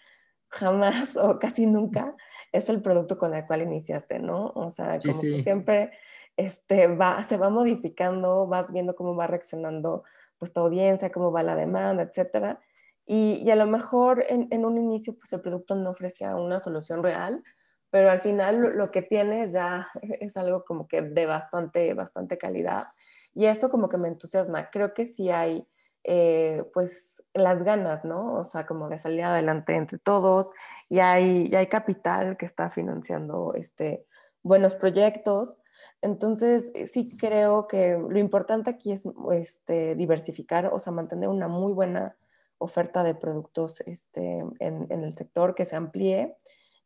jamás 0.56 1.16
o 1.16 1.38
casi 1.38 1.66
nunca 1.66 2.14
es 2.52 2.68
el 2.68 2.82
producto 2.82 3.18
con 3.18 3.34
el 3.34 3.46
cual 3.46 3.62
iniciaste, 3.62 4.18
¿no? 4.18 4.52
O 4.54 4.70
sea, 4.70 4.98
como 4.98 5.12
sí, 5.12 5.28
sí. 5.28 5.36
que 5.36 5.42
siempre 5.42 5.90
este, 6.36 6.86
va, 6.88 7.22
se 7.22 7.36
va 7.36 7.50
modificando, 7.50 8.46
vas 8.46 8.72
viendo 8.72 8.94
cómo 8.94 9.14
va 9.14 9.26
reaccionando 9.26 10.04
pues, 10.38 10.52
tu 10.52 10.60
audiencia, 10.60 11.10
cómo 11.10 11.32
va 11.32 11.42
la 11.42 11.56
demanda, 11.56 12.02
etc. 12.02 12.58
Y, 13.04 13.42
y 13.44 13.50
a 13.50 13.56
lo 13.56 13.66
mejor 13.66 14.24
en, 14.28 14.48
en, 14.50 14.64
un 14.64 14.78
inicio 14.78 15.16
pues, 15.16 15.32
el 15.32 15.40
producto 15.40 15.74
no 15.74 15.90
ofrecía 15.90 16.34
una 16.36 16.60
solución 16.60 17.02
real, 17.02 17.42
pero 17.90 18.10
al 18.10 18.20
final 18.20 18.76
lo, 18.76 18.90
que 18.90 19.02
tienes 19.02 19.52
ya 19.52 19.88
es 20.02 20.36
algo 20.36 20.64
como 20.64 20.88
que 20.88 21.02
de 21.02 21.26
bastante, 21.26 21.94
bastante 21.94 22.38
calidad. 22.38 22.88
Y 23.34 23.46
esto 23.46 23.70
como 23.70 23.88
que 23.88 23.98
me 23.98 24.08
entusiasma. 24.08 24.70
Creo 24.70 24.94
que 24.94 25.06
sí 25.06 25.30
hay, 25.30 25.66
eh, 26.08 26.62
pues, 26.72 27.20
las 27.34 27.64
ganas, 27.64 28.04
¿no? 28.04 28.34
O 28.34 28.44
sea, 28.44 28.64
como 28.64 28.88
de 28.88 28.98
salir 28.98 29.24
adelante 29.24 29.74
entre 29.74 29.98
todos. 29.98 30.50
Y 30.88 31.00
hay, 31.00 31.52
hay 31.54 31.66
capital 31.66 32.36
que 32.36 32.46
está 32.46 32.70
financiando 32.70 33.54
este, 33.54 34.06
buenos 34.42 34.76
proyectos. 34.76 35.58
Entonces, 36.00 36.72
sí 36.86 37.16
creo 37.16 37.66
que 37.66 37.98
lo 37.98 38.18
importante 38.20 38.70
aquí 38.70 38.92
es 38.92 39.08
este, 39.32 39.96
diversificar, 39.96 40.66
o 40.72 40.78
sea, 40.78 40.92
mantener 40.92 41.28
una 41.28 41.48
muy 41.48 41.72
buena 41.72 42.16
oferta 42.58 43.02
de 43.02 43.16
productos 43.16 43.80
este, 43.80 44.38
en, 44.60 44.86
en, 44.88 45.02
el 45.02 45.14
sector 45.14 45.56
que 45.56 45.66
se 45.66 45.74
amplíe. 45.74 46.36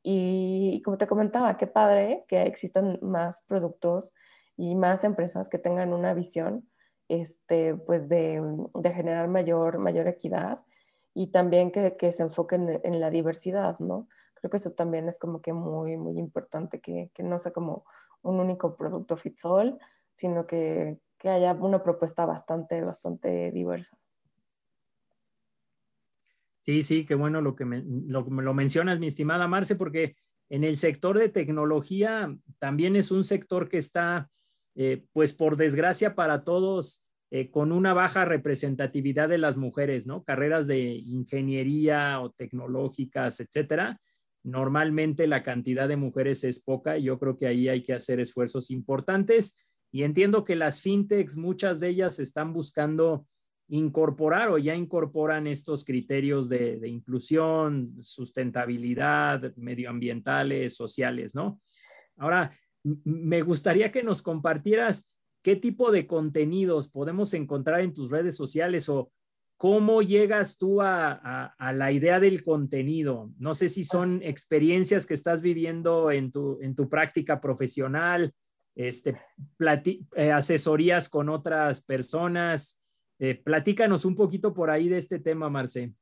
Y, 0.03 0.81
como 0.83 0.97
te 0.97 1.07
comentaba, 1.07 1.59
qué 1.59 1.67
padre 1.67 2.25
que 2.27 2.43
existan 2.43 2.99
más 3.03 3.43
productos 3.47 4.15
y 4.57 4.77
más 4.77 5.05
empresas 5.05 5.51
que 5.51 5.59
tengan 5.59 5.93
una 5.93 6.15
visión 6.15 6.70
este, 7.11 7.75
pues 7.75 8.09
de, 8.09 8.41
de 8.75 8.91
generar 8.93 9.29
mayor, 9.29 9.79
mayor 9.79 10.07
equidad 10.07 10.61
y 11.13 11.33
también 11.33 11.73
que, 11.73 11.97
que 11.97 12.13
se 12.13 12.23
enfoquen 12.23 12.81
en, 12.85 13.01
la 13.01 13.11
diversidad, 13.11 13.79
¿no? 13.81 14.09
Creo 14.35 14.51
que 14.51 14.59
eso 14.59 14.73
también 14.73 15.09
es 15.09 15.19
como 15.19 15.43
que 15.43 15.53
muy, 15.53 15.97
muy 15.97 16.19
importante, 16.21 16.81
que, 16.81 17.11
que 17.13 17.25
no 17.25 17.41
sea 17.41 17.53
como 17.53 17.85
un 18.23 18.39
único 18.39 18.77
producto 18.77 19.17
fit 19.17 19.37
all, 19.43 19.77
sino 20.15 20.47
que, 20.47 21.01
que 21.19 21.29
haya 21.29 21.53
una 21.55 21.83
propuesta 21.83 22.25
bastante, 22.27 22.81
bastante 22.83 23.51
diversa. 23.51 23.99
Sí, 26.61 26.83
sí, 26.83 27.05
qué 27.05 27.17
bueno 27.17 27.41
lo 27.41 27.57
que 27.57 27.65
me, 27.65 27.83
lo, 27.83 28.23
lo 28.23 28.55
mencionas, 28.55 29.01
mi 29.01 29.09
estimada 29.09 29.49
Marce, 29.49 29.75
porque 29.75 30.15
en 30.49 30.63
el 30.63 30.77
sector 30.77 31.19
de 31.19 31.29
tecnología 31.29 32.37
también 32.61 32.95
es 32.95 33.11
un 33.11 33.25
sector 33.25 33.69
que 33.69 33.79
está, 33.79 34.31
eh, 34.75 35.05
pues 35.13 35.35
por 35.35 35.57
desgracia 35.57 36.15
para 36.15 36.45
todos, 36.45 37.07
eh, 37.31 37.51
con 37.51 37.71
una 37.73 37.95
baja 37.95 38.25
representatividad 38.25 39.29
de 39.29 39.39
las 39.39 39.57
mujeres, 39.57 40.07
¿no? 40.07 40.25
Carreras 40.25 40.67
de 40.67 40.81
ingeniería 40.81 42.21
o 42.21 42.31
tecnológicas, 42.31 43.41
etcétera. 43.41 44.01
Normalmente 44.43 45.27
la 45.27 45.43
cantidad 45.43 45.87
de 45.87 45.97
mujeres 45.97 46.45
es 46.45 46.63
poca 46.63 46.99
y 46.99 47.05
yo 47.05 47.19
creo 47.19 47.39
que 47.39 47.47
ahí 47.47 47.69
hay 47.69 47.83
que 47.83 47.93
hacer 47.93 48.21
esfuerzos 48.21 48.71
importantes. 48.71 49.59
Y 49.93 50.03
entiendo 50.03 50.45
que 50.45 50.57
las 50.57 50.81
fintechs, 50.81 51.37
muchas 51.37 51.79
de 51.79 51.89
ellas 51.89 52.19
están 52.19 52.53
buscando 52.53 53.27
incorporar 53.69 54.49
o 54.49 54.59
ya 54.59 54.75
incorporan 54.75 55.47
estos 55.47 55.85
criterios 55.85 56.49
de, 56.49 56.81
inclusión, 56.89 57.97
sustentabilidad, 58.03 59.55
medioambientales, 59.57 60.75
sociales, 60.75 61.35
¿no? 61.35 61.61
Ahora, 62.17 62.51
me 62.83 63.43
gustaría 63.43 63.91
que 63.91 64.03
nos 64.03 64.23
compartieras 64.23 65.11
qué 65.43 65.57
tipo 65.57 65.91
de 65.91 66.07
contenidos 66.07 66.91
podemos 66.91 67.35
encontrar 67.35 67.81
en 67.81 67.95
tus 67.95 68.11
redes 68.11 68.37
sociales 68.37 68.89
o 68.89 69.11
cómo 69.57 70.01
llegas 70.01 70.57
tú 70.57 70.81
a, 70.81 71.55
la 71.59 71.93
idea 71.93 72.19
del 72.19 72.43
contenido. 72.43 73.31
No 73.39 73.55
sé 73.55 73.69
si 73.69 73.85
son 73.85 74.23
experiencias 74.23 75.05
que 75.05 75.13
estás 75.13 75.43
viviendo 75.43 76.11
en 76.11 76.33
tu, 76.33 76.89
práctica 76.89 77.43
profesional, 77.43 78.33
este, 78.75 79.21
eh, 80.17 80.33
asesorías 80.33 81.11
con 81.11 81.29
otras 81.29 81.85
personas, 81.85 82.83
eh, 83.19 83.35
platícanos 83.35 84.07
un 84.07 84.17
poquito 84.17 84.55
por 84.55 84.71
ahí 84.71 84.89
de 84.89 84.97
este 84.97 85.19
tema, 85.19 85.51
Marce. 85.51 85.93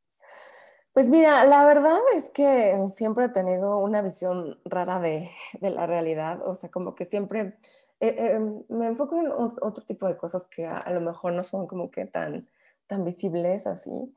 Pues 0.99 1.11
mira, 1.11 1.45
la 1.45 1.65
verdad 1.65 2.01
es 2.17 2.29
que 2.29 2.77
siempre 2.93 3.27
he 3.27 3.29
tenido 3.29 3.79
una 3.79 4.03
visión 4.03 4.59
rara 4.65 4.99
de, 4.99 5.31
la 5.61 5.87
realidad, 5.87 6.41
o 6.45 6.57
sea, 6.57 6.73
como 6.73 6.97
que 6.97 7.05
siempre 7.05 7.57
eh, 8.01 8.17
eh, 8.19 8.41
me 8.69 8.89
enfoco 8.89 9.21
en 9.21 9.31
otro 9.31 9.85
tipo 9.85 10.09
de 10.09 10.17
cosas 10.17 10.47
que 10.47 10.67
a, 10.67 10.91
lo 10.91 11.01
mejor 11.01 11.35
no 11.35 11.45
son 11.45 11.69
como 11.69 11.93
que 11.93 12.07
tan, 12.07 12.49
tan 12.89 13.05
visibles 13.05 13.65
así. 13.69 14.13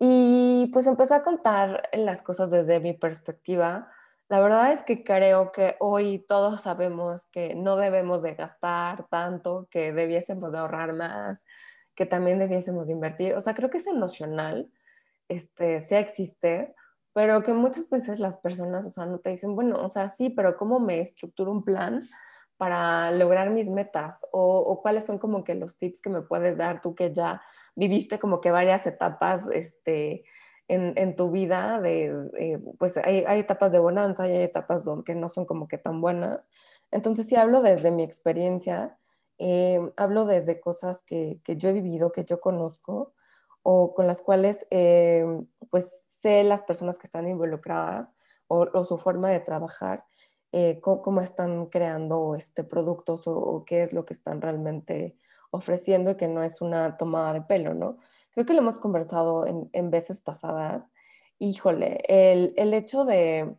Y 0.00 0.70
pues 0.72 0.88
empecé 0.88 1.14
a 1.14 1.22
contar 1.22 1.88
las 1.92 2.20
cosas 2.22 2.50
desde 2.50 2.80
mi 2.80 2.94
perspectiva. 2.94 3.88
La 4.28 4.40
verdad 4.40 4.72
es 4.72 4.82
que 4.82 5.04
creo 5.04 5.52
que 5.52 5.76
hoy 5.78 6.26
todos 6.28 6.62
sabemos 6.62 7.26
que 7.26 7.54
no 7.54 7.76
debemos 7.76 8.22
de 8.22 8.34
gastar 8.34 9.06
tanto, 9.08 9.68
que 9.70 9.92
debiésemos 9.92 10.50
de 10.50 10.58
ahorrar 10.58 10.94
más, 10.94 11.44
que 11.94 12.06
también 12.06 12.40
debiésemos 12.40 12.90
invertir. 12.90 13.34
O 13.34 13.40
sea, 13.40 13.54
creo 13.54 13.70
que 13.70 13.78
es 13.78 13.86
emocional, 13.86 14.68
este, 15.28 15.80
sí 15.80 15.94
existe, 15.94 16.74
pero 17.12 17.42
que 17.42 17.52
muchas 17.52 17.90
veces 17.90 18.20
las 18.20 18.36
personas, 18.38 18.86
o 18.86 18.90
sea, 18.90 19.06
no 19.06 19.18
te 19.18 19.30
dicen, 19.30 19.54
bueno, 19.54 19.84
o 19.84 19.90
sea, 19.90 20.08
sí, 20.08 20.30
pero 20.30 20.56
¿cómo 20.56 20.80
me 20.80 21.00
estructuro 21.00 21.50
un 21.52 21.64
plan 21.64 22.02
para 22.56 23.10
lograr 23.12 23.50
mis 23.50 23.70
metas? 23.70 24.24
O, 24.32 24.80
cuáles 24.82 25.06
son 25.06 25.18
como 25.18 25.44
que 25.44 25.54
los 25.54 25.76
tips 25.78 26.00
que 26.00 26.10
me 26.10 26.22
puedes 26.22 26.56
dar 26.56 26.80
tú 26.80 26.94
que 26.94 27.12
ya 27.12 27.42
viviste 27.74 28.18
como 28.18 28.40
que 28.40 28.50
varias 28.50 28.86
etapas, 28.86 29.48
este, 29.52 30.24
en, 30.68 30.92
en, 30.96 31.16
tu 31.16 31.30
vida, 31.30 31.80
de, 31.80 32.60
pues 32.78 32.96
hay, 32.98 33.24
hay, 33.26 33.40
etapas 33.40 33.72
de 33.72 33.78
bonanza 33.78 34.28
y 34.28 34.32
hay 34.32 34.42
etapas 34.42 34.84
donde 34.84 35.14
no 35.14 35.28
son 35.28 35.46
como 35.46 35.66
que 35.66 35.78
tan 35.78 36.00
buenas. 36.00 36.48
Entonces, 36.90 37.26
sí 37.26 37.36
hablo 37.36 37.62
desde 37.62 37.90
mi 37.90 38.02
experiencia 38.02 38.98
eh, 39.38 39.80
hablo 39.96 40.24
desde 40.24 40.60
cosas 40.60 41.02
que, 41.04 41.40
que, 41.44 41.56
yo 41.56 41.68
he 41.68 41.72
vivido, 41.72 42.10
que 42.10 42.24
yo 42.24 42.40
conozco 42.40 43.14
o 43.70 43.92
con 43.92 44.06
las 44.06 44.22
cuales 44.22 44.66
eh, 44.70 45.26
pues 45.68 46.06
sé 46.08 46.42
las 46.42 46.62
personas 46.62 46.98
que 46.98 47.06
están 47.06 47.28
involucradas 47.28 48.16
o, 48.46 48.82
su 48.82 48.96
forma 48.96 49.28
de 49.28 49.40
trabajar, 49.40 50.06
eh, 50.52 50.80
cómo, 50.80 51.20
están 51.20 51.66
creando 51.66 52.34
este, 52.34 52.64
productos 52.64 53.24
o, 53.26 53.66
qué 53.66 53.82
es 53.82 53.92
lo 53.92 54.06
que 54.06 54.14
están 54.14 54.40
realmente 54.40 55.18
ofreciendo 55.50 56.12
y 56.12 56.16
que 56.16 56.28
no 56.28 56.42
es 56.42 56.62
una 56.62 56.96
tomada 56.96 57.34
de 57.34 57.42
pelo, 57.42 57.74
¿no? 57.74 57.98
Creo 58.30 58.46
que 58.46 58.54
lo 58.54 58.60
hemos 58.60 58.78
conversado 58.78 59.46
en, 59.46 59.68
en 59.74 59.90
veces 59.90 60.22
pasadas. 60.22 60.82
Híjole, 61.38 62.00
el, 62.08 62.54
el 62.56 62.72
hecho 62.72 63.04
de, 63.04 63.54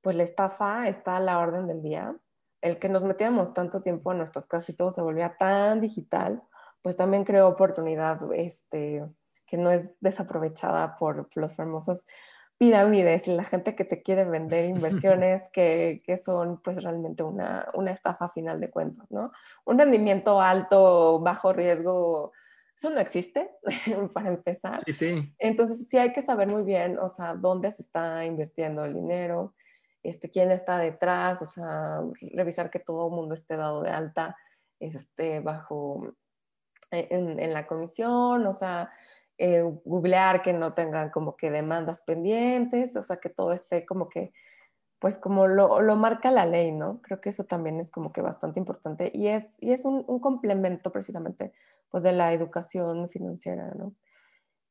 pues 0.00 0.16
la 0.16 0.24
estafa 0.24 0.88
está 0.88 1.18
a 1.18 1.20
la 1.20 1.38
orden 1.38 1.68
del 1.68 1.82
día 1.82 2.16
el 2.62 2.80
que 2.80 2.88
nos 2.88 3.04
metiéramos 3.04 3.54
tanto 3.54 3.80
tiempo 3.80 4.10
en 4.10 4.18
nuestras 4.18 4.48
casas 4.48 4.70
y 4.70 4.74
todo 4.74 4.90
se 4.90 5.02
volvía 5.02 5.36
tan 5.38 5.80
digital, 5.80 6.42
pues 6.80 6.96
también 6.96 7.24
creó 7.24 7.46
oportunidad 7.48 8.20
este, 8.34 9.04
que 9.52 9.58
no 9.58 9.70
es 9.70 9.90
desaprovechada 10.00 10.96
por 10.96 11.28
los 11.36 11.54
famosos 11.54 12.06
pirámides 12.56 13.28
y 13.28 13.34
la 13.34 13.44
gente 13.44 13.76
que 13.76 13.84
te 13.84 14.02
quiere 14.02 14.24
vender 14.24 14.64
inversiones 15.04 15.42
que, 15.52 16.02
que 16.06 16.16
son 16.16 16.62
pues 16.62 16.82
realmente 16.82 17.22
una, 17.22 17.68
una, 17.74 17.90
estafa 17.90 18.24
a 18.24 18.32
final 18.32 18.60
de 18.60 18.70
cuentas, 18.70 19.10
¿no? 19.10 19.30
Un 19.66 19.78
rendimiento 19.78 20.40
alto, 20.40 21.20
bajo 21.20 21.52
riesgo, 21.52 22.32
eso 22.74 22.88
no 22.88 22.98
existe 22.98 23.50
para 24.14 24.30
empezar. 24.30 24.80
Sí, 24.86 24.94
sí. 24.94 25.34
Entonces 25.38 25.86
sí 25.86 25.98
hay 25.98 26.14
que 26.14 26.22
saber 26.22 26.48
muy 26.48 26.62
bien, 26.62 26.98
o 26.98 27.10
sea, 27.10 27.34
dónde 27.34 27.70
se 27.72 27.82
está 27.82 28.24
invirtiendo 28.24 28.86
el 28.86 28.94
dinero, 28.94 29.54
este, 30.02 30.30
quién 30.30 30.50
está 30.50 30.78
detrás, 30.78 31.42
o 31.42 31.46
sea, 31.46 32.00
revisar 32.32 32.70
que 32.70 32.78
todo 32.78 33.08
el 33.08 33.14
mundo 33.14 33.34
esté 33.34 33.58
dado 33.58 33.82
de 33.82 33.90
alta 33.90 34.34
este, 34.80 35.40
bajo 35.40 36.14
e, 36.92 37.08
en, 37.10 37.52
la 37.52 37.66
comisión, 37.66 38.46
o 38.46 38.52
sea, 38.52 38.90
eh, 39.38 39.62
googlear 39.84 40.42
que 40.42 40.52
no 40.52 40.74
tengan 40.74 41.10
como 41.10 41.36
que 41.36 41.50
demandas 41.50 42.02
pendientes, 42.02 42.96
o 42.96 43.02
sea, 43.02 43.18
que 43.18 43.28
todo 43.28 43.52
esté 43.52 43.86
como 43.86 44.08
que, 44.08 44.32
pues 44.98 45.18
como 45.18 45.46
lo, 45.46 45.80
lo 45.80 45.96
marca 45.96 46.30
la 46.30 46.46
ley, 46.46 46.72
¿no? 46.72 47.00
Creo 47.02 47.20
que 47.20 47.30
eso 47.30 47.44
también 47.44 47.80
es 47.80 47.90
como 47.90 48.12
que 48.12 48.22
bastante 48.22 48.60
importante 48.60 49.10
y 49.14 49.28
es, 49.28 49.50
y 49.58 49.72
es 49.72 49.84
un, 49.84 50.04
un 50.06 50.20
complemento 50.20 50.92
precisamente 50.92 51.52
pues 51.90 52.02
de 52.02 52.12
la 52.12 52.32
educación 52.32 53.08
financiera, 53.10 53.72
¿no? 53.76 53.94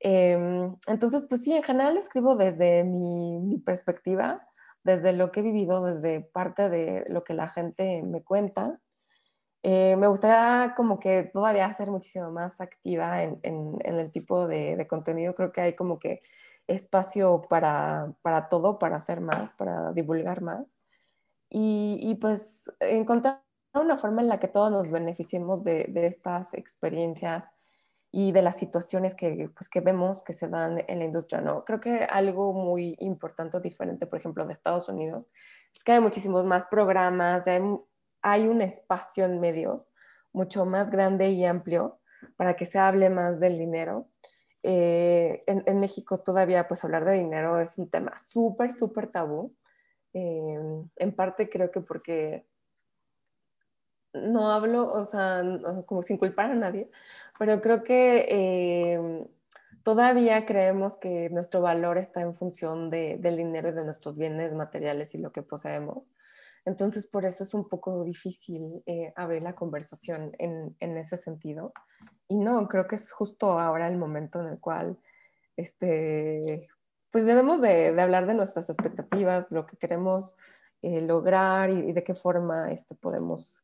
Em, 0.04 0.76
entonces, 0.88 1.26
pues 1.30 1.44
sí, 1.44 1.54
en 1.54 1.64
general 1.64 1.96
escribo 1.96 2.36
desde 2.36 2.84
mi, 2.84 3.40
mi 3.40 3.60
perspectiva, 3.60 4.48
desde 4.84 5.14
lo 5.14 5.32
que 5.32 5.42
he 5.42 5.44
vivido, 5.44 5.84
desde 5.86 6.22
parte 6.22 6.70
de 6.70 7.06
lo 7.08 7.24
que 7.24 7.36
la 7.36 7.48
gente 7.50 8.02
me 8.02 8.24
cuenta. 8.24 8.80
Eh, 9.64 9.96
me 9.96 10.08
gustaría 10.08 10.74
como 10.76 11.00
que 11.00 11.24
todavía 11.24 11.72
ser 11.74 11.92
muchísimo 11.92 12.32
más 12.32 12.60
activa 12.62 13.24
en, 13.24 13.40
en, 13.44 13.78
el 13.84 14.12
tipo 14.12 14.48
de, 14.48 14.76
de, 14.76 14.88
contenido. 14.88 15.36
Creo 15.36 15.52
que 15.52 15.62
hay 15.62 15.76
como 15.76 16.00
que 16.00 16.22
espacio 16.68 17.44
para, 17.50 18.14
para, 18.22 18.50
todo, 18.50 18.80
para 18.80 18.98
hacer 18.98 19.22
más, 19.22 19.54
para 19.54 19.94
divulgar 19.94 20.42
más. 20.42 20.66
Y, 21.50 22.00
y, 22.02 22.16
pues 22.16 22.72
encontrar 22.80 23.44
una 23.74 23.98
forma 23.98 24.22
en 24.22 24.30
la 24.30 24.40
que 24.40 24.48
todos 24.48 24.72
nos 24.72 24.90
beneficiemos 24.90 25.64
de, 25.64 25.86
de 25.90 26.08
estas 26.08 26.54
experiencias 26.54 27.50
y 28.12 28.32
de 28.34 28.42
las 28.42 28.58
situaciones 28.58 29.16
que, 29.16 29.50
pues, 29.56 29.70
que 29.70 29.80
vemos 29.80 30.22
que 30.22 30.34
se 30.34 30.50
dan 30.50 30.84
en 30.88 31.00
la 31.00 31.06
industria, 31.06 31.40
¿no? 31.42 31.64
Creo 31.64 31.80
que 31.80 32.04
algo 32.04 32.54
muy 32.54 32.96
importante 33.00 33.60
diferente, 33.62 34.06
por 34.06 34.20
ejemplo, 34.20 34.46
de 34.46 34.54
Estados 34.54 34.90
Unidos, 34.90 35.28
es 35.74 35.84
que 35.84 35.94
hay 35.94 36.02
muchísimos 36.02 36.46
más 36.46 36.68
programas, 36.68 37.48
hay, 37.48 37.62
hay 38.22 38.48
un 38.48 38.62
espacio 38.62 39.26
en 39.26 39.40
medios 39.40 39.90
mucho 40.34 40.66
más 40.66 40.92
grande 40.92 41.30
y 41.30 41.46
amplio 41.46 42.00
para 42.38 42.56
que 42.56 42.66
se 42.66 42.80
hable 42.80 43.10
más 43.10 43.40
del 43.40 43.58
dinero. 43.58 44.08
Eh, 44.64 45.44
en, 45.48 45.80
México 45.80 46.20
todavía, 46.20 46.68
pues 46.68 46.84
hablar 46.84 47.04
de 47.06 47.14
dinero 47.14 47.60
es 47.60 47.78
un 47.78 47.90
tema 47.90 48.14
súper, 48.20 48.74
súper 48.74 49.08
tabú. 49.08 49.56
Em, 50.14 50.90
en 50.98 51.16
parte 51.16 51.50
creo 51.50 51.72
que 51.72 51.82
porque 51.82 52.46
no 54.14 54.52
hablo, 54.52 54.92
o 54.92 55.06
sea, 55.06 55.42
como 55.86 56.04
sin 56.04 56.18
culpar 56.18 56.52
a 56.52 56.56
nadie, 56.56 56.90
pero 57.40 57.62
creo 57.62 57.84
que 57.84 58.26
em, 58.94 59.26
todavía 59.84 60.46
creemos 60.46 60.98
que 60.98 61.30
nuestro 61.30 61.62
valor 61.62 61.98
está 61.98 62.22
en 62.22 62.36
función 62.36 62.90
del 62.90 63.38
dinero 63.38 63.70
y 63.70 63.72
de 63.74 63.86
nuestros 63.86 64.18
bienes 64.18 64.54
materiales 64.54 65.16
y 65.16 65.18
lo 65.18 65.32
que 65.32 65.42
poseemos. 65.42 66.10
Entonces, 66.66 67.08
por 67.08 67.26
eso 67.26 67.44
es 67.44 67.54
un 67.54 67.68
poco 67.68 68.04
difícil 68.04 68.84
eh, 68.86 69.14
abrir 69.16 69.42
la 69.42 69.56
conversación 69.56 70.34
en, 70.38 70.76
en, 70.80 70.98
ese 70.98 71.18
sentido. 71.18 71.74
Y 72.28 72.38
no, 72.38 72.68
creo 72.68 72.88
que 72.88 72.96
es 72.96 73.12
justo 73.12 73.60
ahora 73.60 73.88
el 73.88 73.98
momento 73.98 74.40
en 74.42 74.48
el 74.48 74.60
cual, 74.60 75.00
este, 75.58 76.70
pues 77.10 77.26
debemos 77.26 77.62
de, 77.62 77.94
de 77.94 78.02
hablar 78.02 78.28
de 78.28 78.36
nuestras 78.36 78.70
expectativas, 78.70 79.52
lo 79.52 79.66
que 79.66 79.78
queremos 79.78 80.36
eh, 80.84 81.02
lograr 81.02 81.70
y, 81.70 81.92
de 81.94 82.04
qué 82.04 82.16
forma 82.16 82.72
este, 82.72 82.96
podemos 82.96 83.64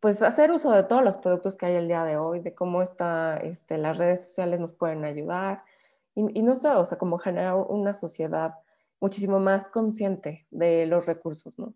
pues 0.00 0.22
hacer 0.22 0.52
uso 0.52 0.70
de 0.70 0.82
todos 0.82 1.02
los 1.02 1.16
productos 1.16 1.56
que 1.56 1.66
hay 1.66 1.76
el 1.76 1.88
día 1.88 2.04
de 2.04 2.18
hoy, 2.18 2.40
de 2.40 2.54
cómo 2.54 2.82
está, 2.82 3.38
este, 3.38 3.78
las 3.78 3.96
redes 3.96 4.24
sociales 4.24 4.60
nos 4.60 4.74
pueden 4.74 5.04
ayudar 5.04 5.64
y, 6.14 6.38
y 6.38 6.42
no 6.42 6.54
sé, 6.54 6.68
o 6.68 6.84
sea, 6.84 6.98
como 6.98 7.18
generar 7.18 7.54
una 7.54 7.94
sociedad 7.94 8.54
muchísimo 9.00 9.40
más 9.40 9.68
consciente 9.68 10.46
de 10.50 10.86
los 10.86 11.06
recursos, 11.06 11.58
¿no? 11.58 11.74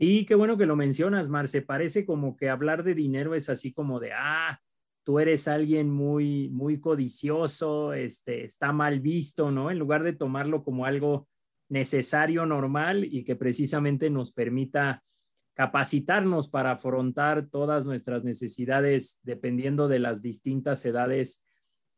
Sí, 0.00 0.24
qué 0.24 0.34
bueno 0.34 0.56
que 0.56 0.64
lo 0.64 0.76
mencionas, 0.76 1.28
Marce. 1.28 1.60
Parece 1.60 2.06
como 2.06 2.34
que 2.34 2.48
hablar 2.48 2.84
de 2.84 2.94
dinero 2.94 3.34
es 3.34 3.50
así 3.50 3.70
como 3.70 4.00
de, 4.00 4.12
ah, 4.14 4.58
tú 5.04 5.18
eres 5.18 5.46
alguien 5.46 5.90
muy, 5.90 6.48
muy 6.48 6.80
codicioso, 6.80 7.92
este, 7.92 8.44
está 8.44 8.72
mal 8.72 9.00
visto, 9.00 9.50
¿no? 9.50 9.70
En 9.70 9.78
lugar 9.78 10.02
de 10.02 10.14
tomarlo 10.14 10.64
como 10.64 10.86
algo 10.86 11.28
necesario, 11.68 12.46
normal 12.46 13.04
y 13.04 13.24
que 13.24 13.36
precisamente 13.36 14.08
nos 14.08 14.32
permita 14.32 15.04
capacitarnos 15.52 16.48
para 16.48 16.70
afrontar 16.70 17.48
todas 17.50 17.84
nuestras 17.84 18.24
necesidades 18.24 19.20
dependiendo 19.22 19.86
de 19.86 19.98
las 19.98 20.22
distintas 20.22 20.82
edades 20.86 21.44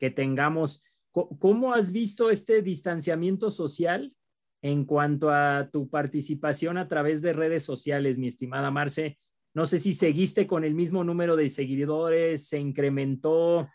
que 0.00 0.11
tengamos. 0.11 0.82
¿Cómo 1.12 1.72
has 1.72 1.92
visto 1.92 2.30
este 2.30 2.62
distanciamiento 2.62 3.48
social 3.48 4.12
en 4.62 4.84
cuanto 4.84 5.30
a 5.30 5.68
tu 5.70 5.90
participación 5.90 6.78
a 6.78 6.88
través 6.88 7.20
de 7.20 7.32
redes 7.32 7.64
sociales, 7.64 8.16
mi 8.16 8.28
estimada 8.28 8.70
Marce. 8.70 9.18
No 9.54 9.66
sé 9.66 9.80
si 9.80 9.92
seguiste 9.92 10.46
con 10.46 10.64
el 10.64 10.74
mismo 10.74 11.04
número 11.04 11.36
de 11.36 11.48
seguidores, 11.48 12.48
se 12.48 12.58
incrementó, 12.58 13.68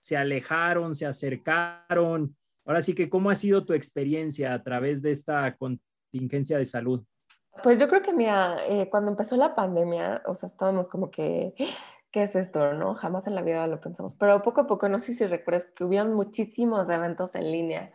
se 0.00 0.16
alejaron, 0.16 0.94
se 0.96 1.06
acercaron. 1.06 2.36
Ahora 2.66 2.82
sí 2.82 2.94
que, 2.94 3.08
¿cómo 3.08 3.30
ha 3.30 3.34
sido 3.36 3.64
tu 3.64 3.72
experiencia 3.72 4.52
a 4.52 4.62
través 4.62 5.00
de 5.00 5.12
esta 5.12 5.56
contingencia 5.56 6.58
de 6.58 6.64
salud? 6.64 7.04
Pues 7.62 7.78
yo 7.78 7.88
creo 7.88 8.02
que, 8.02 8.12
mira, 8.12 8.58
eh, 8.66 8.88
cuando 8.90 9.10
empezó 9.12 9.36
la 9.36 9.54
pandemia, 9.54 10.22
o 10.26 10.34
sea, 10.34 10.48
estábamos 10.48 10.88
como 10.88 11.10
que, 11.10 11.54
¿qué 12.10 12.22
es 12.22 12.34
esto? 12.34 12.74
¿No? 12.74 12.94
Jamás 12.94 13.26
en 13.26 13.36
la 13.36 13.42
vida 13.42 13.66
lo 13.68 13.80
pensamos. 13.80 14.16
Pero 14.16 14.42
poco 14.42 14.62
a 14.62 14.66
poco, 14.66 14.88
no 14.88 14.98
sé 14.98 15.14
si 15.14 15.24
recuerdas 15.24 15.68
que 15.74 15.84
hubieron 15.84 16.14
muchísimos 16.14 16.88
eventos 16.88 17.34
en 17.36 17.52
línea 17.52 17.92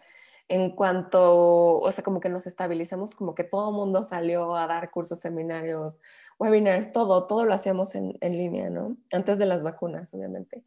en 0.50 0.72
cuanto, 0.72 1.78
o 1.78 1.92
sea, 1.92 2.04
como 2.04 2.20
que 2.20 2.30
nos 2.30 2.48
estabilizamos, 2.48 3.14
como 3.16 3.36
que 3.36 3.44
todo 3.44 3.70
el 3.70 3.76
mundo 3.76 4.04
salió 4.04 4.56
a 4.56 4.68
dar 4.68 4.92
cursos, 4.92 5.20
seminarios, 5.20 6.00
webinars, 6.40 6.92
todo, 6.92 7.28
todo 7.28 7.46
lo 7.46 7.54
hacíamos 7.54 7.96
en, 7.96 8.18
en 8.22 8.38
línea, 8.38 8.70
¿no? 8.70 8.98
Antes 9.12 9.38
de 9.40 9.46
las 9.46 9.64
vacunas, 9.64 10.14
obviamente. 10.14 10.64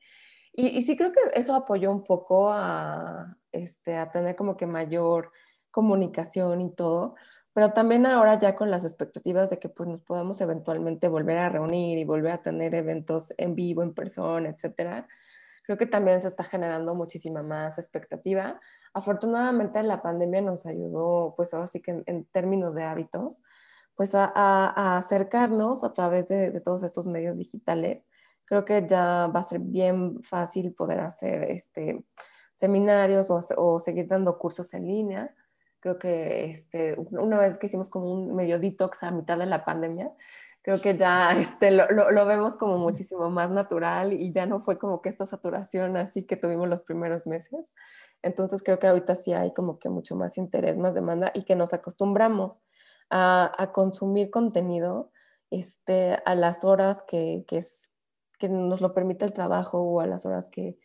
Y, 0.53 0.67
y, 0.67 0.83
sí 0.83 0.97
creo 0.97 1.13
que 1.13 1.21
eso 1.35 1.55
apoyó 1.55 1.91
un 1.91 2.05
poco 2.05 2.51
a, 2.53 3.39
este, 3.53 3.97
a 3.97 4.11
tener 4.11 4.37
como 4.37 4.57
que 4.57 4.67
mayor 4.67 5.33
comunicación 5.71 6.61
y 6.61 6.75
todo, 6.75 7.15
pero 7.53 7.73
también 7.73 8.05
ahora 8.05 8.39
ya 8.39 8.55
con 8.57 8.71
las 8.71 8.85
expectativas 8.85 9.51
de 9.51 9.59
que 9.59 9.69
pues 9.69 9.89
nos 9.89 10.03
podamos 10.03 10.41
eventualmente 10.41 11.09
volver 11.09 11.39
a 11.39 11.49
reunir 11.49 11.99
y 11.99 12.05
volver 12.05 12.33
a 12.33 12.43
tener 12.43 12.75
eventos 12.75 13.33
en 13.39 13.55
vivo, 13.55 13.83
en 13.83 13.95
persona, 13.95 14.51
etcétera, 14.51 15.07
creo 15.65 15.79
que 15.79 15.87
también 15.87 16.21
se 16.21 16.29
está 16.29 16.45
generando 16.45 16.95
muchísima 16.95 17.43
más 17.43 17.79
expectativa 17.79 18.61
Afortunadamente 18.93 19.83
la 19.83 20.03
pandemia 20.03 20.41
nos 20.41 20.67
ayudó, 20.67 21.35
pues 21.37 21.55
ahora 21.55 21.69
sí 21.69 21.81
que 21.81 22.03
en, 22.07 22.25
términos 22.27 22.75
de 22.75 22.83
hábitos, 22.83 23.41
pues 23.95 24.15
a, 24.15 24.97
acercarnos 24.97 25.85
a 25.85 25.93
través 25.93 26.27
de, 26.29 26.61
todos 26.61 26.83
estos 26.83 27.07
medios 27.07 27.37
digitales. 27.37 28.05
Creo 28.45 28.65
que 28.65 28.87
ya 28.87 29.29
va 29.29 29.41
a 29.41 29.45
ser 29.45 29.61
bien 29.61 30.23
fácil 30.23 30.75
poder 30.75 31.01
hacer 31.01 31.45
este, 31.51 32.05
seminarios 32.57 33.29
o, 33.31 33.79
seguir 33.79 34.09
dando 34.09 34.39
cursos 34.39 34.75
en 34.75 34.87
línea. 34.87 35.35
Creo 35.81 35.99
que 35.99 36.47
este, 36.51 36.97
una 37.13 37.39
vez 37.39 37.59
que 37.59 37.67
hicimos 37.67 37.89
como 37.89 38.13
un 38.13 38.35
medio 38.35 38.59
detox 38.59 39.03
a 39.03 39.13
mitad 39.13 39.39
de 39.39 39.47
la 39.47 39.65
pandemia, 39.65 40.11
creo 40.63 40.81
que 40.81 40.97
ya 40.97 41.31
este, 41.41 41.71
lo, 41.71 41.87
lo, 41.89 42.27
vemos 42.27 42.57
como 42.57 42.77
muchísimo 42.77 43.31
más 43.31 43.51
natural 43.51 44.13
y 44.13 44.33
ya 44.33 44.47
no 44.47 44.61
fue 44.61 44.79
como 44.79 45.01
que 45.01 45.09
esta 45.09 45.27
saturación 45.27 45.97
así 45.97 46.25
que 46.25 46.37
tuvimos 46.37 46.69
los 46.69 46.83
primeros 46.83 47.27
meses. 47.27 47.67
Entonces 48.23 48.63
creo 48.63 48.79
que 48.79 48.87
ahorita 48.87 49.15
sí 49.15 49.33
hay 49.33 49.53
como 49.53 49.79
que 49.79 49.89
mucho 49.89 50.17
más 50.17 50.37
interés, 50.39 50.79
más 50.79 50.95
demanda 50.95 51.31
y 51.35 51.45
que 51.45 51.57
nos 51.57 51.73
acostumbramos 51.73 52.59
a, 53.11 53.71
consumir 53.75 54.31
contenido 54.31 55.11
este, 55.51 56.19
a 56.25 56.35
las 56.35 56.65
horas 56.65 57.03
que, 57.03 57.45
nos 58.49 58.81
lo 58.81 58.95
permite 58.95 59.25
el 59.25 59.33
trabajo 59.33 59.81
o 59.81 60.01
a 60.01 60.07
las 60.07 60.27
horas 60.27 60.49
que, 60.49 60.79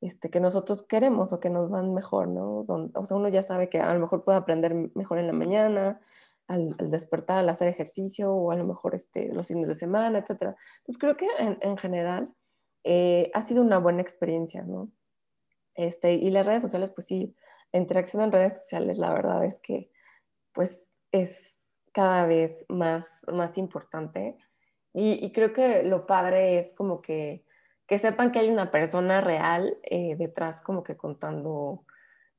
este, 0.00 0.40
nosotros 0.40 0.82
queremos 0.82 1.32
o 1.32 1.40
que 1.40 1.50
nos 1.50 1.70
van 1.70 1.94
mejor, 1.94 2.28
¿no? 2.28 2.66
o 2.94 3.04
sea, 3.04 3.16
uno 3.16 3.28
ya 3.28 3.42
sabe 3.42 3.68
que 3.70 3.80
a 3.80 3.92
lo 3.94 4.00
mejor 4.00 4.22
puede 4.22 4.38
aprender 4.38 4.74
mejor 4.94 5.18
en 5.18 5.26
la 5.26 5.32
mañana, 5.32 6.00
al, 6.46 6.76
despertar, 6.90 7.38
al 7.38 7.48
hacer 7.48 7.68
ejercicio 7.68 8.32
o 8.32 8.50
a 8.50 8.56
lo 8.56 8.64
mejor 8.64 8.94
este, 8.94 9.32
los 9.32 9.48
fines 9.48 9.66
de 9.66 9.74
semana, 9.74 10.18
etc. 10.18 10.30
Entonces 10.30 10.98
creo 10.98 11.16
que 11.16 11.26
en, 11.38 11.58
en 11.62 11.76
general 11.78 12.34
eh, 12.84 13.30
ha 13.32 13.40
sido 13.40 13.62
una 13.62 13.78
buena 13.78 14.02
experiencia, 14.02 14.62
¿no? 14.62 14.90
Este, 15.74 16.14
y 16.14 16.30
las 16.30 16.46
redes 16.46 16.62
sociales, 16.62 16.90
pues 16.90 17.06
sí, 17.06 17.34
la 17.72 17.80
interacción 17.80 18.22
en 18.22 18.32
redes 18.32 18.58
sociales, 18.60 18.98
la 18.98 19.12
verdad 19.12 19.44
es 19.44 19.58
que 19.58 19.90
pues 20.52 20.90
es 21.12 21.54
cada 21.92 22.26
vez 22.26 22.64
más, 22.68 23.08
más 23.32 23.58
importante. 23.58 24.36
Y, 24.92 25.32
creo 25.32 25.52
que 25.52 25.82
lo 25.82 26.06
padre 26.06 26.58
es 26.58 26.72
como 26.72 27.02
que, 27.02 27.44
que 27.88 27.98
sepan 27.98 28.30
que 28.30 28.38
hay 28.38 28.48
una 28.48 28.70
persona 28.70 29.20
real 29.20 29.76
eh, 29.82 30.14
detrás 30.16 30.60
como 30.60 30.84
que 30.84 30.96
contando 30.96 31.84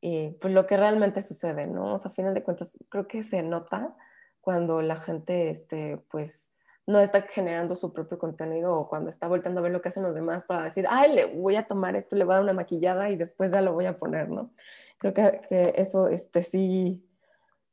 eh, 0.01 0.37
pues 0.39 0.53
lo 0.53 0.67
que 0.67 0.77
realmente 0.77 1.21
sucede, 1.21 1.67
¿no? 1.67 1.95
A 1.95 2.09
final 2.11 2.33
de 2.33 2.43
cuentas, 2.43 2.77
creo 2.89 3.07
que 3.07 3.23
se 3.23 3.41
nota 3.41 3.95
cuando 4.39 4.81
la 4.83 4.97
gente, 4.97 5.49
este, 5.49 5.97
pues, 6.09 6.47
no 6.87 6.99
está 6.99 7.23
generando 7.23 7.75
su 7.75 7.91
propio 7.91 8.19
contenido 8.19 8.73
o 8.73 8.87
cuando 8.87 9.09
está 9.09 9.27
volteando 9.27 9.59
a 9.59 9.63
ver 9.63 9.71
lo 9.71 9.81
que 9.81 9.89
hacen 9.89 10.03
los 10.03 10.13
demás 10.13 10.43
para 10.45 10.65
decir, 10.65 10.85
ay, 10.89 11.13
le 11.13 11.35
voy 11.35 11.55
a 11.55 11.67
tomar 11.67 11.95
esto, 11.95 12.15
le 12.15 12.23
voy 12.23 12.33
a 12.33 12.35
dar 12.35 12.43
una 12.43 12.53
maquillada 12.53 13.09
y 13.09 13.15
después 13.15 13.51
ya 13.51 13.61
lo 13.61 13.73
voy 13.73 13.85
a 13.85 13.97
poner, 13.97 14.29
¿no? 14.29 14.53
Creo 14.99 15.13
que, 15.13 15.73
eso 15.75 16.07
este, 16.09 16.43
sí, 16.43 17.07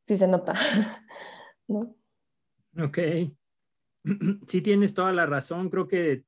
sí 0.03 0.17
se 0.17 0.27
nota, 0.27 0.55
¿no? 1.69 1.95
Ok. 2.83 2.99
Sí 4.49 4.63
tienes 4.63 4.95
toda 4.95 5.13
la 5.13 5.27
razón. 5.27 5.71
Creo 5.71 5.87
que 5.87 6.25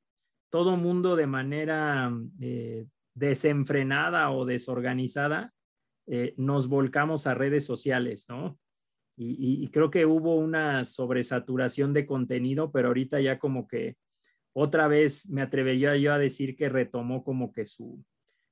todo 0.48 0.76
mundo 0.76 1.16
de 1.16 1.26
manera 1.26 2.12
eh, 2.40 2.86
desenfrenada 3.14 4.30
o 4.30 4.44
desorganizada 4.44 5.52
eh, 6.06 6.34
nos 6.36 6.68
volcamos 6.68 7.26
a 7.26 7.34
redes 7.34 7.66
sociales, 7.66 8.26
¿no? 8.28 8.58
Y, 9.16 9.68
creo 9.68 9.90
que 9.90 10.06
hubo 10.06 10.34
una 10.36 10.84
sobresaturación 10.84 11.92
de 11.92 12.04
contenido, 12.04 12.72
pero 12.72 12.88
ahorita 12.88 13.20
ya 13.20 13.38
como 13.38 13.68
que 13.68 13.96
otra 14.52 14.88
vez 14.88 15.30
me 15.30 15.42
atrevería 15.42 15.96
yo 15.96 16.12
a 16.12 16.18
decir 16.18 16.56
que 16.56 16.68
retomó 16.68 17.22
como 17.22 17.52
que 17.52 17.64
su, 17.64 18.04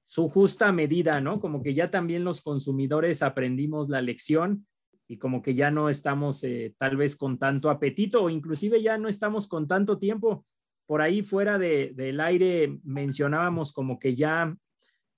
su 0.05 0.29
justa 0.29 0.71
medida, 0.73 1.21
¿no? 1.21 1.41
Como 1.41 1.63
que 1.63 1.75
ya 1.75 1.91
también 1.91 2.25
los 2.25 2.43
consumidores 2.43 3.23
aprendimos 3.23 3.89
la 3.89 4.03
lección 4.03 4.67
y 5.09 5.19
como 5.19 5.43
que 5.43 5.55
ya 5.55 5.71
no 5.71 5.89
estamos 5.89 6.43
eh, 6.45 6.75
tal 6.79 6.97
vez 6.97 7.17
con 7.17 7.39
tanto 7.39 7.69
apetito 7.69 8.23
o 8.23 8.31
inclusive 8.31 8.83
ya 8.83 8.99
no 8.99 9.09
estamos 9.09 9.49
con 9.49 9.67
tanto 9.67 9.99
tiempo. 9.99 10.47
Por 10.87 11.03
ahí 11.03 11.23
fuera 11.23 11.59
de, 11.59 11.93
del 11.95 12.21
aire 12.21 12.79
mencionábamos 12.85 13.73
como 13.73 13.99
que 13.99 14.15
ya 14.15 14.57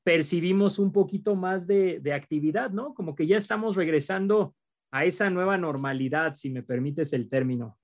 percibimos 0.04 0.78
un 0.78 0.92
poquito 0.92 1.34
más 1.34 1.66
de, 1.66 2.00
de 2.00 2.12
actividad, 2.12 2.70
¿no? 2.70 2.94
Como 2.94 3.14
que 3.14 3.26
ya 3.26 3.36
estamos 3.36 3.76
regresando 3.76 4.54
a 4.94 5.04
esa 5.04 5.28
nueva 5.28 5.58
normalidad, 5.58 6.36
si 6.36 6.50
me 6.50 6.62
permites 6.62 7.12
el 7.14 7.28
término. 7.28 7.76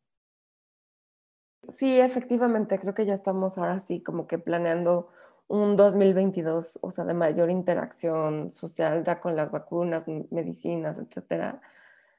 Sí, 1.73 1.99
efectivamente, 1.99 2.79
creo 2.79 2.95
que 2.95 3.05
ya 3.05 3.15
estamos 3.15 3.59
ahora 3.59 3.81
sí 3.81 4.01
como 4.01 4.29
que 4.29 4.39
planeando 4.39 5.09
un 5.49 5.77
2022, 5.77 6.79
o 6.81 6.91
sea, 6.93 7.05
de 7.05 7.15
mayor 7.15 7.51
interacción 7.51 8.53
social 8.53 9.03
ya 9.03 9.19
con 9.19 9.35
las 9.35 9.51
vacunas, 9.51 10.07
medicinas, 10.31 10.99
etcétera. 10.99 11.61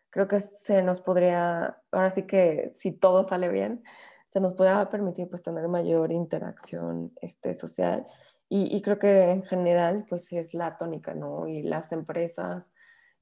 Creo 0.10 0.28
que 0.28 0.42
se 0.42 0.82
nos 0.82 1.00
podría, 1.00 1.82
ahora 1.92 2.12
sí 2.12 2.24
que 2.24 2.74
si 2.76 2.92
todo 2.92 3.24
sale 3.24 3.48
bien, 3.48 3.86
se 4.28 4.42
nos 4.42 4.54
podría 4.54 4.90
permitir 4.90 5.30
pues 5.30 5.42
tener 5.42 5.70
mayor 5.70 6.12
interacción 6.12 7.14
este, 7.22 7.56
social 7.56 8.06
y, 8.50 8.76
y 8.76 8.82
creo 8.82 9.00
que 9.00 9.30
en 9.30 9.44
general 9.44 10.06
pues 10.10 10.34
es 10.34 10.54
la 10.54 10.78
tónica, 10.78 11.14
¿no? 11.14 11.48
Y 11.48 11.64
las 11.64 11.94
empresas 11.94 12.74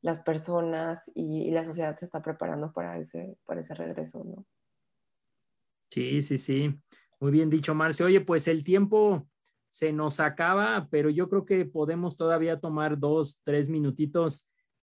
las 0.01 0.21
personas 0.21 1.11
y, 1.13 1.51
la 1.51 1.65
sociedad 1.65 1.97
se 1.97 2.05
está 2.05 2.21
preparando 2.21 2.71
para 2.71 2.97
ese, 2.97 3.37
para 3.45 3.61
ese 3.61 3.73
regreso, 3.73 4.23
¿no? 4.23 4.45
Sí, 5.89 6.21
sí, 6.21 6.37
sí. 6.37 6.73
Muy 7.19 7.31
bien 7.31 7.49
dicho, 7.49 7.73
Marce. 7.75 8.03
Oye, 8.03 8.21
pues 8.21 8.47
el 8.47 8.63
tiempo 8.63 9.27
se 9.67 9.91
nos 9.91 10.19
acaba, 10.19 10.87
pero 10.89 11.09
yo 11.09 11.29
creo 11.29 11.45
que 11.45 11.65
podemos 11.65 12.15
todavía 12.15 12.59
tomar 12.59 12.99
dos, 12.99 13.41
tres 13.43 13.69
minutitos. 13.69 14.49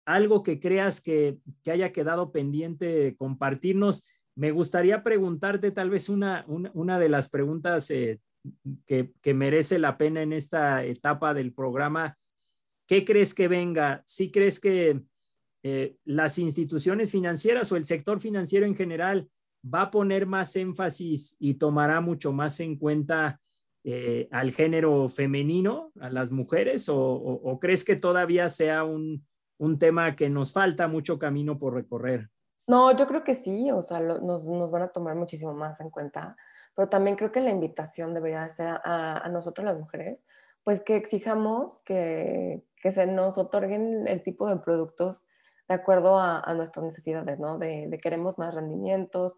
Algo 0.06 0.44
que 0.44 0.60
creas 0.60 1.02
que, 1.02 1.38
que 1.64 1.72
haya 1.72 1.92
quedado 1.92 2.32
pendiente 2.32 3.16
compartirnos. 3.18 4.08
Me 4.36 4.52
gustaría 4.52 5.04
preguntarte 5.04 5.72
tal 5.72 5.90
vez 5.90 6.10
una, 6.10 6.46
una, 6.48 7.00
de 7.00 7.10
las 7.10 7.30
preguntas 7.30 7.90
eh, 7.92 8.20
que, 8.86 9.14
que, 9.22 9.34
merece 9.34 9.80
la 9.80 9.98
pena 9.98 10.22
en 10.22 10.34
esta 10.34 10.84
etapa 10.84 11.34
del 11.34 11.54
programa. 11.54 12.18
¿Qué 12.88 13.04
crees 13.04 13.34
que 13.34 13.48
venga? 13.48 14.04
¿Sí 14.06 14.32
crees 14.32 14.60
que 14.60 15.02
eh, 15.64 15.98
las 16.06 16.38
instituciones 16.38 17.12
financieras 17.12 17.72
o 17.72 17.76
el 17.76 17.86
sector 17.86 18.22
financiero 18.22 18.66
en 18.66 18.76
general 18.76 19.30
va 19.66 19.84
a 19.84 19.92
poner 19.92 20.28
más 20.28 20.56
énfasis 20.56 21.36
y 21.40 21.56
tomará 21.56 22.02
mucho 22.02 22.32
más 22.32 22.60
en 22.60 22.78
cuenta 22.78 23.40
eh, 23.84 24.28
al 24.32 24.52
género 24.52 25.10
femenino, 25.10 25.92
a 26.00 26.10
las 26.10 26.32
mujeres, 26.32 26.88
o, 26.90 27.58
crees 27.60 27.84
que 27.84 27.96
todavía 27.96 28.50
sea 28.50 28.84
un, 28.84 29.26
tema 29.80 30.16
que 30.16 30.30
nos 30.30 30.54
falta 30.54 30.88
mucho 30.88 31.18
camino 31.18 31.58
por 31.58 31.74
recorrer? 31.74 32.30
No, 32.68 32.96
yo 32.96 33.08
creo 33.08 33.24
que 33.24 33.36
sí, 33.36 33.72
o 33.72 33.82
sea, 33.82 34.00
nos, 34.00 34.72
van 34.72 34.84
a 34.84 34.88
tomar 34.90 35.16
muchísimo 35.16 35.54
más 35.54 35.80
en 35.82 35.90
cuenta, 35.90 36.36
pero 36.76 36.90
también 36.90 37.16
creo 37.16 37.32
que 37.32 37.42
la 37.42 37.52
invitación 37.52 38.14
debería 38.14 38.48
ser 38.50 38.68
a, 38.68 39.18
a 39.24 39.30
nosotros 39.30 39.66
las 39.66 39.80
mujeres, 39.80 40.20
pues 40.64 40.82
que 40.82 40.96
exijamos 40.96 41.80
que, 41.86 42.64
que, 42.86 42.92
se 42.92 43.08
nos 43.08 43.38
otorguen 43.38 44.08
el 44.08 44.22
tipo 44.22 44.48
de 44.48 44.58
productos 44.58 45.26
de 45.68 45.74
acuerdo 45.74 46.20
a, 46.20 46.40
a 46.40 46.54
nuestras 46.54 46.86
necesidades, 46.86 47.40
¿no? 47.40 47.58
De, 47.58 47.88
de, 47.88 48.00
queremos 48.00 48.38
más 48.38 48.54
rendimientos, 48.54 49.38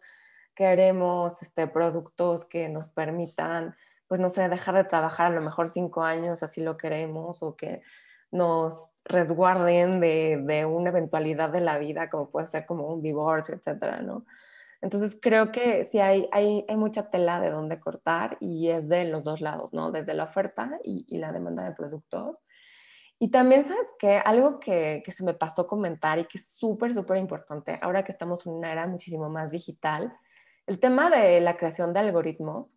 queremos 0.54 1.42
este, 1.42 1.68
productos 1.68 2.44
que 2.46 2.68
nos 2.68 2.90
permitan, 2.90 3.76
pues 4.08 4.20
no 4.20 4.30
sé, 4.30 4.50
dejar 4.50 4.76
de 4.76 4.84
trabajar 4.84 5.28
a 5.28 5.36
lo 5.36 5.42
mejor 5.42 5.70
cinco 5.70 6.04
años, 6.04 6.44
así 6.44 6.62
lo 6.62 6.76
queremos, 6.76 7.42
o 7.42 7.56
que 7.56 7.82
nos 8.32 8.90
resguarden 9.06 10.02
de, 10.02 10.42
de 10.44 10.66
una 10.66 10.90
eventualidad 10.90 11.50
de 11.50 11.62
la 11.62 11.78
vida, 11.78 12.10
como 12.10 12.30
puede 12.30 12.48
ser 12.48 12.66
como 12.66 12.88
un 12.88 13.02
divorcio, 13.02 13.56
etcétera, 13.56 14.02
¿no? 14.02 14.26
Entonces 14.82 15.18
creo 15.22 15.52
que 15.52 15.86
sí 15.86 16.00
hay, 16.00 16.28
hay, 16.32 16.66
hay, 16.68 16.76
mucha 16.76 17.10
tela 17.10 17.40
de 17.40 17.50
donde 17.50 17.80
cortar 17.80 18.38
y 18.40 18.70
es 18.70 18.88
de 18.88 19.06
los 19.06 19.24
dos 19.24 19.42
lados, 19.42 19.74
¿no? 19.74 19.92
Desde 19.92 20.14
la 20.14 20.26
oferta 20.26 20.80
y, 20.84 21.06
y 21.08 21.18
la 21.18 21.32
demanda 21.32 21.64
de 21.64 21.72
productos. 21.72 22.44
Y 23.20 23.32
también, 23.32 23.66
¿sabes 23.68 23.88
qué? 23.98 24.18
Algo 24.24 24.60
que, 24.60 25.02
que 25.04 25.12
se 25.12 25.24
me 25.24 25.34
pasó 25.34 25.66
comentar 25.66 26.20
y 26.20 26.26
que 26.26 26.38
es 26.38 26.52
súper, 26.52 26.94
súper 26.94 27.18
importante, 27.18 27.80
ahora 27.82 28.04
que 28.04 28.12
estamos 28.12 28.46
en 28.46 28.54
una 28.54 28.72
era 28.72 28.86
muchísimo 28.86 29.28
más 29.30 29.52
digital, 29.52 30.14
el 30.68 30.80
tema 30.80 31.10
de 31.10 31.42
la 31.42 31.58
creación 31.58 31.94
de 31.94 32.02
algoritmos. 32.02 32.70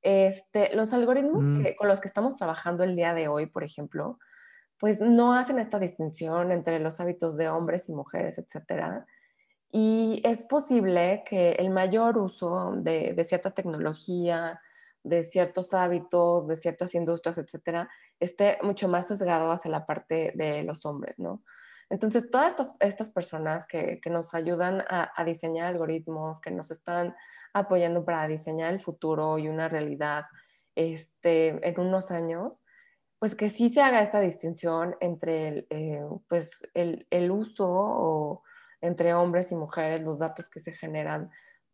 Este, 0.00 0.74
los 0.74 0.92
algoritmos 0.92 1.44
mm. 1.44 1.64
con 1.76 1.88
los 1.88 2.00
que 2.00 2.08
estamos 2.08 2.36
trabajando 2.36 2.82
el 2.84 2.96
día 2.96 3.14
de 3.14 3.28
hoy, 3.28 3.46
por 3.46 3.64
ejemplo, 3.64 4.18
pues 4.78 5.00
no 5.00 5.34
hacen 5.34 5.58
esta 5.58 5.78
distinción 5.78 6.50
entre 6.50 6.80
los 6.80 6.98
hábitos 6.98 7.36
de 7.36 7.48
hombres 7.48 7.88
y 7.88 7.92
mujeres, 7.92 8.38
etcétera. 8.38 9.06
Y 9.70 10.20
es 10.24 10.42
posible 10.42 11.22
que 11.28 11.52
el 11.52 11.70
mayor 11.70 12.18
uso 12.18 12.72
de, 12.76 13.14
de 13.14 13.24
cierta 13.24 13.52
tecnología, 13.52 14.60
de 15.04 15.22
ciertos 15.24 15.74
hábitos, 15.74 16.46
de 16.46 16.56
ciertas 16.56 16.94
industrias, 16.94 17.38
etcétera, 17.38 17.88
esté 18.20 18.58
mucho 18.62 18.88
más 18.88 19.08
sesgado 19.08 19.50
hacia 19.50 19.70
la 19.70 19.86
parte 19.86 20.32
de 20.34 20.62
los 20.62 20.84
hombres, 20.86 21.18
¿no? 21.18 21.42
Entonces, 21.90 22.30
todas 22.30 22.54
estas, 22.80 23.10
personas 23.10 23.66
que, 23.66 24.00
que, 24.00 24.08
nos 24.08 24.32
ayudan 24.34 24.82
a, 24.88 25.12
a, 25.14 25.24
diseñar 25.24 25.66
algoritmos, 25.66 26.40
que 26.40 26.50
nos 26.50 26.70
están 26.70 27.14
apoyando 27.52 28.04
para 28.04 28.26
diseñar 28.26 28.72
el 28.72 28.80
futuro 28.80 29.38
y 29.38 29.48
una 29.48 29.68
realidad 29.68 30.24
este, 30.74 31.48
en 31.68 31.80
unos 31.80 32.10
años, 32.10 32.54
pues 33.18 33.34
que 33.34 33.50
sí 33.50 33.68
se 33.70 33.82
haga 33.82 34.02
esta 34.02 34.20
distinción 34.20 34.96
entre 35.00 35.48
el, 35.48 35.66
eh, 35.70 36.02
pues 36.28 36.62
el, 36.74 37.06
el 37.10 37.30
uso 37.30 37.68
o 37.70 38.42
entre 38.80 39.14
hombres 39.14 39.52
y 39.52 39.54
mujeres, 39.54 40.02
los 40.02 40.18
datos 40.18 40.48
que 40.48 40.60
se 40.60 40.72
generan 40.72 41.30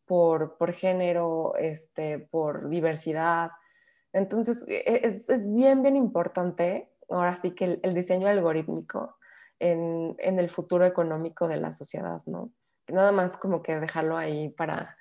por, 0.08 0.56
por 0.56 0.72
género, 0.72 1.54
este, 1.56 2.18
por 2.18 2.68
diversidad. 2.68 3.50
Entonces, 4.12 4.64
e, 4.66 5.00
es, 5.04 5.28
es, 5.30 5.54
bien, 5.54 5.82
bien 5.82 5.94
importante, 5.94 6.90
ahora 7.08 7.36
sí 7.36 7.52
que 7.52 7.64
el, 7.64 7.80
el 7.84 7.94
diseño 7.94 8.26
algorítmico 8.26 9.16
en, 9.60 10.16
en, 10.18 10.38
el 10.38 10.50
futuro 10.50 10.84
económico 10.84 11.46
de 11.46 11.58
la 11.58 11.72
sociedad, 11.74 12.22
¿no? 12.26 12.50
Nada 12.88 13.12
más 13.12 13.36
como 13.36 13.62
que 13.62 13.78
dejarlo 13.78 14.16
ahí 14.16 14.48
para, 14.48 14.96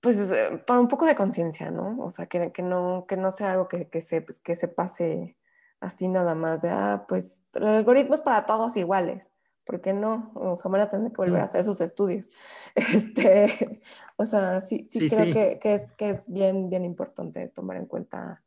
pues, 0.00 0.16
eh, 0.30 0.62
para 0.66 0.80
un 0.80 0.88
poco 0.88 1.06
de 1.06 1.14
conciencia, 1.14 1.70
¿no? 1.70 1.96
O 2.04 2.10
sea, 2.10 2.26
que, 2.26 2.52
que, 2.52 2.62
no, 2.62 3.06
que 3.08 3.16
no 3.16 3.32
sea 3.32 3.52
algo 3.52 3.68
que, 3.68 3.88
que, 3.88 4.00
se, 4.00 4.20
pues, 4.20 4.38
que 4.38 4.54
se 4.54 4.68
pase 4.68 5.36
así 5.80 6.08
nada 6.08 6.34
más 6.34 6.62
de, 6.62 6.70
ah, 6.70 7.06
pues, 7.08 7.42
el 7.54 7.66
algoritmo 7.66 8.14
es 8.14 8.20
para 8.20 8.46
todos 8.46 8.76
iguales. 8.76 9.30
¿Por 9.64 9.80
qué 9.80 9.92
no? 9.92 10.32
O 10.34 10.56
sea, 10.56 10.70
van 10.70 10.82
a 10.82 10.90
tener 10.90 11.10
que 11.10 11.16
volver 11.16 11.40
a 11.40 11.44
mm. 11.44 11.48
hacer 11.48 11.64
sus 11.64 11.80
estudios. 11.80 12.30
Este, 12.74 13.80
o 14.16 14.24
sea, 14.24 14.60
sí, 14.60 14.86
sí, 14.88 15.08
creo 15.08 15.32
Que, 15.32 15.58
que, 15.58 15.74
es, 15.74 15.92
que 15.92 16.10
es 16.10 16.30
bien, 16.30 16.70
bien 16.70 16.84
importante 16.84 17.48
tomar 17.48 17.76
en 17.76 17.86
cuenta 17.86 18.42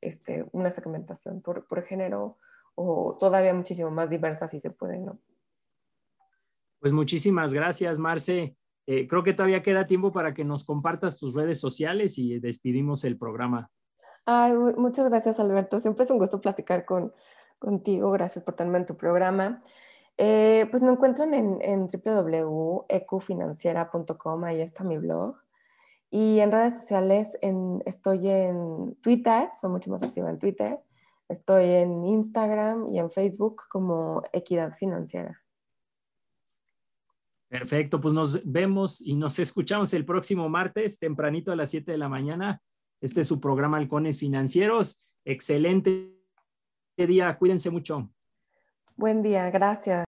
este, 0.00 0.46
una 0.52 0.70
segmentación 0.70 1.40
por, 1.40 1.66
por 1.66 1.82
género 1.82 2.38
o 2.74 3.16
todavía 3.18 3.54
muchísimo 3.54 3.90
más 3.90 4.10
diversa 4.10 4.48
si 4.48 4.60
se 4.60 4.70
puede, 4.70 4.98
¿no? 4.98 5.18
Pues 6.78 6.92
muchísimas 6.92 7.52
gracias, 7.52 7.98
Marce. 7.98 8.56
Eh, 8.86 9.08
creo 9.08 9.24
que 9.24 9.32
todavía 9.32 9.62
queda 9.62 9.86
tiempo 9.86 10.12
para 10.12 10.34
que 10.34 10.44
nos 10.44 10.64
compartas 10.64 11.18
tus 11.18 11.34
redes 11.34 11.58
sociales 11.58 12.18
y 12.18 12.38
despidimos 12.38 13.04
el 13.04 13.18
programa. 13.18 13.70
Ay, 14.26 14.54
muchas 14.54 15.08
gracias, 15.08 15.40
Alberto. 15.40 15.80
Siempre 15.80 16.04
es 16.04 16.10
un 16.10 16.18
gusto 16.18 16.40
platicar 16.40 16.84
con, 16.84 17.12
contigo. 17.58 18.10
Gracias 18.12 18.44
por 18.44 18.54
tenerme 18.54 18.78
en 18.78 18.86
tu 18.86 18.96
programa. 18.96 19.62
Eh, 20.18 20.66
pues 20.70 20.82
me 20.82 20.92
encuentran 20.92 21.34
en, 21.34 21.58
en 21.60 21.86
www.ecufinanciera.com, 21.86 24.44
ahí 24.44 24.62
está 24.62 24.82
mi 24.84 24.96
blog. 24.98 25.36
Y 26.10 26.40
en 26.40 26.52
redes 26.52 26.80
sociales 26.80 27.36
en, 27.42 27.82
estoy 27.84 28.28
en 28.28 28.96
Twitter, 29.02 29.50
soy 29.60 29.70
mucho 29.70 29.90
más 29.90 30.02
activa 30.02 30.30
en 30.30 30.38
Twitter. 30.38 30.78
Estoy 31.28 31.64
en 31.64 32.06
Instagram 32.06 32.88
y 32.88 32.98
en 32.98 33.10
Facebook 33.10 33.62
como 33.68 34.22
Equidad 34.32 34.72
Financiera. 34.72 35.42
Perfecto, 37.48 38.00
pues 38.00 38.14
nos 38.14 38.40
vemos 38.44 39.00
y 39.00 39.16
nos 39.16 39.38
escuchamos 39.38 39.92
el 39.94 40.04
próximo 40.04 40.48
martes, 40.48 40.98
tempranito 40.98 41.52
a 41.52 41.56
las 41.56 41.70
7 41.70 41.92
de 41.92 41.98
la 41.98 42.08
mañana. 42.08 42.60
Este 43.00 43.20
es 43.20 43.26
su 43.26 43.40
programa 43.40 43.76
Halcones 43.76 44.18
Financieros. 44.18 45.04
Excelente 45.24 46.12
día, 46.96 47.36
cuídense 47.38 47.70
mucho. 47.70 48.10
Buen 48.96 49.22
día, 49.22 49.50
gracias. 49.50 50.04